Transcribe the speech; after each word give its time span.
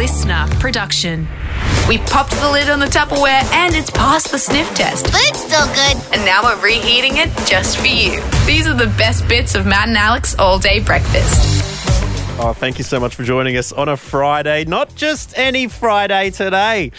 listener 0.00 0.46
production. 0.60 1.28
We 1.86 1.98
popped 1.98 2.30
the 2.30 2.50
lid 2.50 2.70
on 2.70 2.78
the 2.78 2.86
Tupperware 2.86 3.44
and 3.52 3.74
it's 3.74 3.90
passed 3.90 4.30
the 4.30 4.38
sniff 4.38 4.74
test. 4.74 5.04
But 5.12 5.20
it's 5.24 5.40
still 5.40 5.66
good. 5.74 6.14
And 6.14 6.24
now 6.24 6.42
we're 6.42 6.58
reheating 6.58 7.18
it 7.18 7.28
just 7.46 7.76
for 7.76 7.86
you. 7.86 8.22
These 8.46 8.66
are 8.66 8.72
the 8.72 8.86
best 8.96 9.28
bits 9.28 9.54
of 9.54 9.66
Matt 9.66 9.88
and 9.88 9.98
Alex 9.98 10.34
all 10.38 10.58
day 10.58 10.80
breakfast. 10.80 11.66
Oh, 12.42 12.54
thank 12.54 12.78
you 12.78 12.84
so 12.84 12.98
much 12.98 13.14
for 13.14 13.24
joining 13.24 13.58
us 13.58 13.72
on 13.72 13.90
a 13.90 13.96
Friday. 13.98 14.64
Not 14.64 14.94
just 14.94 15.36
any 15.36 15.68
Friday 15.68 16.30
today. 16.30 16.92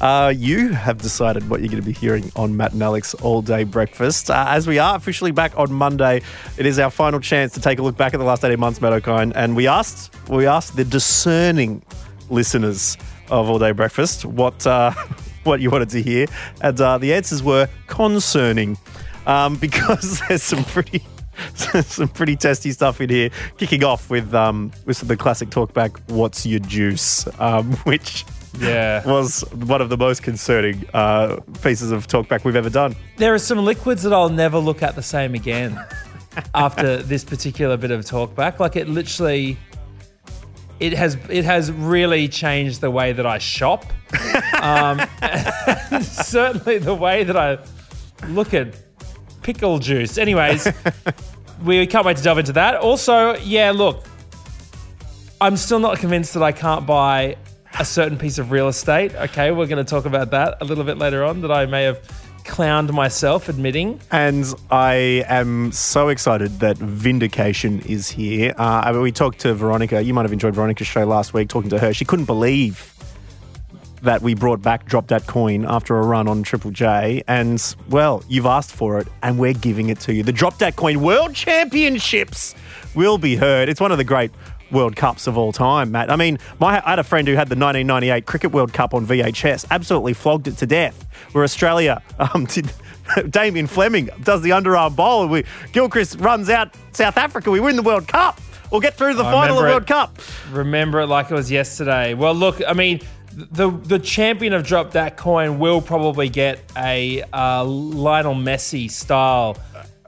Uh, 0.00 0.34
you 0.36 0.70
have 0.70 0.98
decided 0.98 1.48
what 1.48 1.60
you're 1.60 1.68
going 1.68 1.80
to 1.80 1.86
be 1.86 1.92
hearing 1.92 2.32
on 2.34 2.56
Matt 2.56 2.72
and 2.72 2.82
Alex 2.82 3.14
All 3.14 3.40
Day 3.40 3.62
Breakfast. 3.62 4.32
Uh, 4.32 4.46
as 4.48 4.66
we 4.66 4.80
are 4.80 4.96
officially 4.96 5.30
back 5.30 5.56
on 5.56 5.72
Monday, 5.72 6.22
it 6.56 6.66
is 6.66 6.80
our 6.80 6.90
final 6.90 7.20
chance 7.20 7.54
to 7.54 7.60
take 7.60 7.78
a 7.78 7.82
look 7.82 7.96
back 7.96 8.14
at 8.14 8.16
the 8.18 8.26
last 8.26 8.44
18 8.44 8.58
months, 8.58 8.80
Matt 8.80 9.00
Okine. 9.00 9.30
And 9.36 9.54
we 9.54 9.68
asked, 9.68 10.12
we 10.28 10.46
asked 10.46 10.74
the 10.74 10.84
discerning 10.84 11.84
listeners 12.30 12.96
of 13.30 13.48
All 13.50 13.58
Day 13.58 13.72
Breakfast 13.72 14.24
what, 14.24 14.66
uh, 14.66 14.92
what 15.44 15.60
you 15.60 15.70
wanted 15.70 15.90
to 15.90 16.02
hear. 16.02 16.26
And 16.62 16.80
uh, 16.80 16.98
the 16.98 17.14
answers 17.14 17.42
were 17.42 17.68
concerning 17.86 18.76
um, 19.26 19.56
because 19.60 20.20
there's 20.28 20.42
some 20.42 20.64
pretty 20.64 21.02
some 21.54 22.08
pretty 22.08 22.34
testy 22.34 22.72
stuff 22.72 23.00
in 23.00 23.08
here. 23.10 23.30
Kicking 23.58 23.84
off 23.84 24.10
with 24.10 24.34
um, 24.34 24.72
with 24.86 24.98
the 25.00 25.16
classic 25.16 25.50
talkback, 25.50 25.96
"What's 26.08 26.44
your 26.44 26.58
juice?" 26.58 27.28
Um, 27.38 27.72
which 27.84 28.24
Yeah. 28.58 29.06
was 29.06 29.42
one 29.52 29.80
of 29.80 29.88
the 29.88 29.96
most 29.96 30.24
concerning 30.24 30.84
uh, 30.94 31.36
pieces 31.62 31.92
of 31.92 32.08
talkback 32.08 32.44
we've 32.44 32.56
ever 32.56 32.70
done. 32.70 32.96
There 33.18 33.32
are 33.34 33.38
some 33.38 33.58
liquids 33.64 34.02
that 34.02 34.12
I'll 34.12 34.30
never 34.30 34.58
look 34.58 34.82
at 34.82 34.96
the 34.96 35.02
same 35.02 35.34
again 35.36 35.78
after 36.56 36.96
this 37.02 37.22
particular 37.22 37.76
bit 37.76 37.92
of 37.92 38.00
talkback. 38.04 38.58
Like 38.58 38.74
it 38.74 38.88
literally 38.88 39.56
it 40.80 40.92
has 40.92 41.16
it 41.28 41.44
has 41.44 41.72
really 41.72 42.28
changed 42.28 42.80
the 42.80 42.90
way 42.90 43.12
that 43.12 43.26
I 43.26 43.38
shop. 43.38 43.84
Um, 44.62 45.00
certainly 46.02 46.78
the 46.78 46.94
way 46.94 47.24
that 47.24 47.36
I 47.36 47.58
look 48.28 48.54
at 48.54 48.76
pickle 49.42 49.78
juice. 49.78 50.18
Anyways, 50.18 50.68
we 51.62 51.86
can't 51.86 52.06
wait 52.06 52.16
to 52.16 52.22
delve 52.22 52.38
into 52.38 52.52
that. 52.52 52.76
Also, 52.76 53.36
yeah, 53.38 53.70
look, 53.70 54.06
I'm 55.40 55.56
still 55.56 55.78
not 55.78 55.98
convinced 55.98 56.34
that 56.34 56.42
I 56.42 56.52
can't 56.52 56.86
buy 56.86 57.36
a 57.78 57.84
certain 57.84 58.18
piece 58.18 58.38
of 58.38 58.50
real 58.50 58.68
estate. 58.68 59.14
Okay, 59.14 59.50
we're 59.50 59.66
going 59.66 59.84
to 59.84 59.88
talk 59.88 60.04
about 60.04 60.30
that 60.30 60.58
a 60.60 60.64
little 60.64 60.84
bit 60.84 60.98
later 60.98 61.24
on. 61.24 61.40
That 61.42 61.52
I 61.52 61.66
may 61.66 61.84
have 61.84 62.00
clowned 62.48 62.92
myself 62.92 63.48
admitting. 63.48 64.00
And 64.10 64.52
I 64.70 65.24
am 65.28 65.70
so 65.70 66.08
excited 66.08 66.58
that 66.60 66.76
Vindication 66.78 67.80
is 67.80 68.08
here. 68.08 68.54
Uh, 68.58 68.82
I 68.84 68.92
mean, 68.92 69.02
we 69.02 69.12
talked 69.12 69.38
to 69.40 69.54
Veronica. 69.54 70.02
You 70.02 70.14
might 70.14 70.22
have 70.22 70.32
enjoyed 70.32 70.54
Veronica's 70.54 70.86
show 70.86 71.04
last 71.04 71.34
week, 71.34 71.48
talking 71.48 71.70
to 71.70 71.78
her. 71.78 71.94
She 71.94 72.04
couldn't 72.04 72.24
believe 72.24 72.94
that 74.02 74.22
we 74.22 74.34
brought 74.34 74.62
back 74.62 74.86
Drop 74.86 75.08
That 75.08 75.26
Coin 75.26 75.64
after 75.68 75.96
a 75.96 76.02
run 76.02 76.28
on 76.28 76.42
Triple 76.42 76.70
J. 76.70 77.22
And, 77.28 77.62
well, 77.88 78.24
you've 78.28 78.46
asked 78.46 78.72
for 78.72 78.98
it, 78.98 79.08
and 79.22 79.38
we're 79.38 79.54
giving 79.54 79.88
it 79.88 80.00
to 80.00 80.14
you. 80.14 80.22
The 80.22 80.32
Drop 80.32 80.58
That 80.58 80.76
Coin 80.76 81.00
World 81.00 81.34
Championships 81.34 82.54
will 82.94 83.18
be 83.18 83.36
heard. 83.36 83.68
It's 83.68 83.80
one 83.80 83.92
of 83.92 83.98
the 83.98 84.04
great 84.04 84.30
World 84.70 84.96
Cups 84.96 85.26
of 85.26 85.38
all 85.38 85.52
time, 85.52 85.90
Matt. 85.90 86.10
I 86.10 86.16
mean, 86.16 86.38
my, 86.60 86.82
I 86.84 86.90
had 86.90 86.98
a 86.98 87.04
friend 87.04 87.26
who 87.26 87.34
had 87.34 87.48
the 87.48 87.56
1998 87.56 88.26
Cricket 88.26 88.52
World 88.52 88.72
Cup 88.72 88.94
on 88.94 89.06
VHS, 89.06 89.66
absolutely 89.70 90.14
flogged 90.14 90.48
it 90.48 90.56
to 90.58 90.66
death, 90.66 91.06
where 91.32 91.44
Australia 91.44 92.02
um, 92.18 92.44
did. 92.46 92.70
Damien 93.30 93.66
Fleming 93.66 94.10
does 94.22 94.42
the 94.42 94.50
underarm 94.50 94.94
bowl, 94.94 95.22
and 95.22 95.30
we, 95.30 95.44
Gilchrist 95.72 96.20
runs 96.20 96.50
out 96.50 96.74
South 96.92 97.16
Africa. 97.16 97.50
We 97.50 97.58
win 97.58 97.74
the 97.74 97.82
World 97.82 98.06
Cup. 98.06 98.38
We'll 98.70 98.82
get 98.82 98.94
through 98.94 99.14
the 99.14 99.24
I 99.24 99.32
final 99.32 99.56
of 99.56 99.64
the 99.64 99.70
World 99.70 99.82
it. 99.84 99.88
Cup. 99.88 100.18
Remember 100.50 101.00
it 101.00 101.06
like 101.06 101.30
it 101.30 101.34
was 101.34 101.50
yesterday. 101.50 102.12
Well, 102.12 102.34
look, 102.34 102.60
I 102.66 102.74
mean, 102.74 103.00
the 103.32 103.70
the 103.70 103.98
champion 103.98 104.52
of 104.52 104.64
Drop 104.64 104.92
That 104.92 105.16
Coin 105.16 105.58
will 105.58 105.80
probably 105.80 106.28
get 106.28 106.60
a 106.76 107.22
uh, 107.32 107.64
Lionel 107.64 108.34
Messi 108.34 108.90
style 108.90 109.56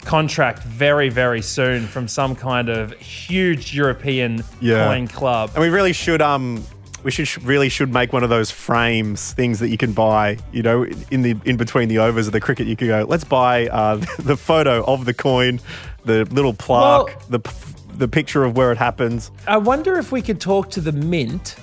contract 0.05 0.63
very, 0.65 1.09
very 1.09 1.43
soon 1.43 1.87
from 1.87 2.09
some 2.09 2.35
kind 2.35 2.69
of 2.69 2.93
huge 2.95 3.75
European 3.75 4.43
Yeah. 4.61 4.87
coin 4.87 5.07
club. 5.09 5.51
And 5.55 5.63
we 5.63 5.69
really 5.69 5.93
should 5.93 6.23
um 6.23 6.65
we 7.03 7.11
should 7.11 7.43
really 7.45 7.69
should 7.71 7.93
make 7.93 8.13
one 8.13 8.23
of 8.23 8.29
those 8.31 8.51
frames 8.51 9.33
things 9.33 9.59
that 9.61 9.69
you 9.69 9.79
can 9.79 9.93
buy, 9.93 10.37
you 10.53 10.63
know, 10.63 10.85
in 11.11 11.23
the 11.23 11.35
in 11.45 11.57
between 11.57 11.89
the 11.89 11.99
overs 11.99 12.27
of 12.27 12.33
the 12.33 12.41
cricket. 12.41 12.67
You 12.67 12.77
could 12.77 12.89
go, 12.89 13.07
let's 13.09 13.25
buy 13.25 13.69
uh, 13.69 13.97
the 14.19 14.37
photo 14.37 14.85
of 14.85 15.05
the 15.07 15.15
coin, 15.15 15.61
the 16.05 16.25
little 16.27 16.53
plaque, 16.55 17.07
Well- 17.07 17.23
the 17.31 17.41
the 17.97 18.09
picture 18.09 18.45
of 18.45 18.57
where 18.57 18.73
it 18.73 18.79
happens. 18.79 19.31
I 19.47 19.59
wonder 19.59 19.99
if 19.99 20.11
we 20.13 20.23
could 20.23 20.41
talk 20.41 20.71
to 20.71 20.81
the 20.81 20.93
mint 20.93 21.57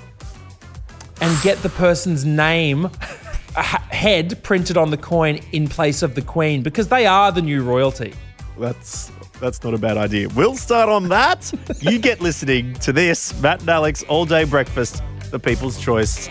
and 1.19 1.41
get 1.41 1.57
the 1.63 1.69
person's 1.69 2.25
name 2.25 2.89
head 3.55 4.41
printed 4.43 4.77
on 4.77 4.91
the 4.91 4.97
coin 4.97 5.39
in 5.51 5.67
place 5.67 6.03
of 6.03 6.13
the 6.13 6.21
queen 6.21 6.61
because 6.61 6.89
they 6.89 7.07
are 7.07 7.31
the 7.31 7.41
new 7.41 7.63
royalty. 7.63 8.13
That's 8.59 9.11
that's 9.39 9.63
not 9.63 9.73
a 9.73 9.77
bad 9.77 9.97
idea. 9.97 10.29
We'll 10.29 10.55
start 10.55 10.89
on 10.89 11.09
that. 11.09 11.51
you 11.81 11.99
get 11.99 12.21
listening 12.21 12.73
to 12.75 12.91
this 12.91 13.39
Matt 13.41 13.61
and 13.61 13.69
Alex 13.69 14.03
all 14.03 14.25
day 14.25 14.43
breakfast, 14.45 15.01
the 15.31 15.39
People's 15.39 15.79
Choice, 15.79 16.27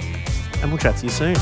and 0.61 0.71
we'll 0.71 0.79
chat 0.79 0.97
to 0.99 1.05
you 1.07 1.11
soon. 1.11 1.37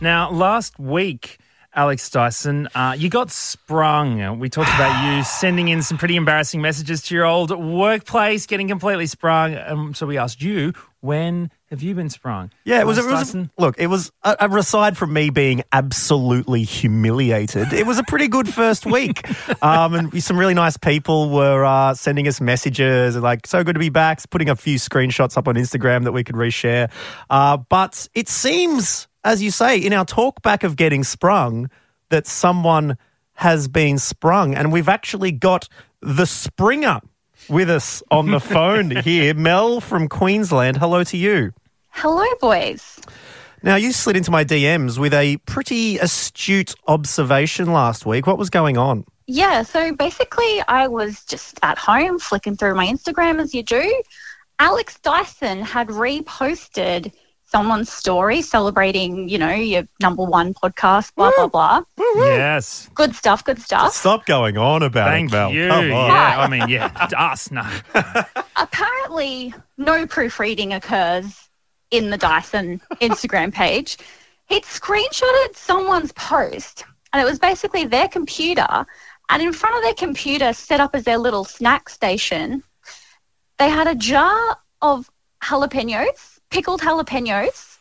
Now, 0.00 0.30
last 0.30 0.78
week, 0.78 1.38
Alex 1.74 2.10
Dyson, 2.10 2.68
uh, 2.74 2.94
you 2.96 3.08
got 3.08 3.30
sprung. 3.30 4.38
We 4.38 4.50
talked 4.50 4.68
about 4.74 5.16
you 5.16 5.24
sending 5.40 5.68
in 5.68 5.82
some 5.82 5.98
pretty 5.98 6.16
embarrassing 6.16 6.60
messages 6.60 7.02
to 7.04 7.14
your 7.14 7.24
old 7.24 7.50
workplace, 7.50 8.46
getting 8.46 8.68
completely 8.68 9.06
sprung. 9.06 9.56
Um, 9.56 9.94
so 9.94 10.06
we 10.06 10.18
asked 10.18 10.42
you, 10.42 10.74
when 11.00 11.50
have 11.74 11.82
you 11.82 11.94
been 11.94 12.08
sprung? 12.08 12.50
Yeah, 12.64 12.80
it 12.80 12.86
was. 12.86 12.98
It 12.98 13.04
was 13.04 13.12
Dyson? 13.12 13.50
look, 13.58 13.74
it 13.78 13.88
was 13.88 14.12
uh, 14.22 14.36
aside 14.40 14.96
from 14.96 15.12
me 15.12 15.30
being 15.30 15.62
absolutely 15.72 16.62
humiliated. 16.62 17.72
It 17.72 17.84
was 17.84 17.98
a 17.98 18.04
pretty 18.04 18.28
good 18.28 18.48
first 18.48 18.86
week, 18.86 19.26
um, 19.62 19.94
and 19.94 20.22
some 20.22 20.38
really 20.38 20.54
nice 20.54 20.76
people 20.76 21.30
were 21.30 21.64
uh, 21.64 21.94
sending 21.94 22.28
us 22.28 22.40
messages 22.40 23.16
and 23.16 23.24
like, 23.24 23.46
"So 23.48 23.64
good 23.64 23.74
to 23.74 23.80
be 23.80 23.88
back." 23.88 24.20
Putting 24.30 24.48
a 24.48 24.56
few 24.56 24.78
screenshots 24.78 25.36
up 25.36 25.48
on 25.48 25.56
Instagram 25.56 26.04
that 26.04 26.12
we 26.12 26.22
could 26.22 26.36
reshare. 26.36 26.92
Uh, 27.28 27.56
but 27.56 28.08
it 28.14 28.28
seems, 28.28 29.08
as 29.24 29.42
you 29.42 29.50
say, 29.50 29.76
in 29.76 29.92
our 29.92 30.04
talk 30.04 30.40
back 30.42 30.62
of 30.62 30.76
getting 30.76 31.02
sprung, 31.02 31.68
that 32.10 32.28
someone 32.28 32.96
has 33.32 33.66
been 33.66 33.98
sprung, 33.98 34.54
and 34.54 34.72
we've 34.72 34.88
actually 34.88 35.32
got 35.32 35.68
the 36.00 36.24
Springer 36.24 37.00
with 37.48 37.68
us 37.70 38.02
on 38.10 38.30
the 38.30 38.40
phone 38.54 38.90
here. 38.90 39.34
Mel 39.34 39.80
from 39.80 40.08
Queensland. 40.08 40.76
Hello 40.76 41.04
to 41.04 41.16
you. 41.16 41.52
Hello, 41.96 42.24
boys. 42.40 42.98
Now, 43.62 43.76
you 43.76 43.92
slid 43.92 44.16
into 44.16 44.32
my 44.32 44.44
DMs 44.44 44.98
with 44.98 45.14
a 45.14 45.36
pretty 45.46 45.96
astute 45.98 46.74
observation 46.88 47.72
last 47.72 48.04
week. 48.04 48.26
What 48.26 48.36
was 48.36 48.50
going 48.50 48.76
on? 48.76 49.04
Yeah, 49.26 49.62
so 49.62 49.94
basically, 49.94 50.60
I 50.66 50.88
was 50.88 51.24
just 51.24 51.60
at 51.62 51.78
home 51.78 52.18
flicking 52.18 52.56
through 52.56 52.74
my 52.74 52.86
Instagram 52.86 53.40
as 53.40 53.54
you 53.54 53.62
do. 53.62 54.02
Alex 54.58 54.98
Dyson 54.98 55.62
had 55.62 55.86
reposted 55.86 57.12
someone's 57.46 57.90
story 57.90 58.42
celebrating, 58.42 59.28
you 59.28 59.38
know, 59.38 59.54
your 59.54 59.84
number 60.02 60.24
one 60.24 60.52
podcast, 60.52 61.14
blah, 61.14 61.30
blah, 61.36 61.46
blah. 61.46 61.82
Yes. 62.16 62.90
Good 62.94 63.14
stuff, 63.14 63.44
good 63.44 63.62
stuff. 63.62 63.94
Stop 63.94 64.26
going 64.26 64.58
on 64.58 64.82
about 64.82 65.10
Thank 65.10 65.30
it, 65.30 65.34
Mel. 65.36 65.52
you. 65.52 65.68
Come 65.68 65.92
on. 65.92 66.10
Yeah, 66.10 66.40
I 66.40 66.48
mean, 66.48 66.68
yeah, 66.68 67.08
us, 67.16 67.52
no. 67.52 67.62
Apparently, 68.56 69.54
no 69.78 70.06
proofreading 70.06 70.72
occurs 70.74 71.43
in 71.94 72.10
the 72.10 72.18
Dyson 72.18 72.80
Instagram 73.00 73.52
page. 73.52 73.98
He'd 74.48 74.64
screenshotted 74.64 75.54
someone's 75.54 76.12
post, 76.12 76.84
and 77.12 77.22
it 77.22 77.24
was 77.24 77.38
basically 77.38 77.84
their 77.84 78.08
computer. 78.08 78.84
And 79.30 79.40
in 79.40 79.52
front 79.52 79.76
of 79.76 79.82
their 79.82 79.94
computer, 79.94 80.52
set 80.52 80.80
up 80.80 80.94
as 80.94 81.04
their 81.04 81.18
little 81.18 81.44
snack 81.44 81.88
station, 81.88 82.62
they 83.58 83.70
had 83.70 83.86
a 83.86 83.94
jar 83.94 84.58
of 84.82 85.08
jalapenos, 85.40 86.40
pickled 86.50 86.80
jalapenos, 86.80 87.78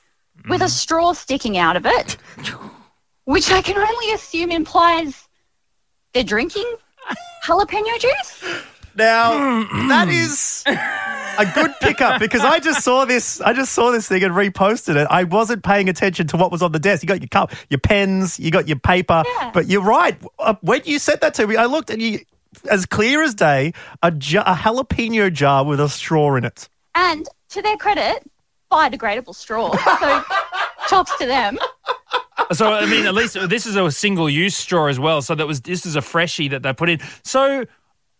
with 0.48 0.62
a 0.62 0.66
mm. 0.66 0.70
straw 0.70 1.14
sticking 1.14 1.58
out 1.58 1.76
of 1.76 1.86
it, 1.86 2.18
which 3.26 3.52
I 3.52 3.62
can 3.62 3.78
only 3.78 4.14
assume 4.14 4.52
implies 4.52 5.28
they're 6.14 6.24
drinking 6.24 6.72
jalapeno 7.46 8.00
juice. 8.00 8.44
Now, 8.96 9.64
that 9.88 10.08
is 10.10 10.64
a 11.38 11.46
good 11.54 11.72
pickup 11.82 12.20
because 12.20 12.42
I 12.42 12.60
just 12.60 12.84
saw 12.84 13.06
this. 13.06 13.42
I 13.42 13.54
just 13.54 13.74
saw 13.74 13.92
this 13.92 14.08
thing 14.08 14.24
and 14.24 14.34
reposted 14.34 14.96
it. 14.96 15.08
I 15.10 15.24
wasn't 15.24 15.64
paying 15.64 15.90
attention 15.90 16.28
to 16.28 16.38
what 16.38 16.52
was 16.52 16.62
on 16.62 16.72
the 16.72 16.80
desk. 16.80 17.04
You 17.04 17.08
got 17.08 17.22
your 17.22 17.28
cup, 17.30 17.52
your 17.70 17.80
pens, 17.80 18.40
you 18.40 18.52
got 18.52 18.68
your 18.68 18.80
paper. 18.80 19.24
Yeah. 19.26 19.52
But 19.54 19.68
you're 19.68 19.84
right. 19.84 20.18
Uh, 20.40 20.56
When 20.62 20.82
you 20.86 21.00
said 21.00 21.22
that 21.22 21.34
to 21.36 21.48
me, 21.48 21.56
I 21.56 21.66
looked 21.66 21.90
and 21.90 22.02
you, 22.02 22.20
as 22.70 22.86
clear 22.86 23.24
as 23.24 23.34
day, 23.34 23.74
a, 24.02 24.12
jar, 24.12 24.44
a 24.46 24.54
jalapeno 24.56 25.32
jar 25.32 25.66
with 25.66 25.80
a 25.80 25.90
straw 25.90 26.36
in 26.36 26.46
it. 26.46 26.70
And 26.96 27.28
to 27.50 27.62
their 27.62 27.78
credit, 27.78 28.24
biodegradable 28.72 29.36
straw. 29.36 29.76
So 30.00 30.24
chops 30.88 31.18
to 31.18 31.26
them. 31.26 31.58
So 32.52 32.72
I 32.72 32.86
mean, 32.86 33.06
at 33.06 33.14
least 33.14 33.38
this 33.50 33.66
is 33.66 33.76
a 33.76 33.90
single-use 33.92 34.56
straw 34.56 34.88
as 34.88 35.00
well. 35.00 35.22
So 35.22 35.34
that 35.36 35.48
was 35.48 35.62
this 35.62 35.86
is 35.86 35.96
a 35.96 36.02
freshie 36.02 36.48
that 36.50 36.62
they 36.64 36.74
put 36.74 36.90
in. 36.90 37.00
So 37.24 37.66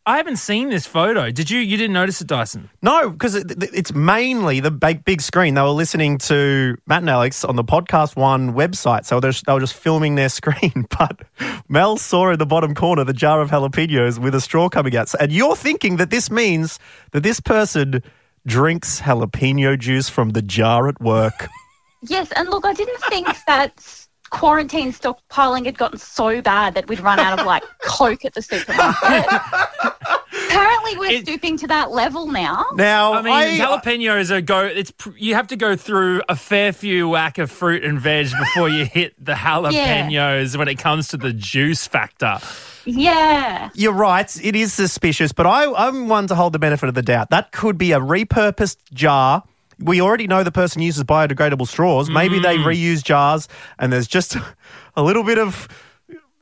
I 0.06 0.18
haven't 0.18 0.36
seen 0.36 0.70
this 0.70 0.86
photo. 0.86 1.32
Did 1.32 1.50
you? 1.50 1.60
You 1.60 1.78
didn't 1.78 1.94
notice 1.94 2.20
it, 2.20 2.28
Dyson? 2.28 2.70
No, 2.82 3.10
because 3.10 3.36
it, 3.36 3.54
it's 3.74 3.94
mainly 3.94 4.60
the 4.60 4.72
big, 4.72 5.06
big 5.06 5.22
screen. 5.22 5.54
They 5.54 5.62
were 5.62 5.70
listening 5.70 6.18
to 6.20 6.78
Matt 6.86 7.04
and 7.04 7.10
Alex 7.10 7.46
on 7.46 7.56
the 7.56 7.64
Podcast 7.64 8.18
One 8.18 8.54
website, 8.54 9.06
so 9.06 9.22
they're, 9.22 9.32
they 9.32 9.54
were 9.54 9.62
just 9.62 9.76
filming 9.76 10.16
their 10.16 10.30
screen. 10.40 10.88
But 10.98 11.22
Mel 11.70 11.96
saw 11.96 12.32
in 12.32 12.40
the 12.40 12.46
bottom 12.46 12.76
corner 12.76 13.06
the 13.06 13.14
jar 13.14 13.42
of 13.42 13.50
jalapenos 13.50 14.20
with 14.20 14.36
a 14.36 14.42
straw 14.42 14.68
coming 14.68 14.96
out. 14.98 15.14
And 15.20 15.32
you're 15.32 15.56
thinking 15.56 15.96
that 15.98 16.10
this 16.10 16.30
means 16.30 16.80
that 17.12 17.24
this 17.24 17.40
person 17.40 18.04
drinks 18.46 19.00
jalapeno 19.00 19.80
juice 19.80 20.10
from 20.10 20.32
the 20.32 20.42
jar 20.42 20.90
at 20.90 21.00
work. 21.00 21.48
Yes, 22.06 22.34
and 22.34 22.50
look, 22.50 22.66
I 22.66 22.74
didn't 22.74 23.00
think 23.04 23.30
that 23.48 24.03
quarantine 24.34 24.92
stockpiling 24.92 25.66
had 25.66 25.78
gotten 25.78 25.98
so 26.00 26.42
bad 26.42 26.74
that 26.74 26.88
we'd 26.90 27.00
run 27.00 27.20
out 27.20 27.40
of 27.40 27.46
like 27.46 27.64
Coke 27.86 28.26
at 28.26 28.34
the 28.34 28.42
supermarket. 28.42 29.26
Apparently, 30.48 30.98
we're 30.98 31.12
It- 31.12 31.26
stooping 31.28 31.58
to 31.58 31.68
that 31.68 31.92
level 31.92 32.28
now. 32.28 32.66
Now, 32.76 33.14
I 33.14 33.22
mean, 33.22 33.62
uh, 33.62 33.66
jalapenos 33.66 34.32
are 34.32 34.42
go. 34.42 34.66
It's 34.66 34.92
you 35.18 35.36
have 35.36 35.48
to 35.48 35.56
go 35.56 35.76
through 35.76 36.22
a 36.28 36.36
fair 36.36 36.74
few 36.74 37.08
whack 37.10 37.38
of 37.38 37.50
fruit 37.52 37.84
and 37.84 38.00
veg 38.00 38.30
before 38.38 38.70
you 38.70 38.86
hit 38.86 39.14
the 39.24 39.34
jalapenos 39.34 40.58
when 40.58 40.68
it 40.68 40.78
comes 40.78 41.08
to 41.10 41.18
the 41.18 41.32
juice 41.34 41.88
factor. 41.88 42.40
Yeah. 42.86 43.70
You're 43.76 43.94
right. 43.94 44.30
It 44.44 44.56
is 44.56 44.74
suspicious, 44.74 45.32
but 45.32 45.46
I, 45.48 45.72
I'm 45.74 46.10
one 46.10 46.28
to 46.28 46.36
hold 46.36 46.54
the 46.54 46.60
benefit 46.60 46.90
of 46.90 46.96
the 46.96 47.02
doubt. 47.02 47.30
That 47.30 47.52
could 47.52 47.78
be 47.78 47.92
a 47.94 48.00
repurposed 48.00 48.78
jar. 48.94 49.44
We 49.84 50.02
already 50.02 50.28
know 50.28 50.44
the 50.44 50.52
person 50.52 50.82
uses 50.82 51.04
biodegradable 51.04 51.68
straws. 51.68 52.10
Maybe 52.10 52.40
they 52.40 52.58
mm. 52.58 52.66
reuse 52.66 53.04
jars 53.04 53.48
and 53.78 53.92
there's 53.92 54.08
just 54.08 54.36
a 54.96 55.04
little 55.04 55.24
bit 55.24 55.38
of 55.38 55.68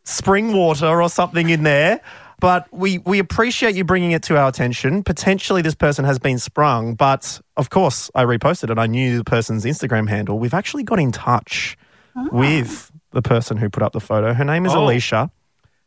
spring 0.04 0.54
water 0.54 1.02
or 1.02 1.10
something 1.10 1.50
in 1.50 1.64
there. 1.64 2.02
But 2.40 2.68
we, 2.72 2.98
we 3.00 3.20
appreciate 3.20 3.76
you 3.76 3.84
bringing 3.84 4.14
it 4.14 4.24
to 4.24 4.38
our 4.38 4.50
attention. 4.50 5.04
Potentially, 5.04 5.62
this 5.62 5.76
person 5.76 6.06
has 6.06 6.18
been 6.18 6.40
sprung, 6.40 6.96
but 6.96 7.40
of 7.56 7.70
course, 7.70 8.10
I 8.16 8.24
reposted 8.24 8.64
it. 8.66 8.70
And 8.72 8.80
I 8.80 8.88
knew 8.88 9.20
the 9.20 9.24
person's 9.24 9.64
Instagram 9.64 10.10
handle. 10.10 10.40
We've 10.40 10.56
actually 10.56 10.82
got 10.82 11.00
in 11.00 11.12
touch 11.12 11.78
ah. 12.16 12.28
with 12.32 12.92
the 13.12 13.22
person 13.22 13.58
who 13.58 13.70
put 13.70 13.84
up 13.84 13.94
the 13.94 14.00
photo. 14.00 14.34
Her 14.34 14.44
name 14.44 14.66
is 14.66 14.74
Oh. 14.74 14.86
Alicia. 14.86 15.30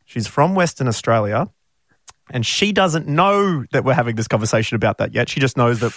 She's 0.05 0.27
from 0.27 0.55
Western 0.55 0.87
Australia, 0.87 1.49
and 2.29 2.45
she 2.45 2.71
doesn't 2.71 3.07
know 3.07 3.65
that 3.71 3.83
we're 3.83 3.93
having 3.93 4.15
this 4.15 4.27
conversation 4.27 4.75
about 4.75 4.99
that 4.99 5.13
yet. 5.13 5.27
She 5.29 5.39
just 5.39 5.57
knows 5.57 5.79
that 5.81 5.91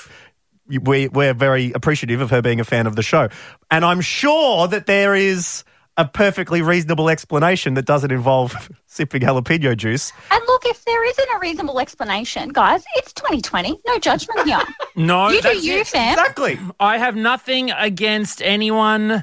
we, 0.68 1.08
we're 1.08 1.34
very 1.34 1.72
appreciative 1.72 2.20
of 2.20 2.30
her 2.30 2.42
being 2.42 2.60
a 2.60 2.64
fan 2.64 2.86
of 2.86 2.96
the 2.96 3.02
show. 3.02 3.28
And 3.70 3.84
I'm 3.84 4.00
sure 4.00 4.68
that 4.68 4.86
there 4.86 5.14
is 5.14 5.64
a 5.96 6.04
perfectly 6.06 6.62
reasonable 6.62 7.10
explanation 7.10 7.74
that 7.74 7.84
doesn't 7.84 8.12
involve 8.12 8.70
sipping 8.86 9.22
jalapeno 9.22 9.76
juice. 9.76 10.12
And 10.30 10.40
look, 10.46 10.62
if 10.64 10.84
there 10.84 11.04
isn't 11.04 11.28
a 11.34 11.38
reasonable 11.40 11.80
explanation, 11.80 12.50
guys, 12.50 12.84
it's 12.96 13.12
2020. 13.14 13.80
No 13.86 13.98
judgment 13.98 14.46
here. 14.46 14.60
No, 14.96 15.28
you 15.28 15.40
do 15.40 15.56
you, 15.56 15.78
it. 15.78 15.86
fam. 15.86 16.18
Exactly. 16.18 16.58
I 16.80 16.98
have 16.98 17.14
nothing 17.14 17.70
against 17.70 18.42
anyone 18.42 19.22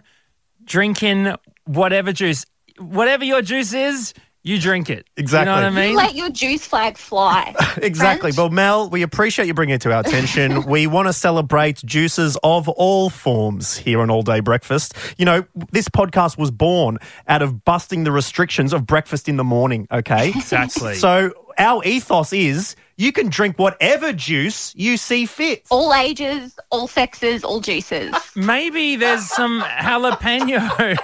drinking 0.63 1.35
whatever 1.65 2.13
juice, 2.13 2.45
whatever 2.79 3.25
your 3.25 3.41
juice 3.41 3.73
is. 3.73 4.13
You 4.45 4.59
drink 4.59 4.91
it. 4.91 5.07
Exactly. 5.17 5.51
You 5.51 5.59
know 5.59 5.69
what 5.69 5.77
I 5.79 5.87
mean? 5.87 5.95
Let 5.95 6.13
your 6.15 6.29
juice 6.29 6.67
flag 6.67 6.97
fly. 6.97 7.55
Exactly. 7.81 8.31
French. 8.31 8.37
Well, 8.37 8.49
Mel, 8.51 8.89
we 8.89 9.01
appreciate 9.01 9.47
you 9.47 9.53
bringing 9.53 9.75
it 9.75 9.81
to 9.81 9.91
our 9.91 9.99
attention. 9.99 10.65
we 10.67 10.87
want 10.87 11.07
to 11.07 11.13
celebrate 11.13 11.77
juices 11.83 12.37
of 12.43 12.69
all 12.69 13.09
forms 13.09 13.75
here 13.75 14.01
on 14.01 14.09
All 14.09 14.21
Day 14.21 14.39
Breakfast. 14.39 14.93
You 15.17 15.25
know, 15.25 15.45
this 15.71 15.89
podcast 15.89 16.37
was 16.37 16.51
born 16.51 16.99
out 17.27 17.41
of 17.41 17.65
busting 17.65 18.03
the 18.05 18.11
restrictions 18.11 18.71
of 18.71 18.85
breakfast 18.85 19.27
in 19.27 19.35
the 19.37 19.43
morning, 19.43 19.87
okay? 19.91 20.29
Exactly. 20.35 20.95
So 20.95 21.33
our 21.57 21.83
ethos 21.83 22.31
is 22.33 22.75
you 22.97 23.11
can 23.11 23.29
drink 23.29 23.57
whatever 23.57 24.13
juice 24.13 24.73
you 24.75 24.95
see 24.97 25.25
fit. 25.25 25.63
all 25.71 25.93
ages, 25.93 26.57
all 26.69 26.87
sexes, 26.87 27.43
all 27.43 27.59
juices. 27.61 28.13
Maybe 28.35 28.95
there's 28.95 29.25
some 29.25 29.61
jalapeno. 29.61 30.97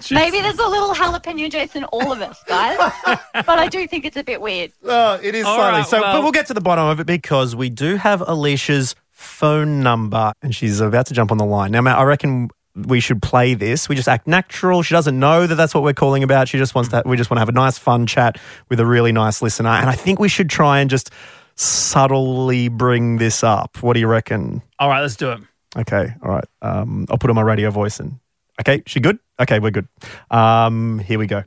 Juice. 0.00 0.10
Maybe 0.12 0.40
there's 0.40 0.58
a 0.58 0.66
little 0.68 0.94
jalapeno 0.94 1.50
juice 1.50 1.74
in 1.76 1.84
all 1.84 2.12
of 2.12 2.20
us, 2.20 2.42
guys. 2.46 2.78
but 3.34 3.48
I 3.58 3.68
do 3.68 3.86
think 3.86 4.04
it's 4.04 4.16
a 4.16 4.24
bit 4.24 4.40
weird. 4.40 4.72
Oh, 4.84 5.18
it 5.22 5.34
is 5.34 5.44
All 5.44 5.56
slightly. 5.56 5.80
right, 5.80 5.86
so, 5.88 6.00
well- 6.00 6.12
but 6.16 6.22
we'll 6.22 6.32
get 6.32 6.46
to 6.46 6.54
the 6.54 6.60
bottom 6.60 6.86
of 6.86 7.00
it 7.00 7.06
because 7.06 7.54
we 7.56 7.70
do 7.70 7.96
have 7.96 8.20
Alicia's 8.26 8.94
phone 9.10 9.80
number 9.82 10.32
and 10.42 10.54
she's 10.54 10.80
about 10.80 11.06
to 11.06 11.14
jump 11.14 11.32
on 11.32 11.38
the 11.38 11.44
line. 11.44 11.72
Now, 11.72 11.80
Matt, 11.80 11.98
I 11.98 12.02
reckon 12.04 12.48
we 12.74 13.00
should 13.00 13.22
play 13.22 13.54
this. 13.54 13.88
We 13.88 13.96
just 13.96 14.08
act 14.08 14.26
natural. 14.26 14.82
She 14.82 14.92
doesn't 14.94 15.18
know 15.18 15.46
that 15.46 15.54
that's 15.54 15.74
what 15.74 15.82
we're 15.82 15.94
calling 15.94 16.22
about. 16.22 16.48
She 16.48 16.58
just 16.58 16.74
wants 16.74 16.90
to, 16.90 17.02
we 17.06 17.16
just 17.16 17.30
want 17.30 17.38
to 17.38 17.40
have 17.40 17.48
a 17.48 17.52
nice, 17.52 17.78
fun 17.78 18.06
chat 18.06 18.38
with 18.68 18.78
a 18.80 18.84
really 18.86 19.12
nice 19.12 19.40
listener. 19.40 19.70
And 19.70 19.88
I 19.88 19.94
think 19.94 20.18
we 20.18 20.28
should 20.28 20.50
try 20.50 20.80
and 20.80 20.90
just 20.90 21.10
subtly 21.54 22.68
bring 22.68 23.16
this 23.16 23.42
up. 23.42 23.78
What 23.82 23.94
do 23.94 24.00
you 24.00 24.06
reckon? 24.06 24.62
All 24.78 24.88
right, 24.88 25.00
let's 25.00 25.16
do 25.16 25.30
it. 25.32 25.40
Okay. 25.76 26.14
All 26.22 26.30
right. 26.30 26.44
Um, 26.62 27.06
I'll 27.10 27.18
put 27.18 27.30
on 27.30 27.36
my 27.36 27.42
radio 27.42 27.70
voice 27.70 27.98
and, 28.00 28.18
okay, 28.60 28.82
she 28.86 29.00
good? 29.00 29.18
Okay, 29.40 29.58
we're 29.58 29.70
good. 29.70 29.88
Um, 30.30 30.98
here 30.98 31.18
we 31.18 31.26
go. 31.26 31.44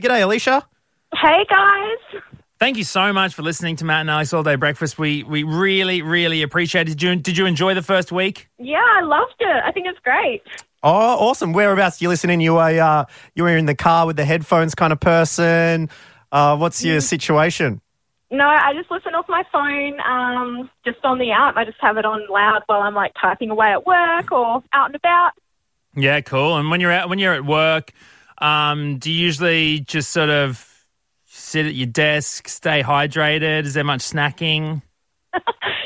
G'day, 0.00 0.22
Alicia. 0.22 0.66
Hey 1.14 1.44
guys. 1.48 2.22
Thank 2.58 2.76
you 2.76 2.84
so 2.84 3.12
much 3.12 3.34
for 3.34 3.42
listening 3.42 3.76
to 3.76 3.84
Matt 3.84 4.02
and 4.02 4.10
Alex 4.10 4.32
All 4.32 4.42
Day 4.42 4.56
Breakfast. 4.56 4.98
We 4.98 5.22
we 5.22 5.42
really 5.42 6.02
really 6.02 6.42
appreciate 6.42 6.88
it. 6.88 6.96
Did 6.98 7.02
you 7.02 7.16
did 7.16 7.36
you 7.36 7.46
enjoy 7.46 7.74
the 7.74 7.82
first 7.82 8.10
week? 8.10 8.48
Yeah, 8.58 8.82
I 8.82 9.02
loved 9.02 9.34
it. 9.40 9.62
I 9.64 9.70
think 9.72 9.86
it's 9.86 9.98
great. 10.00 10.42
Oh, 10.82 11.28
awesome! 11.28 11.52
Whereabouts 11.52 11.98
do 11.98 12.04
you 12.04 12.08
listen 12.08 12.30
in? 12.30 12.40
You 12.40 12.56
are 12.58 12.70
uh, 12.70 13.04
you 13.34 13.42
were 13.42 13.56
in 13.56 13.66
the 13.66 13.74
car 13.74 14.06
with 14.06 14.16
the 14.16 14.24
headphones, 14.24 14.74
kind 14.74 14.92
of 14.92 15.00
person. 15.00 15.88
Uh, 16.32 16.56
what's 16.56 16.84
your 16.84 17.00
situation? 17.00 17.80
No, 18.30 18.48
I 18.48 18.72
just 18.74 18.90
listen 18.90 19.14
off 19.14 19.26
my 19.28 19.44
phone, 19.52 20.00
um, 20.00 20.68
just 20.84 20.98
on 21.04 21.18
the 21.18 21.30
app. 21.30 21.56
I 21.56 21.64
just 21.64 21.78
have 21.80 21.96
it 21.96 22.04
on 22.04 22.26
loud 22.28 22.62
while 22.66 22.80
I'm 22.80 22.94
like 22.94 23.12
typing 23.20 23.50
away 23.50 23.68
at 23.68 23.86
work 23.86 24.32
or 24.32 24.62
out 24.72 24.86
and 24.86 24.96
about. 24.96 25.32
Yeah, 25.96 26.20
cool. 26.20 26.56
And 26.56 26.70
when 26.70 26.80
you're 26.80 26.92
out 26.92 27.08
when 27.08 27.18
you're 27.18 27.34
at 27.34 27.44
work, 27.44 27.92
um, 28.38 28.98
do 28.98 29.10
you 29.10 29.24
usually 29.24 29.80
just 29.80 30.10
sort 30.10 30.30
of 30.30 30.68
sit 31.26 31.66
at 31.66 31.74
your 31.74 31.86
desk, 31.86 32.48
stay 32.48 32.82
hydrated? 32.82 33.64
Is 33.64 33.74
there 33.74 33.84
much 33.84 34.00
snacking? 34.00 34.82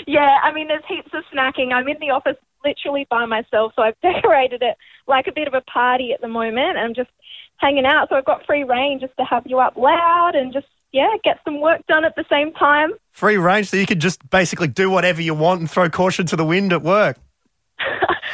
Yeah, 0.09 0.39
I 0.43 0.55
mean, 0.55 0.69
there's 0.69 0.83
heaps 0.89 1.11
of 1.13 1.23
snacking. 1.33 1.71
I'm 1.75 1.87
in 1.87 1.99
the 2.01 2.11
office 2.11 2.39
literally 2.65 3.07
by 3.11 3.27
myself, 3.27 3.73
so 3.77 3.83
I've 3.83 4.01
decorated 4.03 4.63
it 4.63 4.77
like 5.07 5.27
a 5.27 5.33
bit 5.33 5.47
of 5.47 5.53
a 5.53 5.61
party 5.61 6.13
at 6.15 6.23
the 6.23 6.29
moment. 6.29 6.79
I'm 6.79 6.95
just 6.95 7.11
hanging 7.59 7.85
out, 7.85 8.09
so 8.09 8.17
I've 8.17 8.25
got 8.25 8.47
free 8.47 8.65
reign 8.65 9.01
just 9.01 9.15
to 9.19 9.25
have 9.25 9.47
you 9.47 9.59
up 9.59 9.77
loud 9.77 10.33
and 10.35 10.51
just 10.51 10.67
yeah, 10.93 11.15
get 11.23 11.39
some 11.45 11.61
work 11.61 11.87
done 11.87 12.07
at 12.07 12.17
the 12.17 12.25
same 12.31 12.55
time. 12.55 12.93
Free 13.11 13.37
range, 13.37 13.69
so 13.69 13.77
you 13.77 13.85
can 13.85 14.01
just 14.01 14.29
basically 14.31 14.69
do 14.69 14.89
whatever 14.89 15.21
you 15.21 15.35
want 15.35 15.61
and 15.61 15.71
throw 15.71 15.91
caution 15.91 16.25
to 16.27 16.37
the 16.37 16.45
wind 16.45 16.73
at 16.73 16.83
work. 16.83 17.19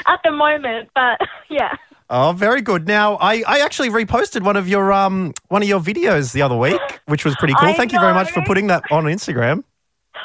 At 0.07 0.21
the 0.25 0.31
moment, 0.31 0.91
but 0.95 1.21
yeah. 1.51 1.75
Oh, 2.11 2.33
very 2.33 2.61
good. 2.61 2.87
Now, 2.87 3.15
I, 3.17 3.43
I 3.47 3.61
actually 3.61 3.89
reposted 3.89 4.43
one 4.43 4.57
of 4.57 4.69
your 4.69 4.93
um 4.93 5.33
one 5.49 5.63
of 5.63 5.69
your 5.69 5.81
videos 5.81 6.33
the 6.33 6.43
other 6.43 6.57
week, 6.57 6.81
which 7.07 7.25
was 7.25 7.35
pretty 7.37 7.55
cool. 7.55 7.69
I 7.71 7.75
Thank 7.75 7.93
you 7.93 8.01
very 8.01 8.13
much 8.15 8.31
for 8.31 8.43
putting 8.43 8.67
that 8.69 8.85
on 8.91 9.05
Instagram. 9.05 9.65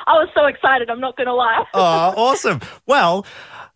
I 0.08 0.14
was 0.14 0.30
so 0.36 0.46
excited, 0.46 0.90
I'm 0.90 1.00
not 1.00 1.16
going 1.18 1.28
to 1.28 1.34
lie. 1.34 1.64
Oh, 1.74 2.14
awesome. 2.18 2.62
Well, 2.86 3.26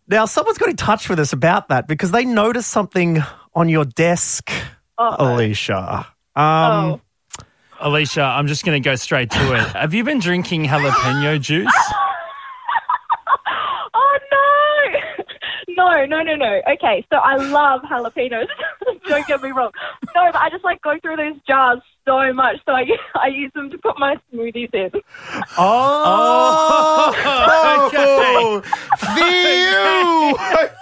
now 0.08 0.26
someone's 0.26 0.58
got 0.58 0.68
in 0.68 0.76
touch 0.76 1.08
with 1.08 1.18
us 1.18 1.32
about 1.32 1.68
that 1.68 1.86
because 1.88 2.10
they 2.12 2.24
noticed 2.24 2.70
something 2.70 3.22
on 3.54 3.68
your 3.68 3.84
desk, 3.84 4.50
Uh-oh. 4.98 5.34
Alicia. 5.34 6.06
Um, 6.36 6.44
Oh. 6.44 7.00
Alicia, 7.80 8.22
I'm 8.22 8.46
just 8.46 8.64
going 8.64 8.80
to 8.80 8.86
go 8.88 8.94
straight 8.96 9.30
to 9.30 9.54
it. 9.54 9.60
Have 9.68 9.92
you 9.94 10.04
been 10.04 10.18
drinking 10.20 10.64
jalapeno 10.64 11.40
juice? 11.40 11.72
Oh 13.94 14.18
no! 14.32 15.24
No, 15.84 16.04
no, 16.06 16.22
no, 16.22 16.34
no. 16.36 16.60
Okay, 16.72 17.04
so 17.12 17.18
I 17.18 17.36
love 17.36 17.82
jalapenos. 17.82 18.46
Don't 19.08 19.26
get 19.26 19.42
me 19.42 19.50
wrong. 19.50 19.70
No, 20.14 20.30
but 20.32 20.36
I 20.40 20.48
just 20.50 20.64
like 20.64 20.80
go 20.82 20.98
through 21.00 21.16
those 21.16 21.36
jars 21.46 21.80
so 22.06 22.32
much, 22.32 22.56
so 22.64 22.72
I 22.72 22.86
I 23.14 23.26
use 23.28 23.52
them 23.54 23.70
to 23.70 23.78
put 23.78 23.98
my 23.98 24.16
smoothies 24.32 24.72
in. 24.74 24.90
Oh, 25.58 27.14
Oh, 27.26 28.62
phew. 29.14 30.36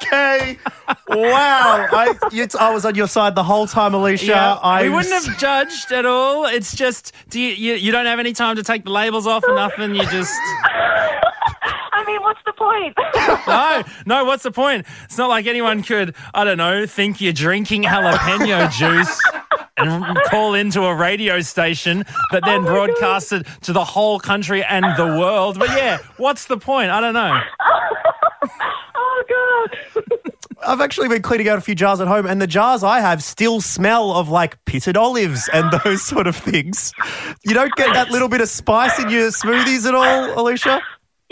Okay. 0.07 0.59
Wow. 1.09 1.87
I, 1.91 2.15
you, 2.31 2.47
I 2.59 2.73
was 2.73 2.85
on 2.85 2.95
your 2.95 3.09
side 3.09 3.35
the 3.35 3.43
whole 3.43 3.67
time, 3.67 3.95
Alicia. 3.95 4.35
I 4.63 4.83
we 4.85 4.91
wouldn't 4.91 5.13
have 5.25 5.39
judged 5.39 5.91
at 5.93 6.07
all. 6.07 6.47
It's 6.47 6.75
just, 6.77 7.13
do 7.29 7.41
you, 7.41 7.49
you 7.55 7.75
you 7.75 7.93
don't 7.93 8.07
have 8.07 8.19
any 8.19 8.33
time 8.33 8.57
to 8.57 8.63
take 8.63 8.85
the 8.85 8.91
labels 8.91 9.27
off 9.27 9.43
or 9.47 9.55
nothing. 9.55 9.95
You 9.95 10.05
just 10.07 10.33
I 10.35 11.22
mean, 12.13 12.23
what's 12.23 12.41
the 12.45 12.53
point? 12.53 12.95
no, 13.47 13.83
no. 14.07 14.25
What's 14.25 14.43
the 14.43 14.51
point? 14.51 14.87
It's 15.05 15.19
not 15.19 15.29
like 15.29 15.47
anyone 15.47 15.83
could, 15.83 16.15
I 16.35 16.45
don't 16.45 16.59
know, 16.59 16.87
think 16.87 17.21
you're 17.21 17.33
drinking 17.33 17.85
jalapeno 17.85 18.71
juice 18.79 19.21
and 19.77 20.19
call 20.27 20.55
into 20.55 20.83
a 20.83 20.95
radio 20.95 21.41
station 21.41 22.05
that 22.31 22.43
then 22.45 22.61
Oh 22.61 22.63
my 22.63 22.71
broadcasts 22.71 23.33
it 23.33 23.47
to 23.63 23.73
the 23.73 23.85
whole 23.85 24.21
country 24.21 24.63
and 24.65 24.85
the 24.97 25.07
world. 25.19 25.59
But 25.59 25.71
yeah, 25.71 25.99
what's 26.17 26.47
the 26.47 26.57
point? 26.57 26.91
I 26.91 27.01
don't 27.01 27.15
know. 27.15 27.41
oh 28.95 29.25
god. 29.29 30.05
I've 30.65 30.81
actually 30.81 31.09
been 31.09 31.23
cleaning 31.23 31.49
out 31.49 31.59
a 31.59 31.61
few 31.61 31.75
jars 31.75 32.01
at 32.01 32.07
home, 32.07 32.25
and 32.25 32.41
the 32.41 32.47
jars 32.47 32.85
I 32.85 33.01
have 33.01 33.23
still 33.23 33.61
smell 33.61 34.13
of 34.13 34.29
like 34.29 34.65
pitted 34.65 34.97
olives 34.97 35.49
and 35.53 35.73
those 35.85 36.05
sort 36.05 36.29
of 36.29 36.37
things. 36.37 36.93
You 37.45 37.55
don't 37.55 37.75
get 37.75 37.93
that 37.95 38.11
little 38.11 38.29
bit 38.29 38.41
of 38.41 38.49
spice 38.49 38.99
in 39.01 39.11
your 39.11 39.31
smoothies 39.31 39.87
at 39.87 39.95
all, 39.95 40.41
Alicia? 40.41 40.81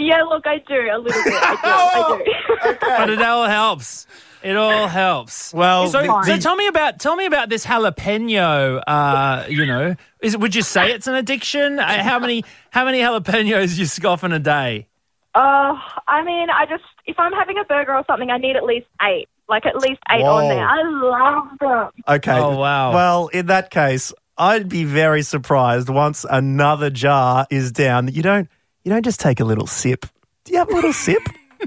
Yeah, 0.01 0.23
look, 0.23 0.47
I 0.47 0.59
do 0.67 0.75
a 0.75 0.99
little 0.99 1.23
bit. 1.25 1.35
I 1.35 1.55
do. 1.55 1.61
I 1.63 2.73
do. 2.73 2.77
But 2.81 3.11
it 3.11 3.23
all 3.23 3.47
helps. 3.47 4.07
It 4.43 4.57
all 4.57 4.87
helps. 4.89 5.53
Well, 5.53 5.89
So, 5.89 6.01
the- 6.03 6.23
so 6.25 6.37
tell 6.39 6.57
me 6.57 6.67
about 6.67 6.99
tell 6.99 7.15
me 7.17 7.27
about 7.27 7.49
this 7.51 7.65
jalapeno. 7.67 8.83
Uh, 8.87 9.45
you 9.49 9.67
know, 9.67 9.95
is 10.23 10.37
would 10.37 10.55
you 10.55 10.63
say 10.63 10.93
it's 10.93 11.07
an 11.07 11.15
addiction? 11.15 11.79
Uh, 11.79 12.03
how 12.03 12.19
many 12.19 12.45
how 12.71 12.85
many 12.85 13.01
jalapenos 13.01 13.79
you 13.79 13.87
scoff 13.87 14.25
in 14.25 14.33
a 14.33 14.39
day? 14.39 14.89
Uh, 15.35 15.75
I 16.09 16.23
mean, 16.25 16.49
I 16.51 16.67
just 16.67 16.85
if 17.07 17.19
I'm 17.19 17.33
having 17.33 17.59
a 17.59 17.65
burger 17.65 17.95
or 17.95 18.05
something, 18.07 18.31
I 18.31 18.39
need 18.39 18.57
at 18.57 18.65
least 18.65 18.87
eight. 19.03 19.29
Like 19.49 19.67
at 19.67 19.77
least 19.77 20.01
eight 20.11 20.23
on 20.23 20.49
there. 20.49 20.67
I 20.67 20.83
love 20.85 21.59
them. 21.59 21.91
Okay. 22.17 22.39
Oh, 22.39 22.57
wow. 22.57 22.93
Well, 22.95 23.27
in 23.29 23.47
that 23.47 23.71
case, 23.71 24.13
I'd 24.39 24.69
be 24.69 24.85
very 24.85 25.23
surprised 25.23 25.89
once 25.89 26.25
another 26.29 26.89
jar 26.89 27.47
is 27.51 27.73
down 27.73 28.07
that 28.07 28.15
you 28.15 28.23
don't 28.23 28.49
you 28.85 28.91
don't 28.91 29.05
just 29.05 29.21
take 29.21 29.41
a 29.41 29.45
little 29.45 29.67
sip. 29.67 30.07
Do 30.45 30.53
you 30.53 30.59
have 30.59 30.71
a 30.71 30.75
little 30.75 30.93
sip? 30.93 31.23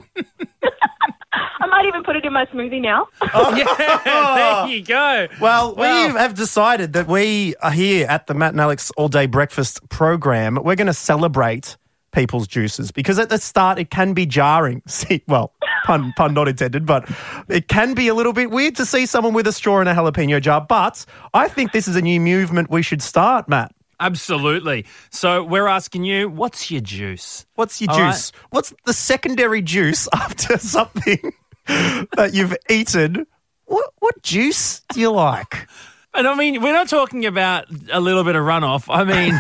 I 1.34 1.65
might 1.67 1.86
even 1.86 2.03
put 2.03 2.15
it 2.15 2.25
in 2.25 2.34
my 2.34 2.46
smoothie 2.48 2.82
now. 2.82 3.08
Oh, 3.34 3.55
yeah, 3.55 4.65
there 4.65 4.67
you 4.75 4.84
go. 4.84 5.27
Well, 5.41 5.75
Well- 5.75 6.08
we 6.13 6.13
have 6.20 6.34
decided 6.36 6.93
that 6.93 7.08
we 7.08 7.55
are 7.62 7.72
here 7.72 8.08
at 8.08 8.27
the 8.27 8.34
Matt 8.34 8.51
and 8.51 8.62
Alex 8.62 8.91
All 8.98 9.08
Day 9.10 9.25
Breakfast 9.25 9.88
program. 9.89 10.55
We're 10.63 10.75
going 10.75 10.88
to 10.88 10.93
celebrate 10.93 11.77
people's 12.12 12.48
juices 12.48 12.91
because 12.91 13.17
at 13.17 13.29
the 13.29 13.39
start 13.39 13.79
it 13.79 13.89
can 13.89 14.13
be 14.13 14.25
jarring. 14.25 14.82
See, 14.88 15.24
well, 15.27 15.53
pun, 15.86 16.13
pun 16.15 16.34
not 16.34 16.48
intended, 16.48 16.86
but 16.86 17.10
it 17.50 17.67
can 17.67 17.93
be 17.96 18.08
a 18.08 18.13
little 18.13 18.34
bit 18.34 18.51
weird 18.51 18.75
to 18.75 18.86
see 18.86 19.05
someone 19.08 19.34
with 19.34 19.48
a 19.48 19.51
straw 19.53 19.79
in 19.82 19.88
a 19.88 19.93
jalapeno 19.96 20.39
jar. 20.41 20.62
But 20.62 21.05
I 21.34 21.48
think 21.48 21.72
this 21.72 21.88
is 21.88 21.96
a 21.96 22.01
new 22.01 22.20
movement 22.20 22.70
we 22.70 22.82
should 22.84 23.01
start, 23.01 23.50
Matt. 23.50 23.74
Absolutely. 24.03 24.86
So 25.12 25.43
we're 25.43 25.67
asking 25.67 26.03
you, 26.03 26.29
what's 26.29 26.69
your 26.69 26.81
juice? 26.81 27.45
What's 27.55 27.79
your 27.81 27.91
All 27.91 27.98
juice? 27.98 28.33
What's 28.50 28.74
the 28.86 28.91
secondary 28.91 29.62
juice 29.62 30.10
after 30.13 30.57
something 30.57 31.31
that 31.67 32.31
you've 32.33 32.55
eaten? 32.69 33.25
What 33.65 33.91
what 34.00 34.22
juice 34.22 34.81
do 34.91 35.00
you 35.00 35.10
like? 35.10 35.69
And 36.13 36.27
I 36.27 36.36
mean, 36.36 36.62
we're 36.62 36.74
not 36.74 36.89
talking 36.89 37.25
about 37.25 37.65
a 37.91 38.01
little 38.01 38.25
bit 38.25 38.36
of 38.36 38.43
runoff. 38.43 38.93
I 38.93 39.05
mean, 39.05 39.39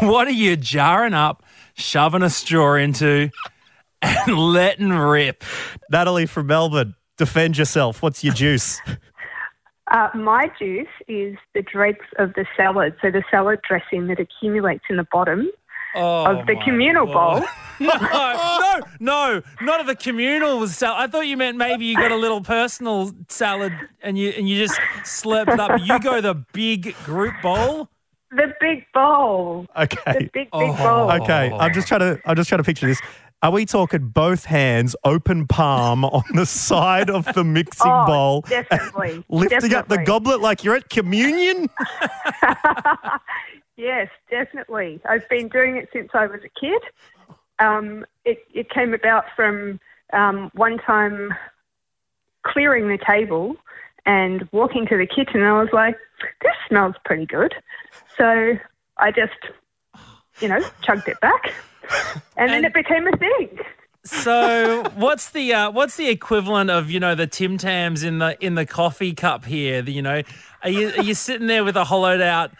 what 0.10 0.28
are 0.28 0.32
you 0.32 0.56
jarring 0.56 1.14
up, 1.14 1.42
shoving 1.74 2.22
a 2.22 2.28
straw 2.28 2.74
into, 2.74 3.30
and 4.02 4.38
letting 4.52 4.90
rip? 4.90 5.42
Natalie 5.90 6.26
from 6.26 6.48
Melbourne, 6.48 6.94
defend 7.16 7.56
yourself. 7.56 8.02
What's 8.02 8.22
your 8.22 8.34
juice? 8.34 8.80
Uh, 9.90 10.08
my 10.14 10.50
juice 10.58 10.86
is 11.08 11.36
the 11.54 11.62
dregs 11.62 12.06
of 12.18 12.32
the 12.34 12.46
salad, 12.56 12.94
so 13.02 13.10
the 13.10 13.22
salad 13.30 13.60
dressing 13.68 14.06
that 14.06 14.18
accumulates 14.18 14.84
in 14.88 14.96
the 14.96 15.06
bottom 15.12 15.48
Oh, 15.96 16.24
of 16.40 16.46
the 16.46 16.56
communal 16.64 17.06
God. 17.06 17.40
bowl. 17.42 17.48
no, 17.88 17.92
no, 18.02 18.80
no, 18.98 19.42
not 19.60 19.80
of 19.80 19.86
the 19.86 19.94
communal 19.94 20.66
salad. 20.66 20.96
I 20.98 21.06
thought 21.06 21.28
you 21.28 21.36
meant 21.36 21.56
maybe 21.56 21.84
you 21.84 21.94
got 21.96 22.10
a 22.10 22.16
little 22.16 22.40
personal 22.40 23.12
salad 23.28 23.72
and 24.02 24.18
you 24.18 24.30
and 24.30 24.48
you 24.48 24.58
just 24.58 24.74
slurped 25.04 25.52
it 25.54 25.60
up. 25.60 25.80
You 25.84 26.00
go 26.00 26.20
the 26.20 26.34
big 26.52 26.96
group 27.04 27.34
bowl. 27.42 27.88
The 28.32 28.52
big 28.60 28.84
bowl. 28.92 29.66
Okay. 29.76 29.96
The 30.06 30.18
big, 30.20 30.32
big 30.32 30.48
Oh. 30.52 30.76
bowl. 30.76 31.12
Okay. 31.22 31.52
I'm 31.52 31.72
just 31.72 31.86
trying 31.86 32.00
to 32.00 32.20
I'm 32.26 32.34
just 32.34 32.48
trying 32.48 32.58
to 32.58 32.64
picture 32.64 32.88
this. 32.88 33.00
Are 33.44 33.50
we 33.50 33.66
talking 33.66 34.08
both 34.08 34.46
hands, 34.46 34.96
open 35.04 35.46
palm 35.46 36.02
on 36.06 36.22
the 36.32 36.46
side 36.46 37.10
of 37.10 37.26
the 37.34 37.44
mixing 37.44 37.92
Oh, 37.92 38.06
bowl, 38.06 38.40
definitely. 38.48 39.22
lifting 39.28 39.74
up 39.74 39.86
the 39.86 40.02
goblet 40.02 40.40
like 40.40 40.64
you're 40.64 40.76
at 40.76 40.88
communion? 40.88 41.68
Yes, 43.76 44.08
definitely. 44.30 45.00
I've 45.04 45.28
been 45.28 45.48
doing 45.48 45.76
it 45.76 45.88
since 45.92 46.10
I 46.14 46.26
was 46.28 46.40
a 46.44 46.60
kid. 46.60 46.80
Um, 47.58 48.06
it, 48.24 48.38
it 48.54 48.70
came 48.70 48.94
about 48.94 49.24
from 49.34 49.80
um, 50.12 50.52
one 50.54 50.78
time 50.78 51.34
clearing 52.44 52.86
the 52.86 52.98
table 53.04 53.56
and 54.06 54.48
walking 54.52 54.86
to 54.86 54.96
the 54.96 55.06
kitchen, 55.08 55.40
and 55.40 55.46
I 55.46 55.60
was 55.60 55.70
like, 55.72 55.96
this 56.40 56.52
smells 56.68 56.94
pretty 57.04 57.26
good. 57.26 57.52
So 58.16 58.56
I 58.98 59.10
just, 59.10 59.32
you 60.40 60.46
know, 60.46 60.64
chugged 60.82 61.08
it 61.08 61.20
back. 61.20 61.52
And, 62.36 62.48
then 62.50 62.56
And- 62.56 62.66
it 62.66 62.74
became 62.74 63.06
a 63.06 63.16
thing. 63.16 63.58
So 64.06 64.84
what's 64.96 65.30
the 65.30 65.54
uh, 65.54 65.70
what's 65.70 65.96
the 65.96 66.08
equivalent 66.10 66.68
of 66.68 66.90
you 66.90 67.00
know 67.00 67.14
the 67.14 67.26
Tim 67.26 67.56
Tams 67.56 68.02
in 68.02 68.18
the 68.18 68.36
in 68.44 68.54
the 68.54 68.66
coffee 68.66 69.14
cup 69.14 69.46
here? 69.46 69.80
The, 69.80 69.92
you 69.92 70.02
know, 70.02 70.20
are 70.62 70.68
you 70.68 70.88
are 70.90 71.02
you 71.02 71.14
sitting 71.14 71.46
there 71.46 71.64
with 71.64 71.74
a 71.76 71.84
hollowed 71.84 72.20
out 72.20 72.50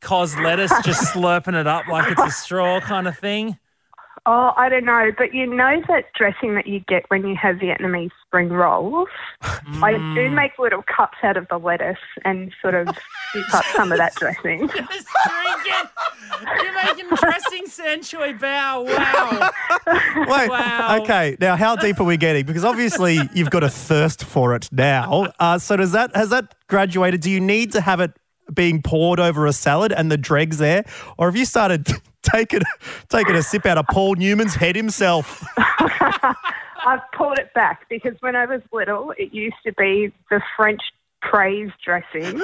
cos 0.00 0.34
lettuce, 0.36 0.72
just 0.82 1.12
slurping 1.12 1.60
it 1.60 1.66
up 1.66 1.88
like 1.88 2.10
it's 2.10 2.22
a 2.22 2.30
straw 2.30 2.80
kind 2.80 3.06
of 3.06 3.18
thing? 3.18 3.58
Oh, 4.26 4.54
I 4.56 4.70
don't 4.70 4.86
know, 4.86 5.10
but 5.18 5.34
you 5.34 5.46
know 5.46 5.82
that 5.88 6.06
dressing 6.14 6.54
that 6.54 6.66
you 6.66 6.80
get 6.80 7.04
when 7.08 7.26
you 7.26 7.36
have 7.36 7.56
Vietnamese 7.56 8.10
spring 8.26 8.48
rolls? 8.48 9.08
I 9.42 9.98
do 10.14 10.30
make 10.30 10.58
little 10.58 10.82
cups 10.82 11.18
out 11.22 11.36
of 11.36 11.46
the 11.48 11.58
lettuce 11.58 11.98
and 12.24 12.50
sort 12.62 12.74
of 12.74 12.88
scoop 13.28 13.54
up 13.54 13.64
some 13.76 13.92
of 13.92 13.98
that 13.98 14.14
dressing. 14.16 14.66
Just 14.68 14.78
drinking. 15.26 15.90
You're 16.62 16.74
making 16.86 17.08
dressing 17.16 17.66
century 17.66 18.32
bow. 18.32 18.84
Wow. 18.84 19.50
Wait. 19.86 20.48
Wow. 20.48 20.98
Okay. 21.02 21.36
Now, 21.38 21.56
how 21.56 21.76
deep 21.76 22.00
are 22.00 22.04
we 22.04 22.16
getting? 22.16 22.46
Because 22.46 22.64
obviously 22.64 23.18
you've 23.34 23.50
got 23.50 23.62
a 23.62 23.68
thirst 23.68 24.24
for 24.24 24.54
it 24.54 24.70
now. 24.72 25.32
Uh, 25.38 25.58
so 25.58 25.76
does 25.76 25.92
that 25.92 26.16
has 26.16 26.30
that 26.30 26.54
graduated? 26.68 27.20
Do 27.20 27.30
you 27.30 27.40
need 27.40 27.72
to 27.72 27.82
have 27.82 28.00
it 28.00 28.12
being 28.54 28.80
poured 28.80 29.20
over 29.20 29.46
a 29.46 29.52
salad 29.52 29.92
and 29.92 30.10
the 30.10 30.16
dregs 30.16 30.56
there, 30.56 30.84
or 31.18 31.26
have 31.28 31.36
you 31.36 31.44
started 31.44 31.86
taking 32.24 32.60
taking 33.08 33.36
a 33.36 33.42
sip 33.42 33.66
out 33.66 33.78
of 33.78 33.86
Paul 33.86 34.14
Newman's 34.16 34.54
head 34.54 34.76
himself? 34.76 35.44
I've 36.86 37.00
pulled 37.16 37.38
it 37.38 37.52
back 37.54 37.88
because 37.88 38.14
when 38.20 38.36
I 38.36 38.46
was 38.46 38.60
little, 38.72 39.14
it 39.16 39.32
used 39.32 39.56
to 39.64 39.72
be 39.72 40.12
the 40.30 40.40
French 40.56 40.80
praise 41.22 41.70
dressing 41.82 42.38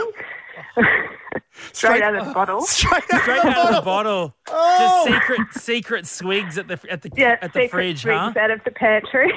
straight 1.73 2.03
out 2.03 2.15
of 2.15 2.27
the 2.27 2.33
bottle. 2.33 2.61
Straight 2.67 3.05
out 3.13 3.23
Straight 3.23 3.45
out 3.45 3.69
of 3.69 3.75
the 3.77 3.83
bottle. 3.83 4.35
Just 4.47 4.59
oh. 4.59 5.07
secret 5.07 5.41
secret 5.53 6.07
swigs 6.07 6.59
at 6.59 6.69
the 6.69 6.81
at 6.91 7.03
the 7.03 7.11
Yeah, 7.15 7.37
at 7.41 7.53
the 7.53 7.63
secret 7.63 7.71
fridge, 7.71 8.03
huh? 8.03 8.31
drinks 8.33 8.37
out 8.39 8.51
of 8.51 8.61
the 8.65 8.71
pantry. 8.71 9.31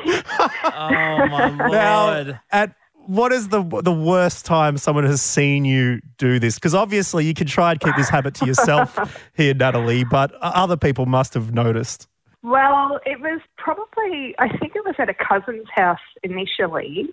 Oh 0.64 1.28
my 1.28 1.50
Now, 1.70 2.40
at 2.52 2.76
what 3.06 3.32
is 3.32 3.50
the 3.50 3.64
the 3.84 3.92
worst 3.92 4.46
time 4.46 4.78
someone 4.78 5.06
has 5.06 5.22
seen 5.22 5.66
you 5.66 6.00
do 6.18 6.40
this? 6.40 6.56
Because 6.56 6.74
obviously 6.74 7.26
you 7.26 7.34
can 7.34 7.48
try 7.48 7.72
and 7.72 7.80
keep 7.80 7.96
this 7.96 8.10
habit 8.10 8.34
to 8.36 8.46
yourself 8.46 9.22
here, 9.36 9.54
Natalie, 9.54 10.04
but 10.04 10.34
other 10.42 10.78
people 10.78 11.06
must 11.06 11.34
have 11.34 11.54
noticed. 11.54 12.08
Well, 12.44 13.00
it 13.06 13.22
was 13.22 13.40
probably, 13.58 14.36
I 14.38 14.50
think 14.58 14.76
it 14.76 14.84
was 14.86 14.96
at 15.00 15.08
a 15.08 15.14
cousin's 15.14 15.68
house 15.74 16.00
initially 16.24 17.10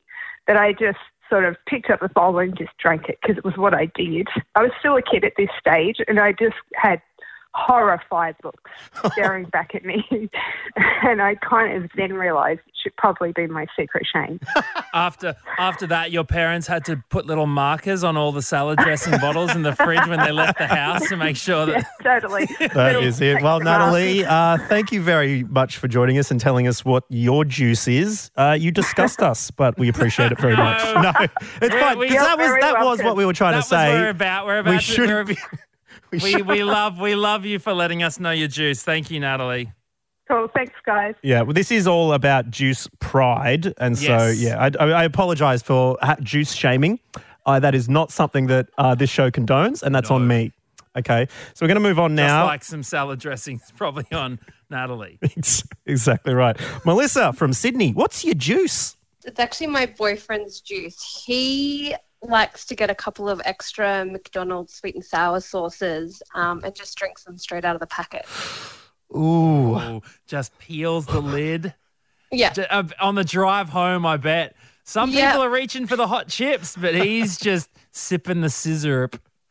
that 0.49 0.57
I 0.57 0.73
just 0.73 0.99
sort 1.31 1.45
of 1.45 1.57
picked 1.67 1.89
up 1.89 2.01
the 2.01 2.09
bowl 2.09 2.39
and 2.39 2.59
just 2.59 2.77
drank 2.79 3.09
it 3.09 3.19
because 3.23 3.39
it 3.39 3.45
was 3.45 3.57
what 3.57 3.73
I 3.73 3.87
did. 3.95 4.27
I 4.57 4.63
was 4.63 4.73
still 4.81 4.97
a 4.97 5.03
kid 5.03 5.25
at 5.25 5.35
this 5.37 5.49
stage 5.59 5.99
and 6.09 6.19
I 6.19 6.33
just 6.33 6.57
had 6.75 7.01
horrified 7.55 8.37
looks 8.45 8.71
staring 9.13 9.45
back 9.47 9.75
at 9.75 9.85
me. 9.85 10.05
and 10.77 11.21
I 11.23 11.35
kind 11.37 11.83
of 11.85 11.91
then 11.97 12.13
realised 12.13 12.61
it 12.67 12.75
should 12.83 12.97
probably 12.97 13.33
be 13.33 13.47
my 13.47 13.67
secret 13.79 14.07
shame. 14.07 14.41
After 14.95 15.37
after 15.59 15.87
that, 15.89 16.11
your 16.11 16.25
parents 16.25 16.67
had 16.67 16.85
to 16.87 17.03
put 17.11 17.25
little 17.27 17.47
markers 17.47 18.03
on 18.03 18.17
all 18.17 18.33
the 18.33 18.43
salad 18.43 18.79
dressing 18.81 19.13
bottles 19.21 19.55
in 19.55 19.63
the 19.63 19.75
fridge 19.77 20.05
when 20.09 20.19
they 20.19 20.33
left 20.33 20.59
the 20.59 20.67
house 20.67 21.09
to 21.09 21.17
make 21.17 21.37
sure 21.37 21.67
that 21.67 21.87
totally. 22.03 22.47
That 22.59 22.75
Little 22.75 23.03
is 23.05 23.21
it. 23.21 23.41
Well. 23.41 23.61
Natalie, 23.61 24.25
uh, 24.25 24.59
thank 24.69 24.91
you 24.91 25.01
very 25.01 25.45
much 25.45 25.77
for 25.77 25.87
joining 25.87 26.19
us 26.19 26.31
and 26.33 26.41
telling 26.41 26.67
us 26.67 26.85
what 26.85 27.05
your 27.09 27.45
juice 27.45 27.87
is. 27.87 28.31
Uh, 28.37 28.57
you 28.59 28.71
discussed 28.73 29.21
us, 29.23 29.51
but 29.53 29.79
we 29.79 29.89
appreciate 29.89 30.33
it 30.33 30.41
very 30.41 30.57
much. 30.57 30.83
No, 30.95 31.13
it's 31.63 31.75
fine 31.75 31.99
we- 31.99 32.09
because 32.09 32.25
that 32.27 32.39
was 32.39 32.49
that 32.61 32.73
very 32.73 32.85
was 32.85 33.03
what 33.03 33.17
we 33.17 33.25
were 33.27 33.33
trying 33.33 33.53
that 33.53 33.59
to 33.67 33.75
was 33.75 33.81
say. 33.81 33.93
what 33.93 34.01
we're 34.01 34.09
about. 34.09 34.47
We're 34.47 34.59
about 34.59 34.71
we 34.71 34.77
to, 34.79 34.83
should 34.83 35.09
we're- 35.09 35.25
be. 35.25 35.37
We 36.11 36.43
we, 36.43 36.65
love 36.65 36.99
we 36.99 37.15
love 37.15 37.45
you 37.45 37.59
for 37.59 37.73
letting 37.73 38.03
us 38.03 38.19
know 38.19 38.31
your 38.31 38.49
juice. 38.49 38.83
Thank 38.83 39.11
you, 39.11 39.21
Natalie. 39.21 39.73
Cool. 40.29 40.49
Thanks, 40.55 40.75
guys. 40.87 41.15
Yeah, 41.23 41.43
well, 41.43 41.55
this 41.55 41.73
is 41.73 41.89
all 41.89 42.13
about 42.13 42.51
juice 42.51 42.89
pride, 43.01 43.75
and 43.79 43.99
so 43.99 44.29
yeah, 44.29 44.61
I, 44.61 44.85
I, 44.85 44.91
I 44.91 45.05
apologise 45.05 45.61
for 45.61 45.99
ha- 46.01 46.17
juice 46.21 46.53
shaming. 46.53 47.01
Uh, 47.47 47.59
that 47.59 47.75
is 47.75 47.89
not 47.89 48.13
something 48.13 48.47
that 48.47 48.69
uh, 48.79 48.95
this 48.95 49.11
show 49.11 49.31
condones, 49.31 49.83
and 49.83 49.93
that's 49.95 50.11
on 50.11 50.29
me. 50.29 50.53
Okay, 50.97 51.27
so 51.55 51.65
we're 51.65 51.69
going 51.69 51.83
to 51.83 51.89
move 51.89 51.99
on 51.99 52.11
Just 52.17 52.29
now. 52.29 52.47
like 52.47 52.63
some 52.63 52.83
salad 52.83 53.19
dressings, 53.19 53.63
probably 53.77 54.07
on 54.13 54.39
Natalie. 54.71 55.19
exactly 55.87 56.35
right, 56.35 56.57
Melissa 56.85 57.33
from 57.33 57.53
Sydney. 57.53 57.93
What's 57.93 58.25
your 58.25 58.35
juice? 58.35 58.97
It's 59.25 59.41
actually 59.41 59.67
my 59.69 59.87
boyfriend's 59.87 60.61
juice. 60.61 61.25
He 61.27 61.95
likes 62.23 62.65
to 62.67 62.75
get 62.75 62.91
a 62.91 62.95
couple 62.95 63.29
of 63.29 63.41
extra 63.45 64.05
McDonald's 64.05 64.75
sweet 64.75 64.95
and 64.95 65.05
sour 65.05 65.41
sauces 65.41 66.23
um, 66.35 66.61
and 66.65 66.75
just 66.75 66.97
drinks 66.99 67.25
them 67.25 67.39
straight 67.39 67.65
out 67.65 67.75
of 67.75 67.81
the 67.81 67.87
packet. 67.87 68.27
Ooh, 69.15 69.77
Ooh, 69.77 70.03
just 70.27 70.57
peels 70.59 71.07
the 71.07 71.21
lid. 71.21 71.75
Yeah. 72.33 72.53
J- 72.53 72.69
uh, 72.71 72.85
on 73.01 73.17
the 73.17 73.25
drive 73.25 73.71
home, 73.71 74.07
I 74.07 74.17
bet 74.17 74.55
Some 74.85 75.11
Yep. 75.11 75.31
people 75.33 75.43
are 75.43 75.51
reaching 75.51 75.89
for 75.89 75.97
the 75.97 76.07
hot 76.07 76.29
chips, 76.29 76.77
but 76.81 76.95
he's 76.95 77.37
just 77.41 77.69
sipping 77.91 78.41
the 78.41 78.49
scissor. 78.51 79.11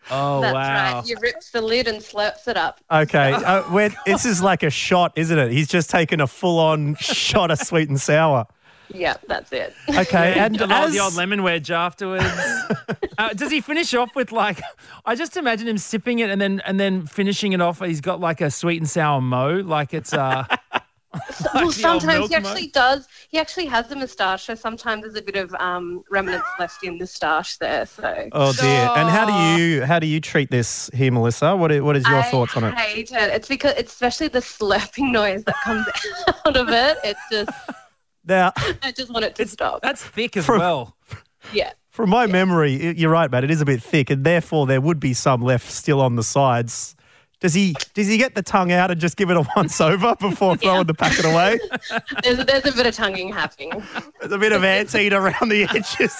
Oh 0.09 0.39
That's 0.39 0.53
wow! 0.53 0.95
right. 0.95 1.03
He 1.05 1.13
rips 1.15 1.51
the 1.51 1.61
lid 1.61 1.89
and 1.89 1.97
slurps 1.99 2.47
it 2.47 2.55
up. 2.55 2.79
Okay, 2.89 3.33
uh, 3.45 3.89
this 4.05 4.25
is 4.25 4.41
like 4.41 4.63
a 4.63 4.69
shot, 4.69 5.11
isn't 5.17 5.37
it? 5.37 5.51
He's 5.51 5.67
just 5.67 5.89
taken 5.89 6.21
a 6.21 6.27
full-on 6.27 6.95
shot 6.95 7.51
of 7.51 7.59
sweet 7.59 7.89
and 7.89 7.99
sour. 7.99 8.45
Yep, 8.93 9.21
that's 9.27 9.51
it. 9.51 9.73
Okay, 9.89 10.39
and 10.39 10.59
a 10.59 10.67
lot 10.67 10.85
of 10.85 10.91
the 10.91 10.99
as- 10.99 11.05
old 11.05 11.15
lemon 11.15 11.43
wedge 11.43 11.71
afterwards. 11.71 12.25
uh, 13.17 13.29
does 13.33 13.51
he 13.51 13.61
finish 13.61 13.93
off 13.93 14.15
with 14.15 14.31
like? 14.31 14.61
I 15.05 15.15
just 15.15 15.37
imagine 15.37 15.67
him 15.67 15.77
sipping 15.77 16.19
it 16.19 16.29
and 16.29 16.41
then 16.41 16.61
and 16.65 16.79
then 16.79 17.05
finishing 17.05 17.53
it 17.53 17.61
off. 17.61 17.79
He's 17.79 18.01
got 18.01 18.19
like 18.19 18.41
a 18.41 18.49
sweet 18.51 18.79
and 18.79 18.89
sour 18.89 19.21
mo, 19.21 19.57
like 19.57 19.93
it's 19.93 20.13
uh. 20.13 20.45
well, 21.55 21.71
sometimes 21.71 22.29
he 22.29 22.35
actually 22.35 22.67
does. 22.67 23.07
He 23.29 23.39
actually 23.39 23.65
has 23.65 23.87
the 23.87 23.95
moustache, 23.95 24.45
so 24.45 24.55
sometimes 24.55 25.03
there's 25.03 25.15
a 25.15 25.21
bit 25.21 25.35
of 25.35 25.53
um, 25.55 26.03
remnants 26.09 26.47
left 26.59 26.83
in 26.83 26.93
the 26.93 26.99
moustache 26.99 27.57
there. 27.57 27.85
So 27.85 28.29
Oh 28.31 28.53
dear! 28.53 28.89
And 28.95 29.09
how 29.09 29.25
do 29.25 29.61
you 29.61 29.83
how 29.85 29.99
do 29.99 30.07
you 30.07 30.21
treat 30.21 30.51
this 30.51 30.89
here, 30.93 31.11
Melissa? 31.11 31.55
What 31.55 31.71
is, 31.71 31.81
what 31.81 31.95
is 31.95 32.07
your 32.07 32.19
I 32.19 32.23
thoughts 32.23 32.55
on 32.55 32.63
it? 32.63 32.73
I 32.75 32.81
hate 32.81 33.11
it. 33.11 33.33
It's 33.33 33.47
because, 33.47 33.73
it's 33.77 33.91
especially 33.91 34.27
the 34.27 34.39
slurping 34.39 35.11
noise 35.11 35.43
that 35.45 35.55
comes 35.63 35.87
out 36.45 36.55
of 36.55 36.69
it. 36.69 36.97
It's 37.03 37.19
just, 37.31 37.49
Now, 38.29 38.53
I 38.83 38.91
just 38.95 39.11
want 39.11 39.25
it 39.25 39.35
to 39.35 39.47
stop. 39.47 39.81
That's 39.81 40.03
thick 40.05 40.37
as 40.37 40.45
From- 40.45 40.59
well. 40.59 40.95
Yeah. 41.51 41.71
from 41.89 42.09
my 42.11 42.27
memory, 42.27 42.95
you're 42.97 43.09
right, 43.11 43.29
Matt. 43.29 43.43
It 43.43 43.51
is 43.51 43.59
a 43.59 43.65
bit 43.65 43.81
thick, 43.83 44.09
and 44.09 44.23
therefore 44.23 44.67
there 44.67 44.79
would 44.79 44.99
be 44.99 45.13
some 45.13 45.41
left 45.41 45.69
still 45.71 45.99
on 45.99 46.15
the 46.15 46.23
sides. 46.23 46.95
Does 47.41 47.53
he 47.53 47.73
does 47.93 48.07
he 48.07 48.17
get 48.17 48.35
the 48.35 48.41
tongue 48.41 48.71
out 48.73 48.91
and 48.91 48.99
just 48.99 49.15
give 49.15 49.29
it 49.29 49.37
a 49.37 49.47
once 49.55 49.79
over 49.79 50.13
before 50.19 50.57
throwing 50.57 50.85
the 50.87 50.93
packet 50.93 51.23
away? 51.25 51.57
There's, 52.23 52.45
there's 52.45 52.65
a 52.65 52.73
bit 52.73 52.85
of 52.85 52.93
tonguing 52.93 53.31
happening. 53.31 53.71
There's 54.19 54.33
a 54.33 54.37
bit 54.37 54.51
of 54.51 54.63
anteat 54.65 55.13
around 55.13 55.47
the 55.49 55.63
edges. 55.63 56.13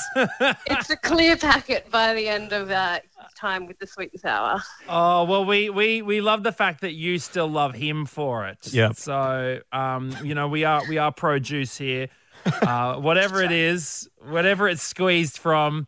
It's 0.68 0.90
a 0.90 0.96
clear 0.96 1.36
packet 1.36 1.92
by 1.92 2.14
the 2.14 2.30
end 2.30 2.54
of 2.54 2.72
uh, 2.72 3.00
time 3.40 3.66
with 3.66 3.80
the 3.80 3.88
sweet 3.88 4.12
and 4.12 4.22
sour. 4.22 4.62
Oh 4.88 5.24
well, 5.24 5.46
we 5.46 5.70
we 5.70 6.02
we 6.02 6.22
love 6.22 6.44
the 6.44 6.52
fact 6.52 6.82
that 6.82 6.94
you 6.94 7.20
still 7.20 7.48
love 7.48 7.74
him 7.74 8.06
for 8.06 8.48
it. 8.48 8.74
Yeah. 8.74 8.92
So 8.92 9.60
um, 9.72 10.16
you 10.24 10.36
know, 10.36 10.48
we 10.48 10.64
are 10.64 10.82
we 10.90 10.98
are 10.98 11.12
pro 11.12 11.40
juice 11.40 11.78
here. 11.78 12.10
Uh, 12.62 12.96
whatever 12.96 13.44
it 13.44 13.52
is, 13.52 14.10
whatever 14.30 14.68
it's 14.68 14.82
squeezed 14.82 15.38
from, 15.38 15.86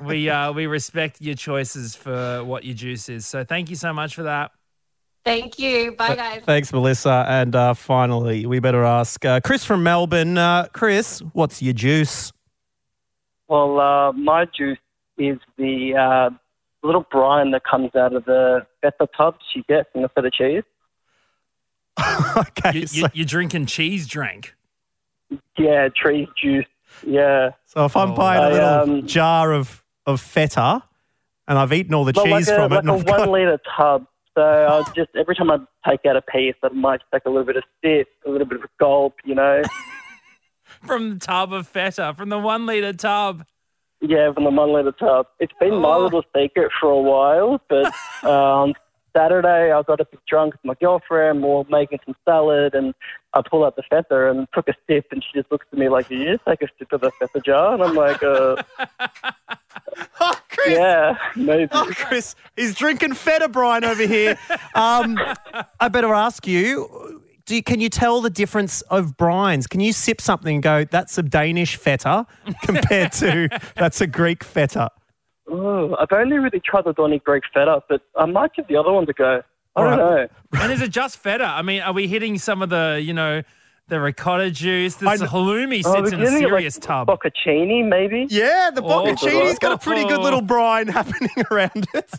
we 0.00 0.28
uh, 0.28 0.52
we 0.52 0.66
respect 0.66 1.20
your 1.20 1.34
choices 1.34 1.96
for 1.96 2.44
what 2.44 2.64
your 2.64 2.74
juice 2.74 3.08
is. 3.08 3.26
So 3.26 3.44
thank 3.44 3.70
you 3.70 3.76
so 3.76 3.92
much 3.92 4.14
for 4.14 4.24
that. 4.24 4.50
Thank 5.24 5.58
you. 5.58 5.92
Bye, 5.92 6.16
guys. 6.16 6.42
Thanks, 6.44 6.70
Melissa. 6.70 7.24
And 7.26 7.56
uh, 7.56 7.72
finally, 7.72 8.44
we 8.44 8.60
better 8.60 8.84
ask 8.84 9.24
uh, 9.24 9.40
Chris 9.40 9.64
from 9.64 9.82
Melbourne. 9.82 10.36
Uh, 10.36 10.66
Chris, 10.74 11.20
what's 11.32 11.62
your 11.62 11.72
juice? 11.72 12.30
Well, 13.48 13.80
uh, 13.80 14.12
my 14.12 14.44
juice 14.44 14.78
is 15.16 15.38
the 15.56 15.94
uh, 15.96 16.30
little 16.86 17.06
brine 17.10 17.50
that 17.52 17.62
comes 17.64 17.94
out 17.94 18.14
of 18.14 18.24
the 18.24 18.66
feta 18.82 19.08
tubs 19.16 19.38
you 19.54 19.62
get 19.68 19.90
from 19.92 20.02
the 20.02 20.08
feta 20.08 20.30
cheese. 20.30 20.62
okay, 22.36 22.80
You, 22.80 22.86
so, 22.86 22.96
you, 22.98 23.06
you're 23.14 23.26
drinking 23.26 23.66
cheese 23.66 24.06
drink. 24.06 24.54
Yeah, 25.56 25.88
tree 25.94 26.28
juice. 26.40 26.66
Yeah. 27.06 27.50
so 27.66 27.84
if 27.86 27.96
I'm 27.96 28.10
Oh, 28.12 28.14
buying 28.16 28.42
a 28.42 28.46
I, 28.46 28.52
little 28.52 28.94
um, 29.00 29.06
jar 29.06 29.52
of 29.52 29.82
of 30.06 30.20
feta 30.20 30.82
and 31.48 31.58
I've 31.58 31.72
eaten 31.72 31.94
all 31.94 32.04
the 32.04 32.12
Well, 32.14 32.24
cheese 32.26 32.48
like 32.48 32.48
a, 32.48 32.54
from 32.60 32.72
it, 32.72 32.74
like 32.76 32.78
and 32.84 32.90
a 32.90 32.92
I've 32.94 33.04
one 33.04 33.18
got, 33.18 33.28
liter 33.30 33.58
tub. 33.76 34.06
So 34.36 34.42
I'll 34.42 34.84
just 34.94 35.10
every 35.16 35.34
time 35.34 35.50
I 35.50 35.58
take 35.88 36.04
out 36.06 36.16
a 36.16 36.22
piece, 36.22 36.54
I 36.62 36.68
might 36.68 37.00
take 37.12 37.22
a 37.24 37.30
little 37.30 37.44
bit 37.44 37.56
of 37.56 37.62
sip, 37.82 38.08
a 38.26 38.30
little 38.30 38.46
bit 38.46 38.62
of 38.62 38.68
gulp, 38.78 39.14
you 39.24 39.34
know. 39.34 39.62
From 40.86 41.10
the 41.14 41.18
tub 41.18 41.52
of 41.52 41.66
feta, 41.68 42.14
from 42.16 42.28
the 42.30 42.38
one 42.38 42.66
liter 42.66 42.92
tub. 42.92 43.46
Yeah, 44.06 44.32
from 44.32 44.44
the 44.44 44.50
liter 44.50 44.92
tub. 44.92 45.26
It's 45.40 45.52
been 45.58 45.76
my 45.76 45.94
Oh. 45.94 46.00
little 46.04 46.22
secret 46.36 46.70
for 46.80 46.90
a 46.90 47.00
while, 47.00 47.60
but 47.68 47.92
on 48.22 48.74
Saturday 49.16 49.72
I 49.72 49.82
got 49.82 50.00
a 50.00 50.04
bit 50.04 50.20
drunk 50.28 50.54
with 50.54 50.64
my 50.64 50.74
girlfriend. 50.80 51.42
We 51.42 51.48
were 51.48 51.64
making 51.70 52.00
some 52.04 52.14
salad, 52.24 52.74
and 52.74 52.94
I 53.32 53.42
pull 53.48 53.64
out 53.64 53.76
the 53.76 53.82
feta 53.88 54.28
and 54.30 54.46
took 54.52 54.68
a 54.68 54.74
sip, 54.86 55.06
and 55.10 55.22
she 55.24 55.38
just 55.38 55.50
looks 55.50 55.66
at 55.72 55.78
me 55.78 55.88
like, 55.88 56.08
"Did 56.08 56.18
you 56.20 56.32
just 56.34 56.44
take 56.46 56.62
a 56.62 56.68
sip 56.78 56.92
of 56.92 57.00
the 57.00 57.10
feta 57.12 57.40
jar?" 57.40 57.74
And 57.74 57.82
I'm 57.82 57.94
like, 57.94 58.22
uh, 58.22 58.56
oh, 60.20 60.34
Chris, 60.50 60.76
"Yeah, 60.78 61.16
maybe." 61.36 61.68
oh, 61.72 61.88
Chris, 61.94 62.34
he's 62.56 62.74
drinking 62.74 63.14
feta 63.14 63.48
brine 63.48 63.84
over 63.84 64.06
here. 64.06 64.38
Um, 64.74 65.18
I 65.80 65.88
better 65.88 66.12
ask 66.12 66.46
you. 66.46 67.03
Do 67.46 67.54
you, 67.56 67.62
can 67.62 67.78
you 67.80 67.90
tell 67.90 68.20
the 68.22 68.30
difference 68.30 68.80
of 68.82 69.16
brines? 69.18 69.68
Can 69.68 69.80
you 69.80 69.92
sip 69.92 70.20
something 70.20 70.54
and 70.54 70.62
go, 70.62 70.84
that's 70.84 71.18
a 71.18 71.22
Danish 71.22 71.76
feta 71.76 72.26
compared 72.62 73.12
to 73.12 73.48
that's 73.76 74.00
a 74.00 74.06
Greek 74.06 74.42
feta? 74.42 74.90
Oh, 75.46 75.94
I've 76.00 76.10
only 76.12 76.38
really 76.38 76.60
tried 76.60 76.84
the 76.86 76.94
Dodoni 76.94 77.22
Greek 77.22 77.42
feta, 77.52 77.82
but 77.88 78.00
I 78.16 78.24
might 78.24 78.54
give 78.54 78.66
the 78.68 78.76
other 78.76 78.92
one 78.92 79.04
a 79.08 79.12
go. 79.12 79.42
I 79.76 79.80
All 79.80 79.90
don't 79.90 79.98
right. 79.98 80.30
know. 80.52 80.60
And 80.62 80.72
is 80.72 80.80
it 80.80 80.90
just 80.90 81.18
feta? 81.18 81.44
I 81.44 81.60
mean, 81.60 81.82
are 81.82 81.92
we 81.92 82.06
hitting 82.08 82.38
some 82.38 82.62
of 82.62 82.70
the, 82.70 82.98
you 83.04 83.12
know, 83.12 83.42
the 83.88 84.00
ricotta 84.00 84.50
juice? 84.50 84.96
I 85.02 85.10
This 85.18 85.20
kn- 85.20 85.30
halloumi 85.30 85.82
Oh, 85.84 85.92
sits 85.96 86.12
we're 86.12 86.14
in 86.18 86.22
a 86.22 86.24
getting 86.24 86.36
it 86.36 86.38
serious 86.48 86.76
like 86.76 86.82
tub. 86.82 87.08
Bocconcini, 87.08 87.86
maybe. 87.86 88.26
Yeah, 88.30 88.70
the 88.74 88.82
Oh. 88.82 89.04
bocconcini's 89.04 89.58
got 89.58 89.72
a 89.72 89.78
pretty 89.78 90.04
good 90.04 90.20
Oh. 90.20 90.22
little 90.22 90.40
brine 90.40 90.88
happening 90.98 91.28
around 91.50 91.86
it. 91.92 92.10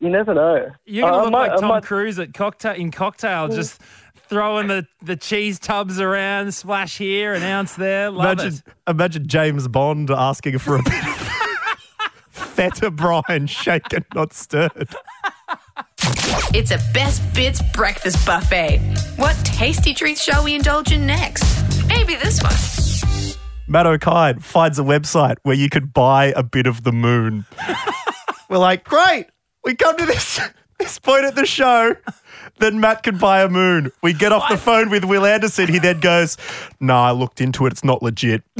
You 0.00 0.08
never 0.08 0.32
know. 0.32 0.70
You're 0.86 1.08
gonna 1.08 1.18
Uh, 1.18 1.22
look 1.24 1.32
might- 1.32 1.50
like 1.52 1.60
Tom 1.60 1.68
might- 1.68 1.82
Cruise 1.84 2.18
at 2.18 2.32
cocktail 2.34 2.74
in 2.74 2.90
cocktail, 2.90 3.48
just 3.48 3.80
throwing 4.30 4.68
the, 4.68 4.86
the 5.02 5.16
cheese 5.16 5.58
tubs 5.58 5.98
around, 6.00 6.54
splash 6.54 6.96
here, 6.96 7.34
an 7.34 7.42
ounce 7.42 7.74
there. 7.74 8.10
Love 8.10 8.38
Imagine, 8.38 8.62
it. 8.64 8.74
imagine 8.88 9.26
James 9.26 9.68
Bond 9.68 10.08
asking 10.08 10.58
for 10.58 10.76
a 10.76 10.82
bit 10.82 10.92
of 11.04 11.32
feta 12.30 12.90
brine, 12.92 13.48
shaken, 13.48 14.04
not 14.14 14.32
stirred. 14.32 14.94
It's 16.54 16.70
a 16.70 16.78
best 16.94 17.34
bits 17.34 17.60
breakfast 17.74 18.24
buffet. 18.24 18.78
What 19.16 19.36
tasty 19.44 19.92
treats 19.92 20.22
shall 20.22 20.44
we 20.44 20.54
indulge 20.54 20.92
in 20.92 21.06
next? 21.06 21.44
Maybe 21.88 22.14
this 22.14 22.40
one. 22.40 23.36
Matt 23.66 23.86
Okine 23.86 24.40
finds 24.42 24.78
a 24.78 24.82
website 24.82 25.36
where 25.42 25.56
you 25.56 25.68
could 25.68 25.92
buy 25.92 26.32
a 26.36 26.44
bit 26.44 26.66
of 26.66 26.84
the 26.84 26.92
moon. 26.92 27.46
We're 28.48 28.58
like, 28.58 28.84
great, 28.84 29.26
we 29.64 29.74
come 29.74 29.96
to 29.96 30.06
this 30.06 30.36
this 30.36 30.50
point 31.02 31.24
at 31.24 31.34
the 31.34 31.46
show. 31.46 31.94
Then 32.58 32.80
Matt 32.80 33.02
can 33.02 33.18
buy 33.18 33.42
a 33.42 33.48
moon. 33.48 33.92
We 34.02 34.12
get 34.12 34.32
off 34.32 34.48
the 34.48 34.56
phone 34.56 34.90
with 34.90 35.04
Will 35.04 35.24
Anderson. 35.24 35.68
He 35.68 35.78
then 35.78 36.00
goes, 36.00 36.36
"Nah, 36.80 37.08
I 37.08 37.12
looked 37.12 37.40
into 37.40 37.66
it. 37.66 37.72
It's 37.72 37.84
not 37.84 38.02
legit." 38.02 38.42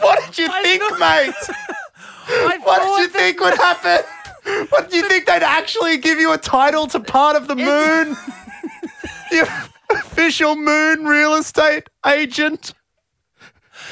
what 0.00 0.24
did 0.24 0.38
you 0.38 0.48
think, 0.62 0.82
mate? 0.98 1.34
What 2.64 2.82
did 2.82 2.98
you 3.02 3.08
think 3.08 3.40
would 3.40 3.56
happen? 3.56 4.04
What 4.70 4.90
did 4.90 5.02
you 5.02 5.08
think 5.08 5.26
they'd 5.26 5.42
actually 5.42 5.98
give 5.98 6.18
you 6.18 6.32
a 6.32 6.38
title 6.38 6.86
to 6.88 7.00
part 7.00 7.36
of 7.36 7.48
the 7.48 7.56
moon? 7.56 8.16
the 9.30 9.48
official 9.90 10.56
moon 10.56 11.04
real 11.04 11.34
estate 11.34 11.88
agent 12.06 12.74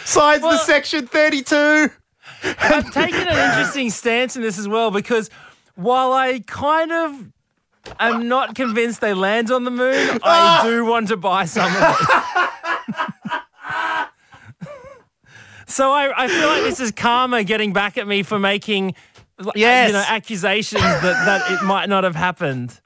signs 0.05 0.41
the 0.43 0.49
Well- 0.49 0.59
section 0.59 1.07
32. 1.07 1.91
I've 2.59 2.93
taken 2.93 3.27
an 3.29 3.51
interesting 3.51 3.91
stance 3.91 4.37
in 4.37 4.43
this 4.43 4.59
as 4.59 4.69
well 4.69 4.91
because 4.91 5.31
while 5.75 6.13
I 6.13 6.41
kind 6.41 6.93
of 6.93 7.29
am 7.99 8.29
not 8.29 8.55
convinced 8.55 9.01
they 9.01 9.15
land 9.15 9.51
on 9.51 9.65
the 9.65 9.71
moon, 9.71 10.19
I 10.23 10.25
ah! 10.25 10.61
do 10.65 10.85
want 10.85 11.09
to 11.09 11.17
buy 11.17 11.47
some 11.47 11.75
of 11.75 11.83
it. 11.83 11.97
so 15.67 15.91
I, 15.93 16.25
I 16.25 16.29
feel 16.29 16.47
like 16.49 16.63
this 16.63 16.81
is 16.81 16.93
karma 16.93 17.45
getting 17.45 17.73
back 17.73 17.97
at 17.99 18.07
me 18.07 18.23
for 18.23 18.39
making 18.39 18.95
Yes. 19.57 19.89
you 19.89 19.95
know 19.95 20.05
accusations 20.07 20.81
that, 20.83 21.03
that 21.03 21.51
it 21.51 21.65
might 21.65 21.89
not 21.89 22.05
have 22.05 22.15
happened. 22.15 22.79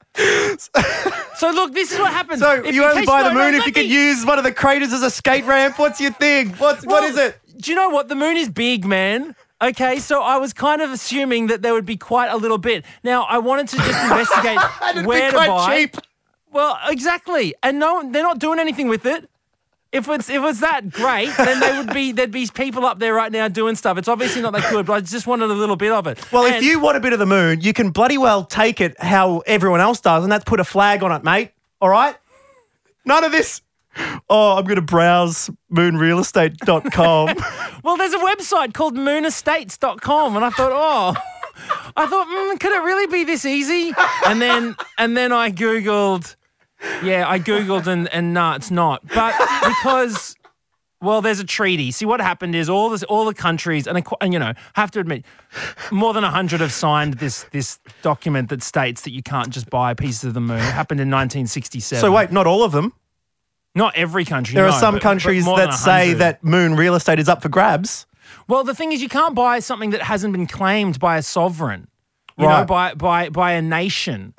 So 1.36 1.50
look, 1.50 1.72
this 1.74 1.92
is 1.92 1.98
what 1.98 2.12
happens. 2.12 2.40
So 2.40 2.62
If 2.64 2.74
you 2.74 2.84
only 2.84 3.04
buy 3.06 3.22
the 3.22 3.32
moon 3.34 3.54
if 3.54 3.66
you 3.66 3.72
could 3.72 3.86
me- 3.86 4.08
use 4.08 4.24
one 4.24 4.38
of 4.38 4.44
the 4.44 4.52
craters 4.52 4.92
as 4.92 5.02
a 5.02 5.10
skate 5.10 5.44
ramp. 5.44 5.78
What's 5.78 6.00
your 6.00 6.12
thing? 6.12 6.50
What's 6.54 6.84
what 6.86 7.02
Well, 7.02 7.10
is 7.10 7.16
it? 7.16 7.38
Do 7.58 7.70
you 7.70 7.76
know 7.76 7.90
what? 7.90 8.08
The 8.08 8.14
moon 8.16 8.36
is 8.36 8.48
big, 8.48 8.84
man. 8.86 9.34
Okay, 9.60 9.98
so 9.98 10.22
I 10.22 10.36
was 10.36 10.52
kind 10.52 10.80
of 10.80 10.90
assuming 10.92 11.48
that 11.48 11.62
there 11.62 11.74
would 11.74 11.86
be 11.86 11.96
quite 11.96 12.28
a 12.28 12.36
little 12.36 12.58
bit. 12.58 12.84
Now 13.02 13.24
I 13.24 13.38
wanted 13.38 13.68
to 13.68 13.76
just 13.76 14.02
investigate 14.10 14.58
where 15.06 15.30
be 15.30 15.36
quite 15.36 15.46
to 15.46 15.52
buy. 15.52 15.76
cheap. 15.76 15.96
Well, 16.52 16.78
exactly, 16.88 17.54
and 17.62 17.78
no, 17.78 18.10
they're 18.10 18.22
not 18.22 18.38
doing 18.38 18.58
anything 18.58 18.88
with 18.88 19.04
it. 19.04 19.28
If 19.90 20.06
it's 20.08 20.28
if 20.28 20.42
it's 20.44 20.60
that 20.60 20.90
great, 20.90 21.34
then 21.36 21.60
they 21.60 21.76
would 21.78 21.94
be 21.94 22.12
there'd 22.12 22.30
be 22.30 22.46
people 22.52 22.84
up 22.84 22.98
there 22.98 23.14
right 23.14 23.32
now 23.32 23.48
doing 23.48 23.74
stuff. 23.74 23.96
It's 23.96 24.08
obviously 24.08 24.42
not 24.42 24.52
that 24.52 24.70
good, 24.70 24.86
but 24.86 24.92
I 24.92 25.00
just 25.00 25.26
wanted 25.26 25.50
a 25.50 25.54
little 25.54 25.76
bit 25.76 25.92
of 25.92 26.06
it. 26.06 26.30
Well, 26.30 26.44
if 26.44 26.62
you 26.62 26.78
want 26.78 26.98
a 26.98 27.00
bit 27.00 27.14
of 27.14 27.18
the 27.18 27.26
moon, 27.26 27.62
you 27.62 27.72
can 27.72 27.90
bloody 27.90 28.18
well 28.18 28.44
take 28.44 28.80
it 28.82 29.00
how 29.00 29.38
everyone 29.46 29.80
else 29.80 30.00
does, 30.00 30.22
and 30.22 30.30
that's 30.30 30.44
put 30.44 30.60
a 30.60 30.64
flag 30.64 31.02
on 31.02 31.10
it, 31.12 31.24
mate. 31.24 31.52
All 31.80 31.88
right? 31.88 32.14
None 33.06 33.24
of 33.24 33.32
this. 33.32 33.62
Oh, 34.30 34.56
I'm 34.56 34.64
going 34.64 34.76
to 34.76 34.82
browse 34.82 35.50
moonrealestate.com. 35.72 37.36
Well, 37.84 37.96
there's 37.96 38.12
a 38.12 38.18
website 38.18 38.74
called 38.74 38.94
moonestates.com 38.96 40.36
and 40.36 40.44
I 40.44 40.50
thought, 40.50 40.72
"Oh, 40.74 41.14
I 41.96 42.06
thought, 42.06 42.26
mm, 42.26 42.60
could 42.60 42.72
it 42.72 42.82
really 42.82 43.06
be 43.06 43.24
this 43.24 43.44
easy?" 43.46 43.94
And 44.26 44.42
then 44.42 44.74
and 44.98 45.16
then 45.16 45.32
I 45.32 45.50
googled 45.52 46.34
Yeah, 47.04 47.26
I 47.26 47.38
googled 47.38 47.86
and 47.86 48.08
and 48.12 48.34
nah, 48.34 48.56
it's 48.56 48.70
not. 48.72 49.06
But 49.14 49.32
because 49.66 50.34
well, 51.00 51.22
there's 51.22 51.38
a 51.38 51.44
treaty. 51.44 51.92
See, 51.92 52.04
what 52.04 52.20
happened 52.20 52.56
is 52.56 52.68
all 52.68 52.90
this, 52.90 53.04
all 53.04 53.24
the 53.24 53.32
countries, 53.32 53.86
and, 53.86 53.96
I- 53.98 54.02
and 54.20 54.32
you 54.32 54.40
know, 54.40 54.52
have 54.74 54.90
to 54.90 55.00
admit, 55.00 55.24
more 55.92 56.12
than 56.12 56.24
hundred 56.24 56.60
have 56.60 56.72
signed 56.72 57.14
this 57.14 57.44
this 57.52 57.78
document 58.02 58.48
that 58.50 58.62
states 58.62 59.02
that 59.02 59.12
you 59.12 59.22
can't 59.22 59.50
just 59.50 59.70
buy 59.70 59.94
pieces 59.94 60.24
of 60.24 60.34
the 60.34 60.40
moon. 60.40 60.58
It 60.58 60.62
happened 60.62 61.00
in 61.00 61.08
1967. 61.08 62.00
So 62.00 62.10
wait, 62.12 62.32
not 62.32 62.46
all 62.48 62.64
of 62.64 62.72
them. 62.72 62.92
Not 63.78 63.96
every 63.96 64.24
country. 64.26 64.54
There 64.54 64.64
no, 64.66 64.70
are 64.72 64.78
some 64.78 64.94
but- 64.94 64.98
but 65.02 65.08
countries 65.10 65.44
more 65.44 65.56
that 65.56 65.72
say 65.72 66.12
that 66.14 66.44
moon 66.44 66.74
real 66.76 66.94
estate 66.94 67.18
is 67.18 67.28
up 67.28 67.40
for 67.40 67.48
grabs. 67.48 68.04
Well, 68.46 68.64
the 68.64 68.74
thing 68.74 68.92
is, 68.92 69.00
you 69.00 69.08
can't 69.08 69.34
buy 69.34 69.60
something 69.60 69.90
that 69.90 70.02
hasn't 70.02 70.32
been 70.32 70.46
claimed 70.46 70.98
by 70.98 71.16
a 71.16 71.22
sovereign. 71.22 71.88
You 72.36 72.44
know, 72.46 72.50
Right. 72.50 72.66
by 72.66 72.94
by 72.94 73.28
by 73.30 73.52
a 73.52 73.62
nation. 73.62 74.34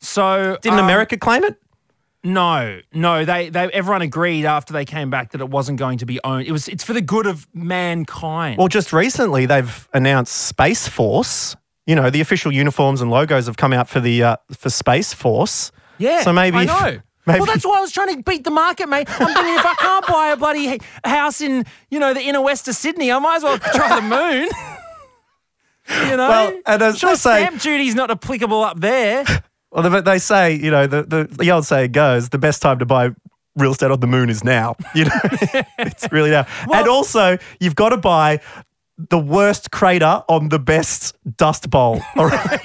So 0.00 0.58
Didn't 0.62 0.78
um, 0.78 0.84
America 0.84 1.16
claim 1.16 1.44
it? 1.44 1.56
No, 2.26 2.80
no. 2.92 3.24
They 3.24 3.50
they 3.50 3.64
everyone 3.72 4.02
agreed 4.02 4.44
after 4.46 4.72
they 4.72 4.84
came 4.84 5.08
back 5.10 5.32
that 5.32 5.40
it 5.40 5.48
wasn't 5.50 5.78
going 5.78 5.98
to 5.98 6.06
be 6.06 6.18
owned. 6.24 6.46
It 6.46 6.52
was 6.52 6.68
it's 6.68 6.82
for 6.84 6.92
the 6.94 7.00
good 7.02 7.26
of 7.26 7.46
mankind. 7.54 8.58
Well, 8.58 8.68
just 8.68 8.92
recently 8.92 9.46
they've 9.46 9.88
announced 9.92 10.34
Space 10.34 10.88
Force. 10.88 11.54
You 11.86 11.94
know, 11.94 12.08
the 12.10 12.20
official 12.22 12.50
uniforms 12.50 13.00
and 13.02 13.10
logos 13.10 13.46
have 13.46 13.56
come 13.58 13.72
out 13.74 13.88
for 13.88 14.00
the 14.00 14.22
uh, 14.22 14.36
for 14.56 14.70
Space 14.70 15.12
Force. 15.12 15.70
yeah, 15.98 16.22
So 16.22 16.32
maybe 16.32 16.56
I 16.58 16.64
know. 16.64 16.98
Maybe, 17.26 17.38
Well, 17.40 17.46
that's 17.46 17.64
why 17.64 17.78
I 17.78 17.80
was 17.80 17.90
trying 17.92 18.14
to 18.16 18.22
beat 18.22 18.44
the 18.44 18.50
market, 18.50 18.88
mate. 18.88 19.08
I'm 19.08 19.26
thinking 19.34 19.54
if 19.54 19.64
I 19.64 19.74
can't 19.78 20.06
buy 20.06 20.28
a 20.28 20.36
bloody 20.36 20.78
house 21.04 21.40
in 21.40 21.64
you 21.90 21.98
know 21.98 22.12
the 22.14 22.20
inner 22.22 22.40
west 22.42 22.68
of 22.68 22.74
Sydney, 22.74 23.10
I 23.10 23.18
might 23.18 23.36
as 23.36 23.42
well 23.42 23.58
try 23.58 23.96
the 23.96 24.02
moon. 24.02 24.48
you 26.10 26.16
know, 26.16 26.28
Well, 26.28 26.60
and 26.66 26.82
as 26.82 26.98
sure, 26.98 27.10
they 27.10 27.16
say- 27.16 27.44
stamp 27.46 27.60
duty's 27.62 27.94
not 27.94 28.10
applicable 28.10 28.62
up 28.62 28.80
there. 28.80 29.24
well, 29.70 29.88
they- 29.88 30.00
they 30.00 30.18
say 30.18 30.54
you 30.54 30.70
know 30.70 30.86
the, 30.86 31.02
the 31.02 31.24
the 31.24 31.50
old 31.50 31.66
saying 31.66 31.92
goes 31.92 32.28
the 32.30 32.38
best 32.38 32.62
time 32.62 32.78
to 32.78 32.86
buy 32.86 33.10
real 33.56 33.72
estate 33.72 33.90
on 33.90 34.00
the 34.00 34.06
moon 34.06 34.28
is 34.30 34.42
now. 34.44 34.74
You 34.94 35.04
know, 35.06 35.20
it's 35.78 36.10
really 36.12 36.30
now. 36.30 36.46
and 36.72 36.88
also, 36.88 37.38
you've 37.60 37.76
got 37.76 37.90
to 37.90 37.96
buy 37.96 38.40
the 39.10 39.18
worst 39.18 39.70
crater 39.70 40.22
on 40.28 40.48
the 40.50 40.58
best 40.58 41.16
dust 41.36 41.68
bowl. 41.70 42.00
All 42.16 42.26
right, 42.28 42.60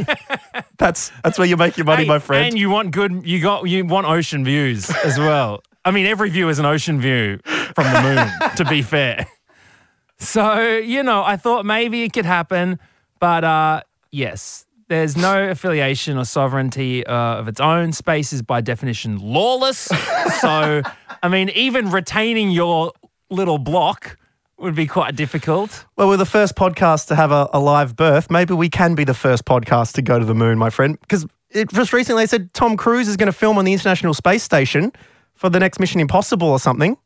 that's 0.80 1.12
that's 1.24 1.38
where 1.38 1.48
you 1.48 1.58
make 1.58 1.78
your 1.78 1.86
money, 1.86 2.04
Hey, 2.04 2.10
my 2.10 2.20
friend. 2.20 2.48
And 2.48 2.58
you 2.58 2.70
want 2.70 2.92
good. 2.92 3.22
You 3.26 3.42
got 3.42 3.70
you 3.70 3.86
want 3.86 4.08
ocean 4.08 4.44
views 4.44 4.90
as 5.04 5.20
well. 5.20 5.62
I 5.86 5.92
mean, 5.92 6.06
every 6.06 6.30
view 6.30 6.50
is 6.50 6.60
an 6.60 6.66
ocean 6.66 7.00
view 7.00 7.40
from 7.76 7.94
the 7.94 8.02
moon. 8.02 8.52
to 8.56 8.66
be 8.66 8.82
fair, 8.82 9.28
so 10.18 10.78
you 10.78 11.04
know, 11.04 11.24
I 11.24 11.38
thought 11.38 11.66
maybe 11.66 12.04
it 12.04 12.14
could 12.14 12.26
happen, 12.26 12.80
but 13.20 13.44
uh, 13.44 13.82
yes, 14.12 14.66
there's 14.90 15.16
no 15.16 15.50
affiliation 15.50 16.18
or 16.18 16.26
sovereignty 16.26 17.06
uh, 17.06 17.14
of 17.36 17.48
its 17.48 17.60
own. 17.60 17.94
Space 17.94 18.34
is 18.34 18.42
by 18.42 18.60
definition 18.60 19.20
lawless. 19.20 19.78
so, 20.42 20.82
I 21.22 21.28
mean, 21.30 21.50
even 21.50 21.92
retaining 21.92 22.52
your 22.52 22.92
little 23.30 23.60
block 23.60 24.18
would 24.62 24.76
be 24.76 24.88
quite 24.88 25.16
difficult. 25.16 25.86
Well, 25.96 26.08
we're 26.08 26.18
the 26.18 26.26
first 26.26 26.56
podcast 26.56 27.08
to 27.08 27.16
have 27.16 27.32
a, 27.32 27.50
a 27.54 27.60
live 27.60 27.96
birth. 27.96 28.30
Maybe 28.30 28.54
we 28.54 28.70
can 28.70 28.96
be 28.96 29.04
the 29.04 29.14
first 29.14 29.46
podcast 29.46 29.94
to 29.94 30.02
go 30.02 30.20
to 30.20 30.26
the 30.26 30.36
moon, 30.36 30.58
my 30.58 30.70
friend. 30.70 31.00
Because 31.02 31.26
just 31.74 31.94
recently 31.94 32.24
they 32.24 32.28
said 32.28 32.54
Tom 32.54 32.78
Cruise 32.78 33.08
is 33.08 33.18
going 33.18 33.28
to 33.28 33.34
film 33.38 33.58
on 33.58 33.66
the 33.66 33.74
International 33.74 34.14
Space 34.14 34.44
Station 34.44 34.92
for 35.34 35.50
the 35.50 35.60
next 35.60 35.80
Mission 35.80 36.00
Impossible 36.02 36.48
or 36.48 36.60
something. 36.60 36.98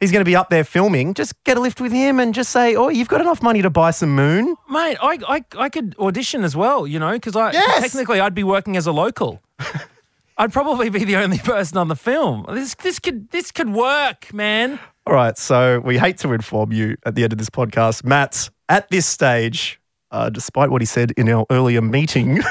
He's 0.00 0.12
going 0.12 0.20
to 0.20 0.28
be 0.28 0.36
up 0.36 0.48
there 0.48 0.62
filming. 0.62 1.12
Just 1.14 1.42
get 1.42 1.56
a 1.56 1.60
lift 1.60 1.80
with 1.80 1.90
him 1.90 2.20
and 2.20 2.32
just 2.32 2.50
say, 2.52 2.76
"Oh, 2.76 2.88
you've 2.88 3.08
got 3.08 3.20
enough 3.20 3.42
money 3.42 3.62
to 3.62 3.70
buy 3.70 3.90
some 3.90 4.14
moon." 4.14 4.54
Mate, 4.70 4.96
I, 5.02 5.18
I, 5.26 5.44
I 5.58 5.68
could 5.68 5.96
audition 5.98 6.44
as 6.44 6.54
well, 6.54 6.86
you 6.86 7.00
know, 7.00 7.10
because 7.12 7.34
I 7.34 7.50
Yes! 7.50 7.82
technically 7.82 8.20
I'd 8.20 8.34
be 8.34 8.44
working 8.44 8.76
as 8.76 8.86
a 8.86 8.92
local. 8.92 9.42
I'd 10.38 10.52
probably 10.52 10.88
be 10.88 11.02
the 11.02 11.16
only 11.16 11.38
person 11.38 11.78
on 11.78 11.88
the 11.88 11.96
film. 11.96 12.46
This 12.48 12.76
this 12.76 13.00
could 13.00 13.28
this 13.32 13.50
could 13.50 13.70
work, 13.70 14.32
man. 14.32 14.78
All 15.08 15.14
right, 15.14 15.38
so 15.38 15.80
we 15.80 15.96
hate 15.96 16.18
to 16.18 16.34
inform 16.34 16.70
you 16.70 16.98
at 17.06 17.14
the 17.14 17.24
end 17.24 17.32
of 17.32 17.38
this 17.38 17.48
podcast, 17.48 18.04
Matt, 18.04 18.50
at 18.68 18.90
this 18.90 19.06
stage, 19.06 19.80
uh, 20.10 20.28
despite 20.28 20.68
what 20.68 20.82
he 20.82 20.86
said 20.86 21.12
in 21.12 21.30
our 21.30 21.46
earlier 21.48 21.80
meeting, 21.80 22.42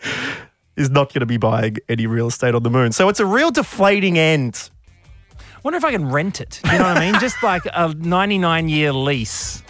is 0.76 0.90
not 0.90 1.14
going 1.14 1.20
to 1.20 1.26
be 1.26 1.38
buying 1.38 1.78
any 1.88 2.06
real 2.06 2.26
estate 2.26 2.54
on 2.54 2.62
the 2.62 2.68
moon. 2.68 2.92
So 2.92 3.08
it's 3.08 3.20
a 3.20 3.24
real 3.24 3.50
deflating 3.50 4.18
end. 4.18 4.68
Wonder 5.62 5.78
if 5.78 5.84
I 5.86 5.92
can 5.92 6.10
rent 6.10 6.42
it. 6.42 6.60
You 6.62 6.72
know 6.72 6.84
what 6.84 6.98
I 6.98 7.10
mean? 7.10 7.18
Just 7.20 7.42
like 7.42 7.62
a 7.72 7.88
99 7.94 8.68
year 8.68 8.92
lease. 8.92 9.62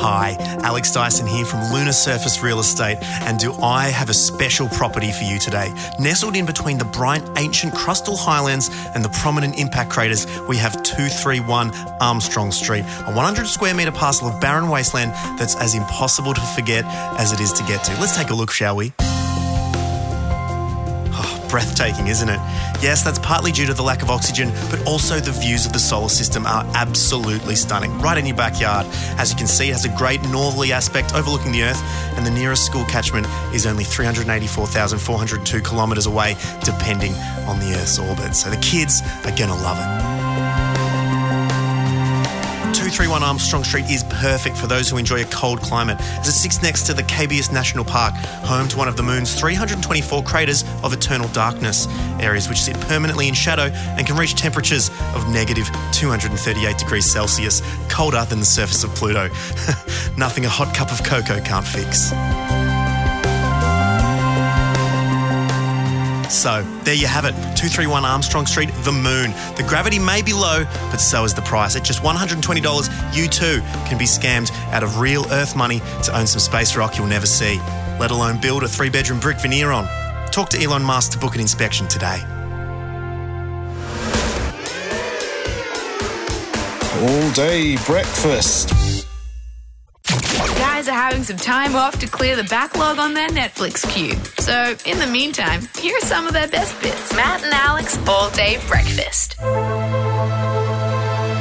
Hi, 0.00 0.36
Alex 0.62 0.92
Dyson 0.92 1.26
here 1.26 1.44
from 1.44 1.72
Lunar 1.72 1.90
Surface 1.90 2.40
Real 2.40 2.60
Estate, 2.60 2.98
and 3.26 3.36
do 3.36 3.52
I 3.54 3.88
have 3.88 4.08
a 4.08 4.14
special 4.14 4.68
property 4.68 5.10
for 5.10 5.24
you 5.24 5.40
today? 5.40 5.74
Nestled 5.98 6.36
in 6.36 6.46
between 6.46 6.78
the 6.78 6.84
bright 6.84 7.28
ancient 7.36 7.74
crustal 7.74 8.16
highlands 8.16 8.70
and 8.94 9.04
the 9.04 9.08
prominent 9.08 9.58
impact 9.58 9.90
craters, 9.90 10.24
we 10.48 10.56
have 10.56 10.80
231 10.84 11.72
Armstrong 12.00 12.52
Street, 12.52 12.84
a 13.06 13.12
100 13.12 13.48
square 13.48 13.74
metre 13.74 13.90
parcel 13.90 14.28
of 14.28 14.40
barren 14.40 14.68
wasteland 14.68 15.10
that's 15.36 15.56
as 15.56 15.74
impossible 15.74 16.32
to 16.32 16.40
forget 16.54 16.84
as 17.18 17.32
it 17.32 17.40
is 17.40 17.52
to 17.54 17.64
get 17.64 17.82
to. 17.82 17.92
Let's 18.00 18.16
take 18.16 18.30
a 18.30 18.34
look, 18.34 18.52
shall 18.52 18.76
we? 18.76 18.92
Breathtaking, 21.48 22.08
isn't 22.08 22.28
it? 22.28 22.38
Yes, 22.82 23.02
that's 23.02 23.18
partly 23.18 23.52
due 23.52 23.66
to 23.66 23.74
the 23.74 23.82
lack 23.82 24.02
of 24.02 24.10
oxygen, 24.10 24.50
but 24.70 24.86
also 24.86 25.18
the 25.18 25.32
views 25.32 25.64
of 25.64 25.72
the 25.72 25.78
solar 25.78 26.08
system 26.08 26.46
are 26.46 26.64
absolutely 26.74 27.56
stunning, 27.56 27.98
right 28.00 28.18
in 28.18 28.26
your 28.26 28.36
backyard. 28.36 28.86
As 29.18 29.30
you 29.30 29.36
can 29.36 29.46
see, 29.46 29.70
it 29.70 29.72
has 29.72 29.84
a 29.84 29.96
great 29.96 30.22
northerly 30.28 30.72
aspect 30.72 31.14
overlooking 31.14 31.52
the 31.52 31.62
Earth, 31.62 31.82
and 32.16 32.26
the 32.26 32.30
nearest 32.30 32.66
school 32.66 32.84
catchment 32.84 33.26
is 33.54 33.66
only 33.66 33.84
384,402 33.84 35.62
kilometres 35.62 36.06
away, 36.06 36.36
depending 36.64 37.14
on 37.46 37.58
the 37.60 37.74
Earth's 37.74 37.98
orbit. 37.98 38.34
So 38.36 38.50
the 38.50 38.58
kids 38.58 39.00
are 39.24 39.34
going 39.36 39.50
to 39.50 39.56
love 39.56 39.78
it. 39.78 40.27
231 42.98 43.28
Armstrong 43.28 43.62
Street 43.62 43.84
is 43.88 44.02
perfect 44.10 44.56
for 44.56 44.66
those 44.66 44.90
who 44.90 44.96
enjoy 44.96 45.22
a 45.22 45.24
cold 45.26 45.60
climate, 45.60 45.96
as 46.18 46.26
it 46.26 46.32
sits 46.32 46.60
next 46.64 46.82
to 46.82 46.92
the 46.92 47.04
Cabeus 47.04 47.52
National 47.52 47.84
Park, 47.84 48.12
home 48.42 48.66
to 48.66 48.76
one 48.76 48.88
of 48.88 48.96
the 48.96 49.04
moon's 49.04 49.38
324 49.38 50.24
craters 50.24 50.64
of 50.82 50.92
eternal 50.92 51.28
darkness, 51.28 51.86
areas 52.18 52.48
which 52.48 52.60
sit 52.60 52.74
permanently 52.80 53.28
in 53.28 53.34
shadow 53.34 53.70
and 53.96 54.04
can 54.04 54.16
reach 54.16 54.34
temperatures 54.34 54.90
of 55.14 55.32
negative 55.32 55.70
238 55.92 56.76
degrees 56.76 57.06
Celsius, 57.06 57.62
colder 57.88 58.24
than 58.24 58.40
the 58.40 58.44
surface 58.44 58.82
of 58.82 58.92
Pluto. 58.96 59.28
Nothing 60.16 60.44
a 60.44 60.48
hot 60.48 60.74
cup 60.74 60.90
of 60.90 61.04
cocoa 61.04 61.40
can't 61.42 61.64
fix. 61.64 62.10
So, 66.28 66.62
there 66.84 66.94
you 66.94 67.06
have 67.06 67.24
it 67.24 67.32
231 67.32 68.04
Armstrong 68.04 68.46
Street, 68.46 68.70
the 68.84 68.92
moon. 68.92 69.30
The 69.56 69.64
gravity 69.66 69.98
may 69.98 70.20
be 70.22 70.32
low, 70.32 70.64
but 70.90 70.98
so 70.98 71.24
is 71.24 71.34
the 71.34 71.42
price. 71.42 71.74
At 71.74 71.84
just 71.84 72.02
$120, 72.02 73.16
you 73.16 73.28
too 73.28 73.60
can 73.88 73.98
be 73.98 74.04
scammed 74.04 74.52
out 74.72 74.82
of 74.82 74.98
real 74.98 75.24
Earth 75.32 75.56
money 75.56 75.80
to 76.04 76.18
own 76.18 76.26
some 76.26 76.40
space 76.40 76.76
rock 76.76 76.98
you'll 76.98 77.06
never 77.06 77.26
see, 77.26 77.58
let 77.98 78.10
alone 78.10 78.40
build 78.40 78.62
a 78.62 78.68
three 78.68 78.90
bedroom 78.90 79.20
brick 79.20 79.40
veneer 79.40 79.70
on. 79.70 79.86
Talk 80.30 80.50
to 80.50 80.62
Elon 80.62 80.82
Musk 80.82 81.12
to 81.12 81.18
book 81.18 81.34
an 81.34 81.40
inspection 81.40 81.88
today. 81.88 82.22
All 87.00 87.30
day 87.32 87.76
breakfast. 87.86 88.87
Guys 90.88 90.96
are 90.96 91.02
having 91.02 91.22
some 91.22 91.36
time 91.36 91.76
off 91.76 91.98
to 91.98 92.08
clear 92.08 92.34
the 92.34 92.44
backlog 92.44 92.98
on 92.98 93.12
their 93.12 93.28
Netflix 93.28 93.86
queue. 93.92 94.16
So, 94.38 94.74
in 94.86 94.98
the 94.98 95.06
meantime, 95.06 95.68
here 95.78 95.94
are 95.94 96.06
some 96.06 96.26
of 96.26 96.32
their 96.32 96.48
best 96.48 96.80
bits. 96.80 97.14
Matt 97.14 97.44
and 97.44 97.52
Alex 97.52 97.98
All 98.08 98.30
Day 98.30 98.56
Breakfast. 98.68 99.36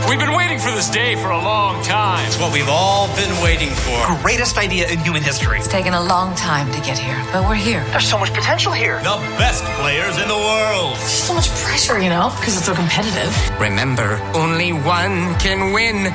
We've 0.10 0.20
been 0.20 0.36
waiting 0.36 0.60
for 0.60 0.72
this 0.72 0.90
day 0.90 1.16
for 1.16 1.30
a 1.30 1.38
long 1.38 1.82
time. 1.86 2.28
It's 2.28 2.38
what 2.38 2.52
we've 2.52 2.68
all 2.68 3.08
been 3.16 3.32
waiting 3.42 3.70
for. 3.70 4.20
Greatest 4.22 4.58
idea 4.58 4.90
in 4.90 5.00
human 5.00 5.24
history. 5.24 5.60
It's 5.60 5.70
taken 5.70 5.94
a 5.94 6.04
long 6.04 6.36
time 6.36 6.70
to 6.74 6.82
get 6.82 6.98
here, 6.98 7.24
but 7.32 7.48
we're 7.48 7.56
here. 7.56 7.86
There's 7.92 8.10
so 8.10 8.20
much 8.20 8.34
potential 8.34 8.74
here. 8.74 8.98
The 8.98 9.16
best 9.40 9.64
players 9.80 10.18
in 10.18 10.28
the 10.28 10.36
world. 10.36 10.98
There's 10.98 11.24
so 11.24 11.34
much 11.34 11.48
pressure, 11.64 12.00
you 12.00 12.10
know, 12.10 12.34
because 12.38 12.58
it's 12.58 12.66
so 12.66 12.76
competitive. 12.76 13.32
Remember, 13.62 14.20
only 14.36 14.74
one 14.74 15.40
can 15.40 15.72
win. 15.72 16.12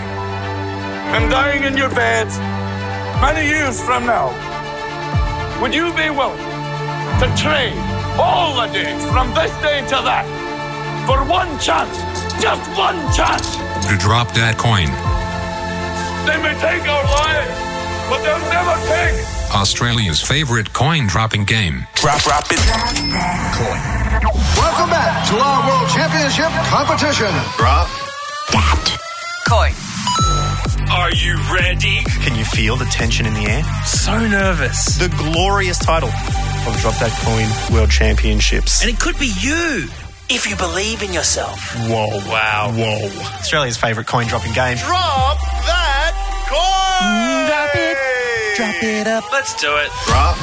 I'm 1.17 1.31
dying 1.31 1.65
in 1.65 1.79
your 1.79 1.89
bed 1.89 2.29
many 3.23 3.47
years 3.47 3.81
from 3.81 4.05
now. 4.05 4.35
Would 5.63 5.73
you 5.73 5.95
be 5.95 6.11
willing 6.11 6.43
to 7.23 7.27
trade 7.39 7.79
all 8.19 8.51
the 8.61 8.67
days 8.73 9.01
from 9.15 9.33
this 9.33 9.55
day 9.63 9.79
to 9.95 9.99
that 10.03 10.27
for 11.07 11.23
one 11.31 11.47
chance? 11.61 11.95
Just 12.43 12.67
one 12.77 12.99
chance! 13.15 13.55
To 13.87 13.95
drop 13.97 14.27
that 14.35 14.59
coin. 14.59 14.91
They 16.27 16.35
may 16.43 16.59
take 16.59 16.83
our 16.83 17.05
lives, 17.15 17.55
but 18.11 18.19
they'll 18.27 18.51
never 18.51 18.75
take 18.91 19.15
Australia's 19.55 20.21
favorite 20.21 20.73
coin 20.73 21.07
dropping 21.07 21.45
game. 21.45 21.87
Drop, 21.95 22.21
drop 22.23 22.47
it. 22.51 22.59
Welcome 24.59 24.91
back 24.91 25.29
to 25.31 25.39
our 25.39 25.63
World 25.71 25.89
Championship 25.95 26.51
competition. 26.75 27.31
Drop. 27.57 27.87
that 28.51 28.99
Coin. 29.47 29.92
Are 30.93 31.11
you 31.15 31.37
ready? 31.51 32.05
Can 32.21 32.37
you 32.37 32.45
feel 32.45 32.77
the 32.77 32.85
tension 32.85 33.25
in 33.25 33.33
the 33.33 33.47
air? 33.47 33.63
So 33.87 34.13
nervous. 34.27 34.99
The 34.99 35.09
glorious 35.17 35.79
title 35.79 36.11
of 36.11 36.77
Drop 36.83 36.95
That 37.01 37.11
Coin 37.25 37.75
World 37.75 37.91
Championships. 37.91 38.83
And 38.83 38.91
it 38.91 39.01
could 39.01 39.19
be 39.19 39.33
you 39.41 39.89
if 40.29 40.47
you 40.47 40.55
believe 40.57 41.03
in 41.03 41.15
yourself. 41.15 41.59
Whoa, 41.89 42.09
wow, 42.29 42.71
whoa. 42.77 43.09
Australia's 43.41 43.79
favourite 43.79 44.07
coin 44.07 44.27
dropping 44.27 44.53
game. 44.53 44.77
Drop 44.77 45.41
that 45.65 46.13
coin! 46.53 47.49
Drop 47.49 47.75
it. 47.75 47.97
Drop 48.57 48.83
it 48.85 49.07
up. 49.07 49.33
Let's 49.33 49.59
do 49.59 49.75
it. 49.75 49.89
Drop. 50.05 50.37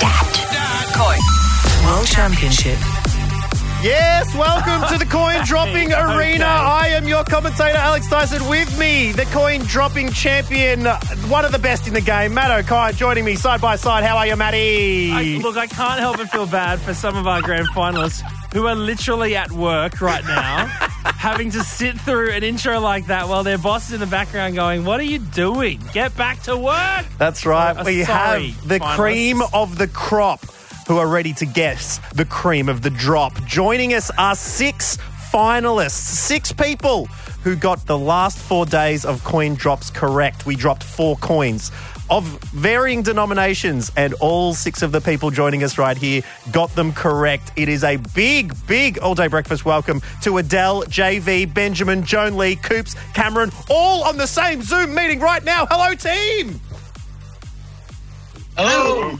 That 0.00 0.88
coin. 0.96 1.20
World 1.86 2.06
Championship. 2.06 2.78
Yes, 3.82 4.32
welcome 4.36 4.88
to 4.92 4.96
the 5.04 5.10
coin 5.10 5.40
dropping 5.44 5.92
arena. 5.92 6.44
I 6.44 6.92
am 6.92 7.08
your 7.08 7.24
commentator, 7.24 7.76
Alex 7.76 8.08
Dyson. 8.08 8.48
With 8.48 8.78
me, 8.78 9.10
the 9.10 9.24
coin 9.26 9.58
dropping 9.62 10.10
champion, 10.12 10.84
one 11.28 11.44
of 11.44 11.50
the 11.50 11.58
best 11.58 11.88
in 11.88 11.94
the 11.94 12.00
game, 12.00 12.32
Matt 12.32 12.64
Okine, 12.64 12.94
joining 12.94 13.24
me 13.24 13.34
side 13.34 13.60
by 13.60 13.74
side. 13.74 14.04
How 14.04 14.16
are 14.18 14.26
you, 14.28 14.36
Matty? 14.36 15.10
I, 15.10 15.40
look, 15.42 15.56
I 15.56 15.66
can't 15.66 15.98
help 15.98 16.18
but 16.18 16.28
feel 16.30 16.46
bad 16.46 16.80
for 16.80 16.94
some 16.94 17.16
of 17.16 17.26
our 17.26 17.42
grand 17.42 17.66
finalists 17.70 18.20
who 18.52 18.68
are 18.68 18.76
literally 18.76 19.34
at 19.34 19.50
work 19.50 20.00
right 20.00 20.24
now, 20.26 20.66
having 21.16 21.50
to 21.50 21.64
sit 21.64 21.98
through 22.02 22.30
an 22.30 22.44
intro 22.44 22.78
like 22.78 23.06
that 23.06 23.26
while 23.28 23.42
their 23.42 23.58
boss 23.58 23.88
is 23.88 23.94
in 23.94 24.00
the 24.00 24.06
background 24.06 24.54
going, 24.54 24.84
What 24.84 25.00
are 25.00 25.04
you 25.04 25.18
doing? 25.18 25.80
Get 25.92 26.16
back 26.16 26.40
to 26.42 26.56
work. 26.56 27.04
That's 27.18 27.44
right. 27.44 27.76
Uh, 27.76 27.82
we 27.84 28.04
sorry, 28.04 28.50
have 28.50 28.68
the 28.68 28.78
finalists. 28.78 28.94
cream 28.94 29.42
of 29.52 29.76
the 29.76 29.88
crop 29.88 30.44
who 30.92 30.98
are 30.98 31.08
ready 31.08 31.32
to 31.32 31.46
guess 31.46 32.00
the 32.10 32.24
cream 32.26 32.68
of 32.68 32.82
the 32.82 32.90
drop. 32.90 33.32
Joining 33.46 33.94
us 33.94 34.10
are 34.18 34.34
six 34.34 34.98
finalists, 35.32 35.92
six 35.92 36.52
people 36.52 37.06
who 37.44 37.56
got 37.56 37.86
the 37.86 37.96
last 37.96 38.36
four 38.38 38.66
days 38.66 39.06
of 39.06 39.24
coin 39.24 39.54
drops 39.54 39.88
correct. 39.88 40.44
We 40.44 40.54
dropped 40.54 40.84
four 40.84 41.16
coins. 41.16 41.72
Of 42.10 42.26
varying 42.52 43.00
denominations, 43.02 43.90
and 43.96 44.12
all 44.20 44.52
six 44.52 44.82
of 44.82 44.92
the 44.92 45.00
people 45.00 45.30
joining 45.30 45.64
us 45.64 45.78
right 45.78 45.96
here 45.96 46.20
got 46.50 46.68
them 46.74 46.92
correct. 46.92 47.52
It 47.56 47.70
is 47.70 47.84
a 47.84 47.96
big, 48.14 48.52
big 48.66 48.98
all 48.98 49.14
day 49.14 49.28
breakfast 49.28 49.64
welcome 49.64 50.02
to 50.20 50.36
Adele, 50.36 50.82
JV, 50.82 51.54
Benjamin, 51.54 52.04
Joan 52.04 52.36
Lee, 52.36 52.56
Coops, 52.56 52.96
Cameron, 53.14 53.50
all 53.70 54.04
on 54.04 54.18
the 54.18 54.26
same 54.26 54.60
Zoom 54.60 54.94
meeting 54.94 55.20
right 55.20 55.42
now. 55.42 55.64
Hello, 55.70 55.94
team! 55.94 56.60
Hello. 58.56 59.16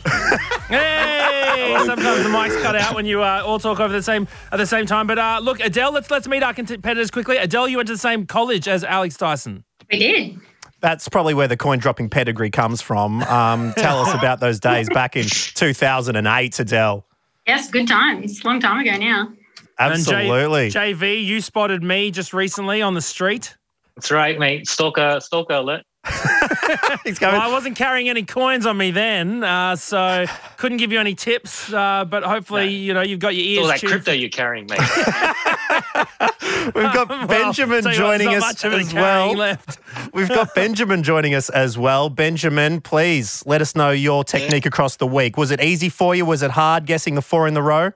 Hey! 0.68 1.74
Sometimes 1.86 2.22
the 2.22 2.28
mic's 2.28 2.56
cut 2.62 2.76
out 2.76 2.94
when 2.94 3.06
you 3.06 3.22
uh, 3.22 3.42
all 3.44 3.58
talk 3.58 3.80
over 3.80 3.92
the 3.92 4.02
same 4.02 4.28
at 4.50 4.58
the 4.58 4.66
same 4.66 4.86
time. 4.86 5.06
But 5.06 5.18
uh, 5.18 5.40
look, 5.42 5.60
Adele, 5.60 5.92
let's 5.92 6.10
let's 6.10 6.28
meet 6.28 6.42
our 6.42 6.52
competitors 6.52 7.10
quickly. 7.10 7.38
Adele, 7.38 7.68
you 7.68 7.78
went 7.78 7.86
to 7.88 7.94
the 7.94 7.98
same 7.98 8.26
college 8.26 8.68
as 8.68 8.84
Alex 8.84 9.16
Dyson. 9.16 9.64
We 9.90 9.98
did. 9.98 10.38
That's 10.80 11.08
probably 11.08 11.34
where 11.34 11.48
the 11.48 11.56
coin 11.56 11.78
dropping 11.78 12.10
pedigree 12.10 12.50
comes 12.50 12.82
from. 12.82 13.22
Um, 13.22 13.72
tell 13.74 14.00
us 14.00 14.14
about 14.14 14.40
those 14.40 14.58
days 14.58 14.88
back 14.88 15.16
in 15.16 15.24
2008, 15.26 16.58
Adele. 16.58 17.06
Yes, 17.46 17.70
good 17.70 17.86
times. 17.86 18.44
Long 18.44 18.60
time 18.60 18.80
ago 18.80 18.96
now. 18.96 19.32
Absolutely. 19.78 20.64
And 20.64 20.72
J- 20.72 20.92
JV, 20.92 21.24
you 21.24 21.40
spotted 21.40 21.82
me 21.82 22.10
just 22.10 22.32
recently 22.32 22.82
on 22.82 22.94
the 22.94 23.00
street. 23.00 23.56
That's 23.96 24.10
right, 24.10 24.38
mate. 24.38 24.66
Stalker, 24.68 25.18
stalker 25.20 25.54
alert. 25.54 25.84
He's 27.04 27.20
Well, 27.20 27.40
I 27.40 27.48
wasn't 27.50 27.76
carrying 27.76 28.08
any 28.08 28.22
coins 28.22 28.66
on 28.66 28.76
me 28.76 28.90
then, 28.90 29.42
uh, 29.42 29.76
so 29.76 30.26
couldn't 30.56 30.78
give 30.78 30.92
you 30.92 31.00
any 31.00 31.14
tips. 31.14 31.72
Uh, 31.72 32.04
but 32.04 32.22
hopefully, 32.22 32.68
you 32.68 32.94
know, 32.94 33.02
you've 33.02 33.20
got 33.20 33.34
your 33.34 33.44
ears 33.44 33.62
All 33.62 33.66
that 33.68 33.80
tuned 33.80 33.92
crypto 33.92 34.12
you're 34.12 34.28
carrying, 34.28 34.66
mate. 34.66 34.78
We've 36.74 36.92
got 36.92 37.08
Well, 37.08 37.26
Benjamin 37.26 37.82
tell 37.82 37.92
you 37.92 38.02
what, 38.02 38.18
joining 38.18 38.34
us 38.34 38.40
much 38.40 38.64
of 38.64 38.72
it 38.72 38.80
as 38.80 38.94
well. 38.94 39.32
left. 39.34 39.78
We've 40.12 40.28
got 40.28 40.54
Benjamin 40.54 41.02
joining 41.02 41.34
us 41.34 41.48
as 41.50 41.76
well. 41.76 42.08
Benjamin, 42.08 42.80
please 42.80 43.42
let 43.46 43.60
us 43.60 43.74
know 43.74 43.90
your 43.90 44.24
technique 44.24 44.66
across 44.66 44.96
the 44.96 45.06
week. 45.06 45.36
Was 45.36 45.50
it 45.50 45.60
easy 45.60 45.88
for 45.88 46.14
you? 46.14 46.24
Was 46.24 46.42
it 46.42 46.52
hard 46.52 46.86
guessing 46.86 47.14
the 47.14 47.22
four 47.22 47.48
in 47.48 47.54
the 47.54 47.62
row? 47.62 47.92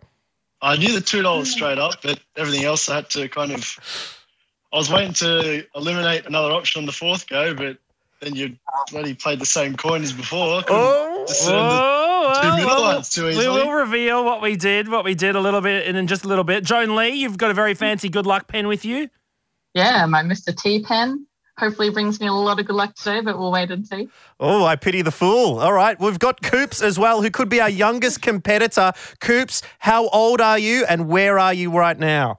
I 0.62 0.76
knew 0.76 0.92
the 0.92 1.00
two 1.00 1.22
dollars 1.22 1.52
straight 1.52 1.78
up, 1.78 2.02
but 2.02 2.18
everything 2.36 2.64
else 2.64 2.88
I 2.88 2.96
had 2.96 3.10
to 3.10 3.28
kind 3.28 3.52
of. 3.52 4.16
I 4.72 4.76
was 4.78 4.90
waiting 4.90 5.12
to 5.14 5.64
eliminate 5.74 6.26
another 6.26 6.50
option 6.50 6.80
on 6.80 6.86
the 6.86 6.92
fourth 6.92 7.28
go, 7.28 7.54
but 7.54 7.78
then 8.20 8.34
you 8.34 8.56
bloody 8.90 9.14
played 9.14 9.40
the 9.40 9.46
same 9.46 9.76
coin 9.76 10.02
as 10.02 10.12
before. 10.12 10.62
Oh, 10.68 11.26
oh, 11.26 11.26
oh 11.48 12.40
well, 12.42 12.56
middle 12.56 12.68
well, 12.68 12.94
ones 12.94 13.10
too 13.10 13.24
we 13.24 13.36
will 13.36 13.72
reveal 13.72 14.24
what 14.24 14.40
we 14.42 14.56
did, 14.56 14.88
what 14.88 15.04
we 15.04 15.14
did 15.14 15.36
a 15.36 15.40
little 15.40 15.60
bit, 15.60 15.86
and 15.86 15.96
in 15.96 16.06
just 16.06 16.24
a 16.24 16.28
little 16.28 16.44
bit. 16.44 16.64
Joan 16.64 16.96
Lee, 16.96 17.10
you've 17.10 17.38
got 17.38 17.50
a 17.50 17.54
very 17.54 17.74
fancy 17.74 18.08
good 18.08 18.26
luck 18.26 18.48
pen 18.48 18.66
with 18.68 18.84
you. 18.84 19.08
Yeah, 19.74 20.06
my 20.06 20.22
Mr. 20.22 20.56
T 20.56 20.82
pen. 20.82 21.26
Hopefully 21.58 21.88
brings 21.88 22.20
me 22.20 22.26
a 22.26 22.32
lot 22.32 22.60
of 22.60 22.66
good 22.66 22.76
luck 22.76 22.94
today, 22.96 23.22
but 23.22 23.38
we'll 23.38 23.50
wait 23.50 23.70
and 23.70 23.86
see. 23.86 24.10
Oh, 24.38 24.64
I 24.64 24.76
pity 24.76 25.00
the 25.00 25.10
fool. 25.10 25.58
All 25.58 25.72
right. 25.72 25.98
We've 25.98 26.18
got 26.18 26.42
Coops 26.42 26.82
as 26.82 26.98
well, 26.98 27.22
who 27.22 27.30
could 27.30 27.48
be 27.48 27.62
our 27.62 27.70
youngest 27.70 28.20
competitor. 28.20 28.92
Coops, 29.20 29.62
how 29.78 30.08
old 30.08 30.42
are 30.42 30.58
you 30.58 30.84
and 30.86 31.08
where 31.08 31.38
are 31.38 31.54
you 31.54 31.70
right 31.70 31.98
now? 31.98 32.36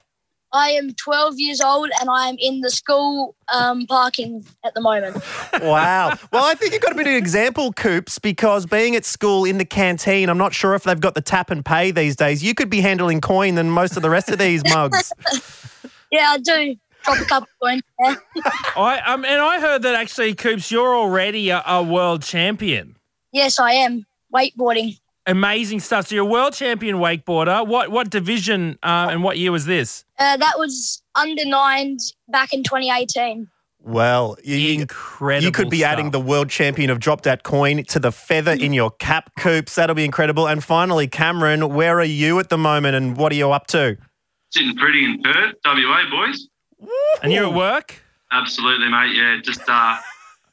I 0.52 0.70
am 0.70 0.94
12 0.94 1.34
years 1.38 1.60
old 1.60 1.90
and 2.00 2.08
I 2.08 2.28
am 2.28 2.36
in 2.38 2.60
the 2.60 2.70
school 2.70 3.34
um, 3.52 3.86
parking 3.86 4.44
at 4.64 4.72
the 4.74 4.80
moment. 4.80 5.22
Wow. 5.60 6.14
Well, 6.32 6.44
I 6.44 6.54
think 6.54 6.72
you've 6.72 6.82
got 6.82 6.92
a 6.92 6.94
bit 6.94 7.06
of 7.06 7.12
an 7.12 7.18
example, 7.18 7.72
Coops, 7.72 8.18
because 8.18 8.64
being 8.64 8.96
at 8.96 9.04
school 9.04 9.44
in 9.44 9.58
the 9.58 9.64
canteen, 9.64 10.28
I'm 10.30 10.38
not 10.38 10.54
sure 10.54 10.74
if 10.74 10.84
they've 10.84 10.98
got 10.98 11.14
the 11.14 11.20
tap 11.20 11.50
and 11.50 11.64
pay 11.64 11.90
these 11.90 12.16
days. 12.16 12.42
You 12.42 12.54
could 12.54 12.70
be 12.70 12.80
handling 12.80 13.20
coin 13.20 13.56
than 13.56 13.70
most 13.70 13.96
of 13.96 14.02
the 14.02 14.10
rest 14.10 14.30
of 14.30 14.38
these 14.38 14.62
mugs. 14.72 15.12
Yeah, 16.10 16.30
I 16.30 16.38
do. 16.38 16.74
Drop 17.04 17.18
a 17.20 17.24
couple 17.26 17.48
coins. 17.62 17.82
Yeah. 18.00 18.14
I 18.76 19.00
um, 19.06 19.26
and 19.26 19.42
I 19.42 19.60
heard 19.60 19.82
that 19.82 19.94
actually, 19.94 20.34
Coops, 20.34 20.70
you're 20.70 20.96
already 20.96 21.50
a, 21.50 21.62
a 21.66 21.82
world 21.82 22.22
champion. 22.22 22.96
yes, 23.30 23.58
I 23.60 23.72
am. 23.72 24.06
Wakeboarding. 24.34 24.98
Amazing 25.26 25.80
stuff. 25.80 26.06
So 26.06 26.14
you're 26.14 26.24
a 26.24 26.28
world 26.28 26.54
champion 26.54 26.96
wakeboarder. 26.96 27.66
What 27.66 27.90
what 27.90 28.08
division 28.08 28.78
uh, 28.82 29.08
and 29.10 29.22
what 29.22 29.36
year 29.36 29.52
was 29.52 29.66
this? 29.66 30.06
Uh, 30.18 30.36
that 30.36 30.58
was 30.58 31.02
under 31.14 31.44
nines 31.44 32.14
back 32.28 32.52
in 32.52 32.62
2018. 32.62 33.48
Well, 33.80 34.36
you, 34.42 34.74
incredible. 34.80 35.44
You 35.44 35.52
could 35.52 35.70
be 35.70 35.78
stuff. 35.78 35.92
adding 35.92 36.10
the 36.10 36.20
world 36.20 36.50
champion 36.50 36.90
of 36.90 36.98
drop 36.98 37.22
that 37.22 37.44
coin 37.44 37.84
to 37.84 37.98
the 37.98 38.10
feather 38.10 38.52
in 38.52 38.72
your 38.72 38.90
cap, 38.90 39.30
Coops. 39.38 39.76
That'll 39.76 39.94
be 39.94 40.04
incredible. 40.04 40.48
And 40.48 40.62
finally, 40.62 41.06
Cameron, 41.06 41.72
where 41.72 41.98
are 41.98 42.04
you 42.04 42.38
at 42.40 42.48
the 42.48 42.58
moment 42.58 42.96
and 42.96 43.16
what 43.16 43.32
are 43.32 43.36
you 43.36 43.52
up 43.52 43.66
to? 43.68 43.96
Sitting 44.50 44.74
pretty 44.76 45.04
in 45.04 45.22
Perth, 45.22 45.54
WA, 45.64 46.02
boys. 46.10 46.48
And 47.22 47.32
you're 47.32 47.46
at 47.46 47.54
work? 47.54 48.02
Absolutely, 48.30 48.88
mate. 48.88 49.14
Yeah, 49.14 49.38
just 49.42 49.62
uh, 49.68 49.96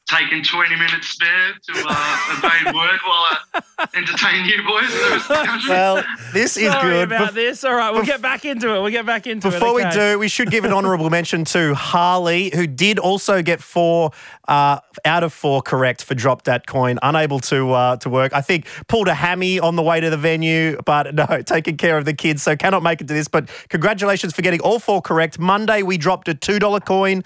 taking 0.06 0.42
20 0.42 0.76
minutes 0.76 1.08
spare 1.08 1.52
to 1.64 1.84
uh, 1.88 2.38
evade 2.38 2.74
work 2.74 3.00
while 3.04 3.62
I 3.78 3.88
entertain 3.96 4.44
you 4.44 4.62
boys. 4.64 4.84
in 4.92 4.98
the 5.00 5.08
rest 5.10 5.30
of 5.30 5.36
the 5.38 5.44
country. 5.44 5.70
Well, 5.70 6.04
this 6.32 6.56
is 6.56 6.70
Sorry 6.70 6.92
good. 6.92 7.12
about 7.12 7.30
Bef- 7.32 7.34
this. 7.34 7.64
All 7.64 7.74
right, 7.74 7.90
we'll 7.90 8.02
bef- 8.02 8.06
get 8.06 8.22
back 8.22 8.44
into 8.44 8.68
it. 8.74 8.80
We'll 8.80 8.90
get 8.92 9.04
back 9.04 9.26
into 9.26 9.48
it 9.48 9.50
Before 9.50 9.80
it. 9.80 9.86
we 9.86 9.90
do, 9.90 10.18
we 10.18 10.28
should 10.28 10.50
give 10.50 10.64
an 10.64 10.72
honourable 10.72 11.10
mention 11.10 11.44
to 11.46 11.74
Harley, 11.74 12.50
who 12.54 12.66
did 12.68 12.98
also 13.00 13.42
get 13.42 13.60
four 13.60 14.12
uh, 14.48 14.78
out 15.04 15.24
of 15.24 15.32
four 15.32 15.60
correct 15.60 16.04
for 16.04 16.14
drop 16.14 16.42
that 16.44 16.66
coin, 16.68 16.98
unable 17.02 17.40
to 17.40 17.72
uh, 17.72 17.96
to 17.96 18.08
work. 18.08 18.32
I 18.32 18.40
think 18.42 18.66
pulled 18.88 19.08
a 19.08 19.14
hammy 19.14 19.58
on 19.58 19.74
the 19.76 19.82
way 19.82 19.98
to 20.00 20.08
the 20.08 20.16
venue, 20.16 20.80
but 20.86 21.14
no, 21.16 21.26
taking 21.44 21.76
care 21.76 21.98
of 21.98 22.04
the 22.04 22.14
kids, 22.14 22.42
so 22.44 22.54
cannot 22.56 22.82
make 22.84 23.00
it 23.00 23.08
to 23.08 23.14
this. 23.14 23.26
But 23.28 23.50
congratulations 23.70 24.34
for 24.34 24.42
getting 24.42 24.60
all 24.60 24.78
four 24.78 25.02
correct. 25.02 25.38
Monday 25.40 25.82
we 25.82 25.98
dropped 25.98 26.28
a 26.28 26.34
two 26.34 26.58
dollar 26.60 26.78
coin. 26.80 27.22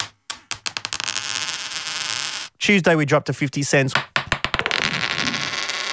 Tuesday 2.61 2.95
we 2.95 3.05
dropped 3.05 3.25
to 3.25 3.33
fifty 3.33 3.63
cents. 3.63 3.91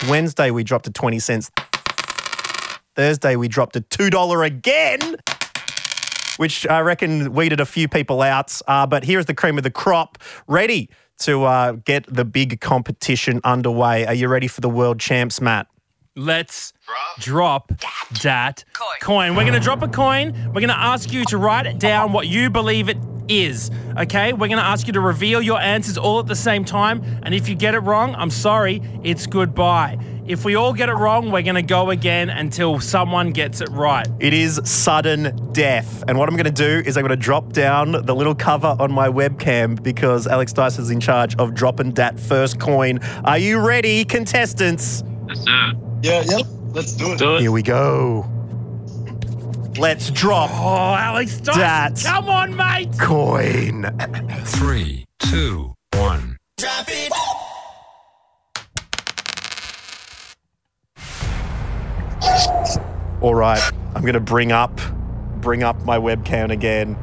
Wednesday 0.09 0.51
we 0.51 0.63
dropped 0.63 0.85
to 0.85 0.93
twenty 0.93 1.19
cents. 1.19 1.51
Thursday 2.95 3.37
we 3.37 3.49
dropped 3.49 3.73
to 3.73 3.81
two 3.81 4.11
dollar 4.11 4.45
again 4.45 5.17
which 6.37 6.67
I 6.69 6.81
reckon 6.81 7.33
weeded 7.33 7.59
a 7.59 7.67
few 7.67 7.89
people 7.89 8.23
out. 8.23 8.61
Uh, 8.69 8.87
but 8.87 9.03
here's 9.03 9.27
the 9.27 9.35
cream 9.35 9.59
of 9.59 9.65
the 9.65 9.73
crop, 9.73 10.19
ready 10.47 10.89
to 11.21 11.43
uh, 11.45 11.73
get 11.73 12.05
the 12.07 12.25
big 12.25 12.61
competition 12.61 13.41
underway. 13.43 14.07
Are 14.07 14.15
you 14.15 14.29
ready 14.29 14.47
for 14.47 14.61
the 14.61 14.69
world 14.69 15.01
champs, 15.01 15.41
Matt? 15.41 15.67
Let's 16.19 16.73
drop 17.21 17.71
that 18.25 18.65
coin. 19.01 19.37
We're 19.37 19.45
going 19.45 19.53
to 19.53 19.61
drop 19.61 19.83
a 19.83 19.89
coin. 19.89 20.33
We're 20.49 20.61
going 20.61 20.69
to 20.69 20.77
ask 20.77 21.13
you 21.13 21.25
to 21.27 21.39
write 21.39 21.79
down 21.79 22.13
what 22.13 22.27
you 22.27 22.51
believe 22.51 22.89
it 22.89 22.99
is. 23.29 23.71
Okay? 23.97 24.33
We're 24.33 24.49
going 24.49 24.59
to 24.59 24.65
ask 24.65 24.89
you 24.89 24.93
to 24.95 25.01
reveal 25.01 25.41
your 25.41 25.61
answers 25.61 25.97
all 25.97 26.19
at 26.19 26.27
the 26.27 26.35
same 26.35 26.65
time. 26.65 27.05
And 27.23 27.37
if 27.37 27.49
you 27.49 27.55
get 27.55 27.77
it 27.77 27.79
wrong, 27.81 28.17
I'm 28.17 28.31
sorry, 28.31 28.83
it's 29.05 29.29
goodbye. 29.29 29.97
If 30.27 30.45
we 30.45 30.57
all 30.57 30.73
get 30.73 30.89
it 30.89 30.95
wrong, 30.95 31.31
we're 31.31 31.43
going 31.43 31.55
to 31.55 31.63
go 31.63 31.91
again 31.91 32.31
until 32.31 32.81
someone 32.81 33.31
gets 33.31 33.61
it 33.61 33.69
right. 33.69 34.09
It 34.19 34.35
is 34.35 34.61
sudden 34.65 35.53
death. 35.53 36.03
And 36.09 36.19
what 36.19 36.29
I'm 36.29 36.35
going 36.35 36.47
to 36.47 36.51
do 36.51 36.83
is 36.85 36.97
I'm 36.97 37.03
going 37.03 37.17
to 37.17 37.25
drop 37.25 37.53
down 37.53 37.93
the 37.93 38.15
little 38.15 38.35
cover 38.35 38.75
on 38.81 38.91
my 38.91 39.09
webcam 39.09 39.81
because 39.81 40.27
Alex 40.27 40.53
Dice 40.53 40.81
is 40.81 40.91
in 40.91 40.99
charge 40.99 41.37
of 41.37 41.55
dropping 41.55 41.93
that 41.93 42.19
first 42.19 42.59
coin. 42.59 42.99
Are 43.25 43.39
you 43.39 43.65
ready, 43.65 44.05
contestants? 44.05 45.05
Yes, 45.29 45.45
sir. 45.45 45.88
Yeah, 46.03 46.23
yeah. 46.27 46.39
Let's 46.73 46.93
do 46.93 47.13
it. 47.13 47.41
Here 47.41 47.51
we 47.53 47.63
go. 47.63 48.27
Let's 49.79 50.11
drop 50.11 50.51
Oh, 50.53 50.95
Alex 50.95 51.39
Dyson, 51.39 51.61
that 51.63 52.03
come 52.05 52.29
on, 52.29 52.57
mate. 52.57 52.99
coin. 52.99 53.87
Three, 54.45 55.05
two, 55.21 55.75
one. 55.93 56.37
Drop 56.57 56.87
it. 56.89 57.13
All 63.21 63.35
right, 63.35 63.61
I'm 63.95 64.03
going 64.03 64.15
to 64.15 64.21
bring 64.21 64.53
up 64.53 64.81
bring 65.41 65.63
up 65.63 65.85
my 65.85 65.99
webcam 65.99 66.51
again. 66.51 66.97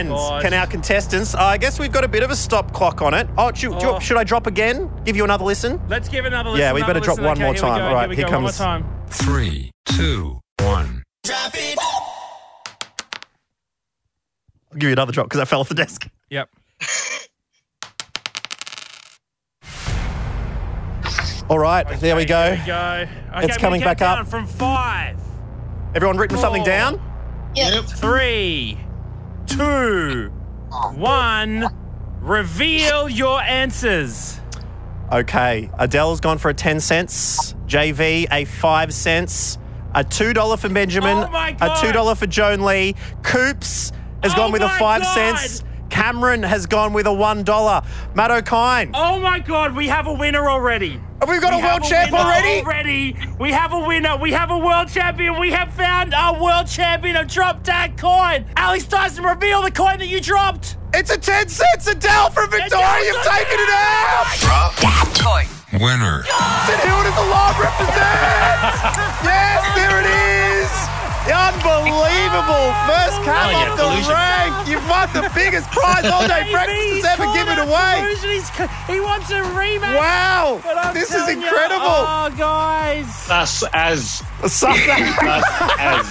And 0.00 0.08
gosh. 0.10 0.42
can 0.42 0.54
our 0.54 0.66
contestants? 0.66 1.34
I 1.34 1.56
guess 1.58 1.78
we've 1.78 1.92
got 1.92 2.04
a 2.04 2.08
bit 2.08 2.22
of 2.22 2.30
a 2.30 2.36
stop 2.36 2.72
clock 2.72 3.00
on 3.02 3.14
it. 3.14 3.28
Oh, 3.38 3.52
should, 3.52 3.78
do 3.78 3.86
you- 3.86 3.92
Oh. 3.92 3.98
should 4.00 4.16
I 4.16 4.24
drop 4.24 4.46
again? 4.46 4.90
Give 5.04 5.16
you 5.16 5.24
another 5.24 5.44
listen. 5.44 5.80
Let's 5.88 6.08
give 6.08 6.24
another 6.24 6.50
listen. 6.50 6.60
Yeah, 6.64 6.72
we 6.72 6.82
better 6.82 7.00
drop 7.00 7.18
listen. 7.18 7.24
one 7.24 7.36
Okay, 7.36 7.44
more 7.44 7.54
time. 7.54 7.78
go, 7.78 7.86
All 7.86 7.94
right, 7.94 8.00
here 8.02 8.08
we 8.10 8.16
here 8.16 8.26
go. 8.26 8.32
One 8.32 8.42
more 8.42 8.50
comes- 8.50 8.58
time. 8.58 8.84
Three, 9.08 9.70
two, 9.86 10.40
one. 10.60 11.02
I'll 14.72 14.78
give 14.78 14.88
you 14.88 14.92
another 14.92 15.12
drop 15.12 15.26
because 15.26 15.40
I 15.40 15.44
fell 15.44 15.60
off 15.60 15.68
the 15.68 15.74
desk. 15.74 16.06
Yep. 16.30 16.48
All 21.48 21.58
right, 21.58 21.84
there 21.98 22.14
we 22.14 22.24
go. 22.24 22.54
Here 22.54 22.60
we 22.60 22.66
go. 22.66 23.08
Okay, 23.38 23.46
It's 23.46 23.56
coming 23.56 23.80
back 23.80 24.00
up. 24.02 24.28
from 24.28 24.46
five, 24.46 25.18
Everyone 25.96 26.16
written 26.16 26.38
something 26.38 26.62
Four. 26.62 26.66
down? 26.68 27.02
Yep. 27.56 27.84
three, 27.86 28.78
two, 29.56 30.28
one. 30.94 31.68
Reveal 32.20 33.08
your 33.08 33.40
answers. 33.40 34.40
Okay, 35.10 35.70
Adele's 35.78 36.20
gone 36.20 36.38
for 36.38 36.50
a 36.50 36.54
10 36.54 36.80
cents, 36.80 37.54
JV 37.66 38.26
a 38.30 38.44
5 38.44 38.94
cents, 38.94 39.58
a 39.94 40.04
$2 40.04 40.58
for 40.58 40.68
Benjamin, 40.68 41.16
Oh 41.18 41.30
my 41.30 41.50
a 41.60 41.70
$2 41.70 42.16
for 42.16 42.26
Joan 42.26 42.60
Lee. 42.60 42.94
Coops 43.22 43.90
has 44.22 44.34
gone 44.34 44.50
Oh 44.50 44.52
with 44.52 44.62
a 44.62 44.68
5 44.68 45.02
God. 45.02 45.14
cents. 45.14 45.64
Cameron 45.90 46.42
has 46.42 46.66
gone 46.66 46.92
with 46.92 47.06
a 47.06 47.10
$1. 47.10 48.14
Matt 48.14 48.30
Okine. 48.30 48.90
Oh 48.94 49.20
my 49.20 49.38
God, 49.40 49.74
we 49.76 49.88
have 49.88 50.06
a 50.06 50.12
winner 50.14 50.48
already. 50.48 51.00
Have 51.20 51.28
we 51.28 51.38
got 51.38 51.52
a 51.52 51.58
world 51.58 51.82
champ 51.84 52.12
already? 52.12 52.60
Already, 52.64 53.16
we 53.38 53.52
have 53.52 53.72
a 53.74 53.78
winner. 53.80 54.16
We 54.16 54.32
have 54.32 54.50
a 54.50 54.56
world 54.58 54.88
champion. 54.88 55.38
We 55.38 55.50
have 55.50 55.72
found 55.74 56.14
our 56.14 56.40
world 56.42 56.66
champion 56.66 57.16
of 57.16 57.28
drop 57.28 57.62
that 57.64 57.98
coin. 57.98 58.46
Alex 58.56 58.84
Dyson, 58.84 59.24
reveal 59.24 59.60
the 59.62 59.70
coin 59.70 59.98
that 59.98 60.06
you 60.08 60.20
dropped. 60.20 60.76
It's 60.94 61.10
a 61.10 61.18
10 61.18 61.48
cents, 61.48 61.86
a 61.86 61.90
Adele 61.92 62.30
from 62.30 62.50
Victoria. 62.50 63.04
You've 63.04 63.22
taken 63.22 63.58
it 63.60 63.70
out. 63.70 64.26
Drop 64.40 64.74
That 64.80 65.06
coin. 65.20 65.46
winner. 65.80 66.24
St 66.66 66.80
Hilda's 66.82 67.14
Alarm 67.20 67.54
represents. 67.60 68.00
yes, 69.22 69.60
there 69.76 70.00
it 70.00 70.08
is. 70.08 70.99
Unbelievable. 71.30 72.66
First 72.86 73.18
cap 73.24 73.50
Oh, 73.50 73.56
off 73.56 73.76
the 73.76 73.82
collusion. 73.82 74.12
rank. 74.12 74.68
You've 74.68 74.88
won 74.88 75.08
the 75.12 75.30
biggest 75.34 75.70
prize 75.70 76.04
all 76.06 76.26
day 76.28 76.42
JV, 76.46 76.52
breakfast 76.52 77.06
has 77.06 77.18
ever 77.18 77.26
given 77.34 77.58
away. 77.58 77.94
collusion. 78.02 78.68
He 78.86 79.00
wants 79.00 79.30
a 79.30 79.40
rematch. 79.54 79.96
Wow. 79.96 80.60
This 80.92 81.10
is 81.10 81.16
telling 81.16 81.40
you, 81.40 81.46
incredible. 81.46 81.84
oh, 81.86 82.34
guys. 82.36 83.14
Sus 83.14 83.64
as. 83.72 84.22
Sus 84.42 84.54
Sus 84.54 84.78
as. 85.78 86.08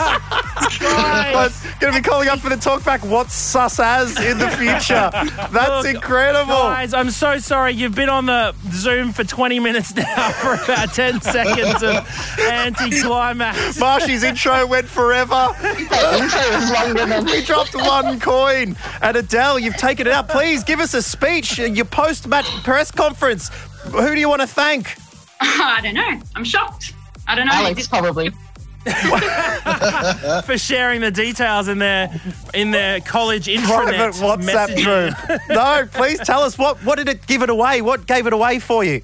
Guys. 0.80 1.64
Going 1.80 1.94
to 1.94 2.00
be 2.02 2.08
calling 2.08 2.28
up 2.30 2.40
for 2.40 2.50
the 2.50 2.56
talkback. 2.56 3.08
What's 3.08 3.34
sus 3.34 3.80
as 3.80 4.18
in 4.20 4.38
the 4.38 4.50
future? 4.52 5.10
That's 5.52 5.54
Look, 5.86 5.96
incredible. 5.96 6.54
Guys, 6.54 6.94
I'm 6.94 7.10
so 7.12 7.38
sorry. 7.40 7.74
You've 7.74 7.96
been 7.96 8.10
on 8.10 8.26
the 8.26 8.54
Zoom 8.72 9.12
for 9.14 9.24
20 9.24 9.60
minutes 9.60 9.96
now 9.96 10.30
for 10.32 10.54
about 10.56 10.94
10 10.94 11.22
seconds 11.22 11.82
of 11.84 12.40
anticlimax. 12.40 13.80
Marshy's 13.80 14.24
intro 14.24 14.66
went 14.68 14.88
forever. 15.10 15.50
The 15.62 16.20
intro 16.20 16.56
was 16.56 16.72
longer 16.72 17.06
than 17.06 17.26
We 17.26 17.44
dropped 17.44 17.74
one 17.76 18.20
coin. 18.20 18.76
And 19.02 19.18
Adele, 19.18 19.58
you've 19.60 19.78
taken 19.78 20.06
it 20.06 20.14
out. 20.14 20.30
Please 20.30 20.64
give 20.64 20.80
us 20.80 20.94
a 20.94 21.02
speech, 21.02 21.58
your 21.58 21.86
post 21.86 22.28
match 22.28 22.46
press 22.64 22.92
conference. 22.92 23.50
Who 23.92 24.14
do 24.14 24.20
you 24.20 24.30
want 24.30 24.42
to 24.42 24.48
thank? 24.48 24.96
I 25.42 25.80
don't 25.82 25.96
know. 25.96 26.22
I'm 26.36 26.44
shocked. 26.44 26.94
I 27.28 27.34
don't 27.36 27.48
know. 27.48 27.54
Alex, 27.54 27.88
probably. 27.88 28.32
for 30.46 30.58
sharing 30.58 31.02
the 31.02 31.12
details 31.12 31.68
in 31.68 31.80
their 31.80 32.10
in 32.54 32.72
their 32.72 33.02
college 33.02 33.46
Private 33.46 34.14
intranet 34.16 34.22
WhatsApp 34.22 34.70
messaging. 34.70 35.16
group. 35.28 35.42
No, 35.50 35.88
please 35.92 36.20
tell 36.20 36.42
us 36.44 36.58
what, 36.58 36.78
what 36.86 36.98
did 36.98 37.10
it 37.10 37.28
give 37.28 37.42
it 37.42 37.50
away? 37.50 37.82
What 37.82 38.08
gave 38.08 38.26
it 38.26 38.34
away 38.34 38.60
for 38.60 38.84
you? 38.84 39.02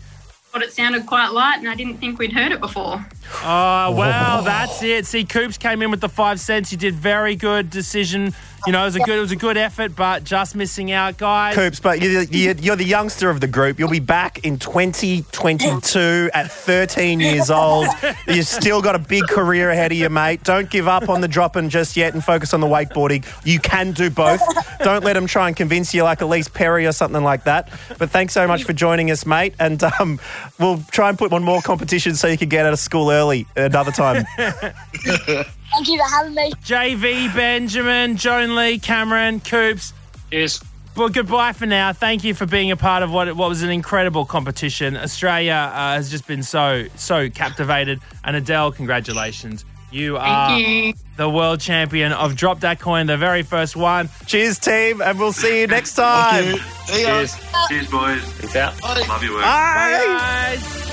Thought 0.55 0.63
it 0.63 0.71
sounded 0.71 1.05
quite 1.05 1.33
light, 1.33 1.57
and 1.57 1.67
I 1.67 1.75
didn't 1.75 1.97
think 1.97 2.17
we'd 2.17 2.31
heard 2.31 2.53
it 2.53 2.61
before. 2.61 3.05
Oh, 3.43 3.91
wow, 3.91 4.39
that's 4.39 4.81
it. 4.81 5.05
See, 5.05 5.25
Coops 5.25 5.57
came 5.57 5.81
in 5.81 5.91
with 5.91 5.99
the 5.99 6.07
five 6.07 6.39
cents. 6.39 6.71
You 6.71 6.77
did 6.77 6.95
very 6.95 7.35
good 7.35 7.69
decision. 7.69 8.33
You 8.65 8.71
know, 8.71 8.82
it 8.82 8.86
was 8.86 8.95
a 8.95 8.99
good, 8.99 9.17
it 9.17 9.21
was 9.21 9.32
a 9.32 9.36
good 9.36 9.58
effort, 9.58 9.95
but 9.95 10.23
just 10.23 10.56
missing 10.56 10.91
out, 10.91 11.17
guys. 11.17 11.56
Coops, 11.56 11.80
but 11.80 12.01
you're, 12.01 12.23
you're, 12.23 12.56
you're 12.56 12.75
the 12.75 12.84
youngster 12.84 13.30
of 13.30 13.39
the 13.39 13.47
group. 13.47 13.78
You'll 13.78 13.89
be 13.89 13.99
back 13.99 14.43
in 14.43 14.58
2022 14.58 16.30
at 16.34 16.51
13 16.51 17.19
years 17.19 17.51
old. 17.51 17.88
You've 18.28 18.47
still 18.47 18.82
got 18.82 18.95
a 18.95 18.99
big 18.99 19.23
career 19.28 19.69
ahead 19.69 19.91
of 19.91 19.97
you, 19.97 20.10
mate. 20.10 20.43
Don't 20.43 20.69
give 20.69 20.88
up 20.88 21.10
on 21.10 21.21
the 21.21 21.28
dropping 21.28 21.69
just 21.69 21.95
yet 21.95 22.13
and 22.13 22.23
focus 22.23 22.54
on 22.54 22.62
the 22.62 22.67
wakeboarding. 22.67 23.25
You 23.45 23.60
can 23.60 23.91
do 23.91 24.10
both. 24.10 24.41
Don't 24.80 25.04
let 25.04 25.13
them 25.13 25.28
try 25.28 25.47
and 25.47 25.56
convince 25.56 25.93
you 25.93 26.04
like 26.04 26.19
Ellyse 26.19 26.51
Perry 26.51 26.86
or 26.88 26.91
something 26.91 27.23
like 27.23 27.43
that. 27.43 27.69
But 27.99 28.10
thanks 28.10 28.34
so 28.34 28.47
much 28.47 28.63
for 28.63 28.73
joining 28.73 29.12
us, 29.12 29.25
mate. 29.25 29.54
And 29.60 29.84
um, 29.99 30.19
we'll 30.60 30.82
try 30.91 31.10
and 31.10 31.17
put 31.17 31.32
one 31.32 31.43
more 31.43 31.62
competition 31.62 32.15
so 32.15 32.28
you 32.28 32.38
can 32.38 32.49
get 32.49 32.65
out 32.65 32.73
of 32.73 32.80
school 32.80 33.12
early 33.12 33.45
another 33.56 33.91
time. 33.91 34.25
Thank 35.75 35.89
you 35.89 35.97
for 35.97 36.09
having 36.09 36.33
me. 36.33 36.51
JV, 36.63 37.35
Benjamin, 37.35 38.15
Joan 38.15 38.55
Lee, 38.55 38.79
Cameron, 38.79 39.41
Coops. 39.41 39.91
Cheers. 40.31 40.63
Well, 40.95 41.09
goodbye 41.09 41.51
for 41.51 41.65
now. 41.65 41.91
Thank 41.91 42.23
you 42.23 42.33
for 42.33 42.45
being 42.45 42.71
a 42.71 42.77
part 42.77 43.03
of 43.03 43.11
what 43.11 43.35
what 43.35 43.49
was 43.49 43.61
an 43.61 43.69
incredible 43.69 44.23
competition. 44.25 44.95
Australia 44.95 45.53
uh, 45.73 45.95
has 45.95 46.09
just 46.09 46.25
been 46.25 46.43
so 46.43 46.85
so 46.95 47.29
captivated, 47.29 47.99
and 48.23 48.38
Adele, 48.38 48.71
congratulations. 48.71 49.65
You 49.91 50.15
are 50.17 50.57
you. 50.57 50.93
the 51.17 51.29
world 51.29 51.59
champion 51.59 52.13
of 52.13 52.38
Drop 52.38 52.61
That 52.61 52.79
Coin, 52.79 53.07
the 53.07 53.17
very 53.17 53.43
first 53.43 53.75
one. 53.75 54.09
Cheers, 54.25 54.59
team, 54.59 55.01
and 55.01 55.19
we'll 55.19 55.33
see 55.33 55.61
you 55.61 55.67
next 55.67 55.95
time. 55.95 56.57
See 56.85 57.01
ya. 57.03 57.07
Cheers. 57.27 57.38
Cheers, 57.67 57.91
boys. 57.91 58.39
Peace 58.39 58.55
out. 58.55 58.81
Love 58.81 59.23
your 59.23 59.33
work. 59.33 59.41
Bye. 59.41 60.03
Guys. 60.05 60.85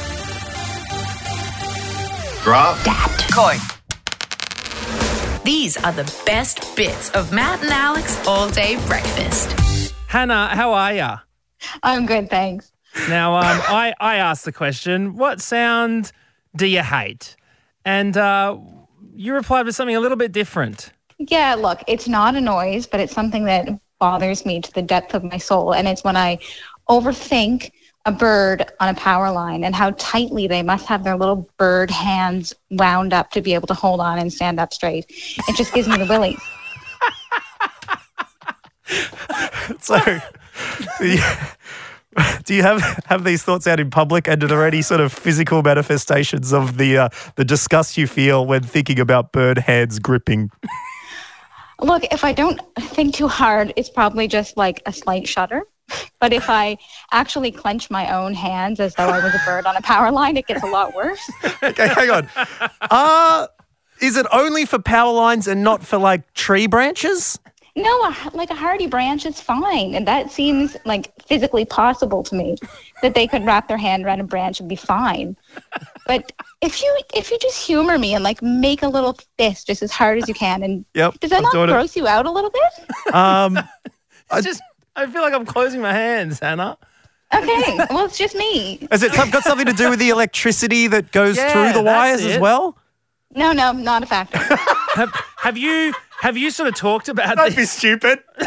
Drop. 2.42 2.76
That 2.78 3.28
coin. 3.32 3.81
These 5.44 5.76
are 5.78 5.90
the 5.90 6.04
best 6.24 6.76
bits 6.76 7.10
of 7.10 7.32
Matt 7.32 7.60
and 7.62 7.72
Alex 7.72 8.24
all 8.28 8.48
day 8.48 8.76
breakfast. 8.86 9.92
Hannah, 10.06 10.46
how 10.48 10.72
are 10.72 10.94
ya? 10.94 11.18
I'm 11.82 12.06
good, 12.06 12.30
thanks. 12.30 12.70
Now, 13.08 13.34
um, 13.34 13.42
I, 13.66 13.92
I 13.98 14.16
asked 14.16 14.44
the 14.44 14.52
question, 14.52 15.16
what 15.16 15.40
sound 15.40 16.12
do 16.54 16.66
you 16.66 16.82
hate? 16.82 17.34
And 17.84 18.16
uh, 18.16 18.56
you 19.16 19.34
replied 19.34 19.66
with 19.66 19.74
something 19.74 19.96
a 19.96 20.00
little 20.00 20.16
bit 20.16 20.30
different. 20.30 20.92
Yeah, 21.18 21.56
look, 21.56 21.82
it's 21.88 22.06
not 22.06 22.36
a 22.36 22.40
noise, 22.40 22.86
but 22.86 23.00
it's 23.00 23.12
something 23.12 23.44
that 23.46 23.68
bothers 23.98 24.46
me 24.46 24.60
to 24.60 24.72
the 24.72 24.82
depth 24.82 25.12
of 25.12 25.24
my 25.24 25.38
soul. 25.38 25.74
And 25.74 25.88
it's 25.88 26.04
when 26.04 26.16
I 26.16 26.38
overthink 26.88 27.72
a 28.04 28.12
bird 28.12 28.64
on 28.80 28.88
a 28.88 28.94
power 28.94 29.30
line 29.30 29.62
and 29.64 29.74
how 29.74 29.92
tightly 29.92 30.46
they 30.48 30.62
must 30.62 30.86
have 30.86 31.04
their 31.04 31.16
little 31.16 31.48
bird 31.56 31.90
hands 31.90 32.52
wound 32.70 33.12
up 33.12 33.30
to 33.30 33.40
be 33.40 33.54
able 33.54 33.68
to 33.68 33.74
hold 33.74 34.00
on 34.00 34.18
and 34.18 34.32
stand 34.32 34.58
up 34.58 34.72
straight. 34.72 35.06
It 35.08 35.56
just 35.56 35.72
gives 35.72 35.88
me 35.88 35.96
the 35.96 36.06
willies. 36.06 36.40
So, 39.80 39.98
do 40.98 42.54
you, 42.54 42.62
have 42.62 43.02
have 43.06 43.24
these 43.24 43.42
thoughts 43.42 43.66
out 43.66 43.80
in 43.80 43.90
public, 43.90 44.28
and 44.28 44.42
are 44.42 44.46
there 44.46 44.66
any 44.66 44.82
sort 44.82 45.00
of 45.00 45.12
physical 45.12 45.62
manifestations 45.62 46.52
of 46.52 46.76
the 46.76 46.98
uh, 46.98 47.08
the 47.36 47.44
disgust 47.44 47.96
you 47.96 48.06
feel 48.06 48.46
when 48.46 48.62
thinking 48.62 49.00
about 49.00 49.32
bird 49.32 49.58
hands 49.58 49.98
gripping? 49.98 50.50
Look, 51.80 52.04
if 52.12 52.22
I 52.24 52.32
don't 52.32 52.60
think 52.78 53.14
too 53.14 53.28
hard, 53.28 53.72
it's 53.76 53.90
probably 53.90 54.28
just 54.28 54.56
like 54.56 54.82
a 54.86 54.92
slight 54.92 55.26
shudder. 55.26 55.62
But 56.20 56.32
if 56.32 56.48
I 56.48 56.78
actually 57.10 57.50
clench 57.50 57.90
my 57.90 58.12
own 58.14 58.32
hands 58.34 58.80
as 58.80 58.94
though 58.94 59.08
I 59.08 59.22
was 59.22 59.34
a 59.34 59.40
bird 59.44 59.66
on 59.66 59.76
a 59.76 59.82
power 59.82 60.10
line, 60.10 60.36
it 60.36 60.46
gets 60.46 60.62
a 60.62 60.66
lot 60.66 60.94
worse. 60.94 61.20
Okay, 61.62 61.88
hang 61.88 62.10
on. 62.10 62.28
Uh, 62.82 63.46
is 64.00 64.16
it 64.16 64.26
only 64.32 64.64
for 64.64 64.78
power 64.80 65.12
lines 65.12 65.46
and 65.46 65.62
not 65.62 65.84
for 65.84 65.96
like 65.98 66.32
tree 66.34 66.66
branches? 66.66 67.38
No, 67.76 67.88
a, 68.02 68.30
like 68.34 68.50
a 68.50 68.54
hardy 68.54 68.86
branch 68.86 69.24
is 69.24 69.40
fine, 69.40 69.94
and 69.94 70.06
that 70.06 70.30
seems 70.30 70.76
like 70.84 71.10
physically 71.26 71.64
possible 71.64 72.22
to 72.24 72.34
me 72.34 72.56
that 73.00 73.14
they 73.14 73.26
could 73.26 73.44
wrap 73.46 73.66
their 73.68 73.78
hand 73.78 74.04
around 74.04 74.20
a 74.20 74.24
branch 74.24 74.60
and 74.60 74.68
be 74.68 74.76
fine. 74.76 75.36
But 76.06 76.32
if 76.60 76.82
you 76.82 76.98
if 77.14 77.30
you 77.30 77.38
just 77.40 77.64
humor 77.64 77.98
me 77.98 78.14
and 78.14 78.22
like 78.22 78.42
make 78.42 78.82
a 78.82 78.88
little 78.88 79.16
fist 79.38 79.68
just 79.68 79.82
as 79.82 79.90
hard 79.90 80.18
as 80.18 80.28
you 80.28 80.34
can, 80.34 80.62
and 80.62 80.84
Yep, 80.94 81.20
does 81.20 81.30
that 81.30 81.36
I'm 81.38 81.42
not 81.44 81.52
doing 81.52 81.70
it. 81.70 81.72
gross 81.72 81.96
you 81.96 82.06
out 82.06 82.26
a 82.26 82.30
little 82.30 82.50
bit? 82.50 83.14
Um, 83.14 83.58
It's 84.34 84.46
just, 84.46 84.62
I 84.96 85.06
feel 85.06 85.22
like 85.22 85.32
I'm 85.34 85.46
closing 85.46 85.80
my 85.80 85.92
hands, 85.92 86.38
Hannah. 86.40 86.76
Okay, 87.34 87.78
well 87.90 88.04
it's 88.04 88.18
just 88.18 88.36
me. 88.36 88.86
has 88.90 89.02
it 89.02 89.12
got 89.14 89.42
something 89.42 89.66
to 89.66 89.72
do 89.72 89.88
with 89.88 89.98
the 89.98 90.10
electricity 90.10 90.86
that 90.88 91.12
goes 91.12 91.36
Yeah, 91.38 91.50
through 91.52 91.72
the 91.72 91.82
that's 91.82 91.84
wires 91.96 92.24
as 92.26 92.36
it. 92.36 92.40
well? 92.42 92.76
No, 93.34 93.52
no, 93.52 93.72
not 93.72 94.02
a 94.02 94.06
factor. 94.06 94.38
Have, 94.94 95.10
have 95.38 95.56
you 95.56 95.94
Have 96.20 96.36
you 96.36 96.50
sort 96.50 96.68
of 96.68 96.74
talked 96.74 97.08
about 97.08 97.38
Don't 97.38 97.48
be 97.48 97.62
this? 97.62 97.72
stupid. 97.72 98.18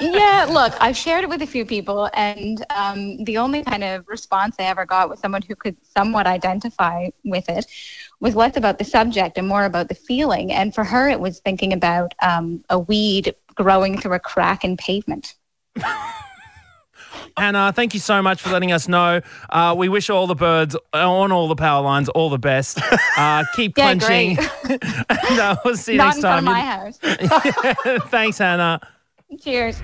yeah, 0.00 0.46
look, 0.50 0.74
I've 0.80 0.96
shared 0.96 1.22
it 1.22 1.28
with 1.30 1.40
a 1.42 1.46
few 1.46 1.64
people, 1.64 2.10
and 2.14 2.66
um, 2.74 3.22
the 3.24 3.38
only 3.38 3.62
kind 3.62 3.84
of 3.84 4.06
response 4.08 4.56
I 4.58 4.64
ever 4.64 4.84
got 4.84 5.08
was 5.08 5.20
someone 5.20 5.42
who 5.42 5.54
could 5.54 5.76
somewhat 5.96 6.26
identify 6.26 7.10
with 7.24 7.48
it 7.48 7.66
was 8.18 8.34
less 8.34 8.56
about 8.56 8.78
the 8.78 8.84
subject 8.84 9.38
and 9.38 9.46
more 9.46 9.64
about 9.64 9.88
the 9.88 9.94
feeling. 9.94 10.52
And 10.52 10.74
for 10.74 10.82
her, 10.82 11.08
it 11.08 11.20
was 11.20 11.38
thinking 11.38 11.72
about 11.72 12.12
um, 12.20 12.64
a 12.70 12.78
weed 12.78 13.34
growing 13.62 13.98
through 13.98 14.14
a 14.14 14.18
crack 14.18 14.64
in 14.64 14.76
pavement. 14.78 15.34
Hannah, 17.36 17.72
thank 17.74 17.92
you 17.94 18.00
so 18.00 18.22
much 18.22 18.40
for 18.40 18.50
letting 18.50 18.72
us 18.72 18.88
know. 18.88 19.20
Uh, 19.50 19.74
we 19.76 19.88
wish 19.88 20.08
all 20.10 20.26
the 20.26 20.34
birds 20.34 20.76
on 20.94 21.30
all 21.30 21.46
the 21.48 21.54
power 21.56 21.82
lines 21.82 22.08
all 22.08 22.30
the 22.30 22.38
best. 22.38 22.78
Uh, 23.16 23.44
keep 23.54 23.76
Yeah, 23.76 23.94
clenching. 23.94 24.38
no, 25.36 25.56
we'll 25.64 25.76
see 25.76 25.92
you 25.92 25.98
Not 25.98 26.16
next 26.16 26.16
in 26.16 26.22
front 26.22 26.46
time. 26.46 26.48
of 26.48 26.54
my 26.54 26.60
house. 26.60 28.00
Thanks, 28.10 28.38
Hannah. 28.38 28.80
Cheers. 29.42 29.80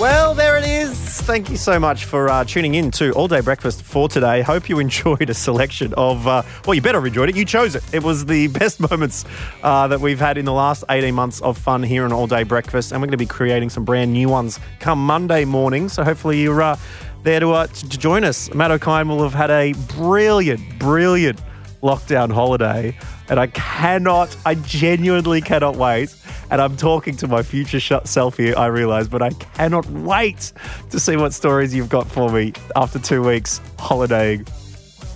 Well, 0.00 0.32
there 0.32 0.56
it 0.56 0.64
is. 0.64 1.20
Thank 1.20 1.50
you 1.50 1.58
so 1.58 1.78
much 1.78 2.06
for 2.06 2.30
uh, 2.30 2.42
tuning 2.44 2.74
in 2.74 2.90
to 2.92 3.12
All 3.12 3.28
Day 3.28 3.42
Breakfast 3.42 3.82
for 3.82 4.08
today. 4.08 4.40
Hope 4.40 4.70
you 4.70 4.78
enjoyed 4.78 5.28
a 5.28 5.34
selection 5.34 5.92
of, 5.92 6.26
uh, 6.26 6.42
well, 6.64 6.72
you 6.72 6.80
better 6.80 6.96
have 6.96 7.06
enjoyed 7.06 7.28
it. 7.28 7.36
You 7.36 7.44
chose 7.44 7.74
it. 7.74 7.84
It 7.92 8.02
was 8.02 8.24
the 8.24 8.46
best 8.58 8.80
moments 8.80 9.26
uh, 9.62 9.88
that 9.88 10.00
we've 10.00 10.18
had 10.18 10.38
in 10.38 10.46
the 10.46 10.54
last 10.54 10.84
18 10.88 11.14
months 11.14 11.42
of 11.42 11.58
fun 11.58 11.82
here 11.82 12.06
on 12.06 12.14
All 12.14 12.26
Day 12.26 12.44
Breakfast. 12.44 12.92
And 12.92 13.02
we're 13.02 13.08
going 13.08 13.12
to 13.12 13.18
be 13.18 13.26
creating 13.26 13.68
some 13.68 13.84
brand 13.84 14.14
new 14.14 14.30
ones 14.30 14.58
come 14.78 15.04
Monday 15.04 15.44
morning. 15.44 15.90
So 15.90 16.02
hopefully 16.02 16.40
you're 16.40 16.62
uh, 16.62 16.78
there 17.22 17.40
to, 17.40 17.52
uh, 17.52 17.66
to 17.66 17.88
to 17.90 17.98
join 17.98 18.24
us. 18.24 18.52
Matt 18.54 18.70
Okine 18.70 19.06
will 19.06 19.22
have 19.22 19.34
had 19.34 19.50
a 19.50 19.74
brilliant, 19.96 20.78
brilliant 20.78 21.42
lockdown 21.82 22.32
holiday. 22.32 22.96
And 23.28 23.38
I 23.38 23.46
cannot, 23.48 24.36
I 24.44 24.54
genuinely 24.54 25.40
cannot 25.40 25.76
wait. 25.76 26.14
And 26.50 26.60
I'm 26.60 26.76
talking 26.76 27.16
to 27.16 27.28
my 27.28 27.42
future 27.42 27.80
self 28.04 28.36
here, 28.36 28.54
I 28.56 28.66
realize, 28.66 29.08
but 29.08 29.22
I 29.22 29.30
cannot 29.30 29.86
wait 29.86 30.52
to 30.90 30.98
see 30.98 31.16
what 31.16 31.32
stories 31.32 31.74
you've 31.74 31.88
got 31.88 32.10
for 32.10 32.30
me 32.30 32.52
after 32.74 32.98
two 32.98 33.22
weeks 33.22 33.60
holidaying 33.78 34.46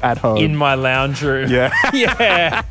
at 0.04 0.18
home. 0.18 0.36
In 0.36 0.54
my 0.54 0.74
lounge 0.74 1.22
room. 1.22 1.50
Yeah. 1.54 1.72
yeah. 1.92 2.62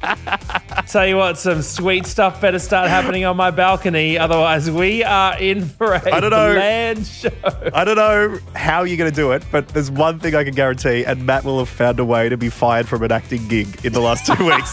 Tell 0.88 1.08
you 1.08 1.16
what, 1.18 1.38
some 1.38 1.62
sweet 1.62 2.06
stuff 2.06 2.42
better 2.42 2.60
start 2.60 2.90
happening 2.90 3.24
on 3.26 3.38
my 3.38 3.50
balcony. 3.50 4.18
Otherwise, 4.18 4.70
we 4.70 5.04
are 5.04 5.38
in 5.40 5.66
for 5.66 5.94
a 5.94 6.14
I 6.14 6.20
don't 6.20 6.32
know. 6.32 6.54
bland 6.54 7.06
show. 7.08 7.30
I 7.74 7.86
don't 7.86 7.96
know 7.96 8.40
how 8.56 8.84
you're 8.84 8.98
going 8.98 9.10
to 9.10 9.16
do 9.16 9.32
it, 9.32 9.44
but 9.52 9.70
there's 9.70 9.90
one 9.90 10.20
thing 10.20 10.36
I 10.36 10.44
can 10.44 10.54
guarantee, 10.54 11.06
and 11.06 11.26
Matt 11.26 11.44
will 11.46 11.60
have 11.60 11.70
found 11.70 12.00
a 12.00 12.06
way 12.06 12.28
to 12.30 12.36
be 12.38 12.50
fired 12.50 12.88
from 12.88 13.04
an 13.04 13.12
acting 13.12 13.48
gig 13.48 13.86
in 13.86 13.94
the 13.94 14.02
last 14.02 14.26
two 14.26 14.46
weeks. 14.46 14.72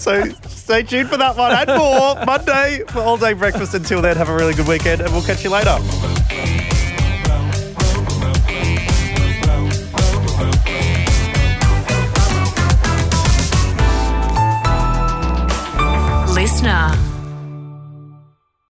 so 0.02 0.24
stay 0.48 0.82
tuned 0.82 1.08
for 1.10 1.18
that 1.18 1.36
one 1.36 1.52
and 1.52 1.78
more 1.78 2.16
Monday 2.24 2.82
for 2.88 3.00
all 3.00 3.16
day 3.18 3.34
breakfast. 3.34 3.74
Until 3.74 4.00
then, 4.02 4.16
have 4.16 4.28
a 4.30 4.34
really 4.34 4.54
good 4.54 4.66
weekend, 4.68 5.02
and 5.02 5.12
we'll 5.12 5.22
catch 5.22 5.44
you 5.44 5.50
later. 5.50 5.76
listener. 16.62 17.01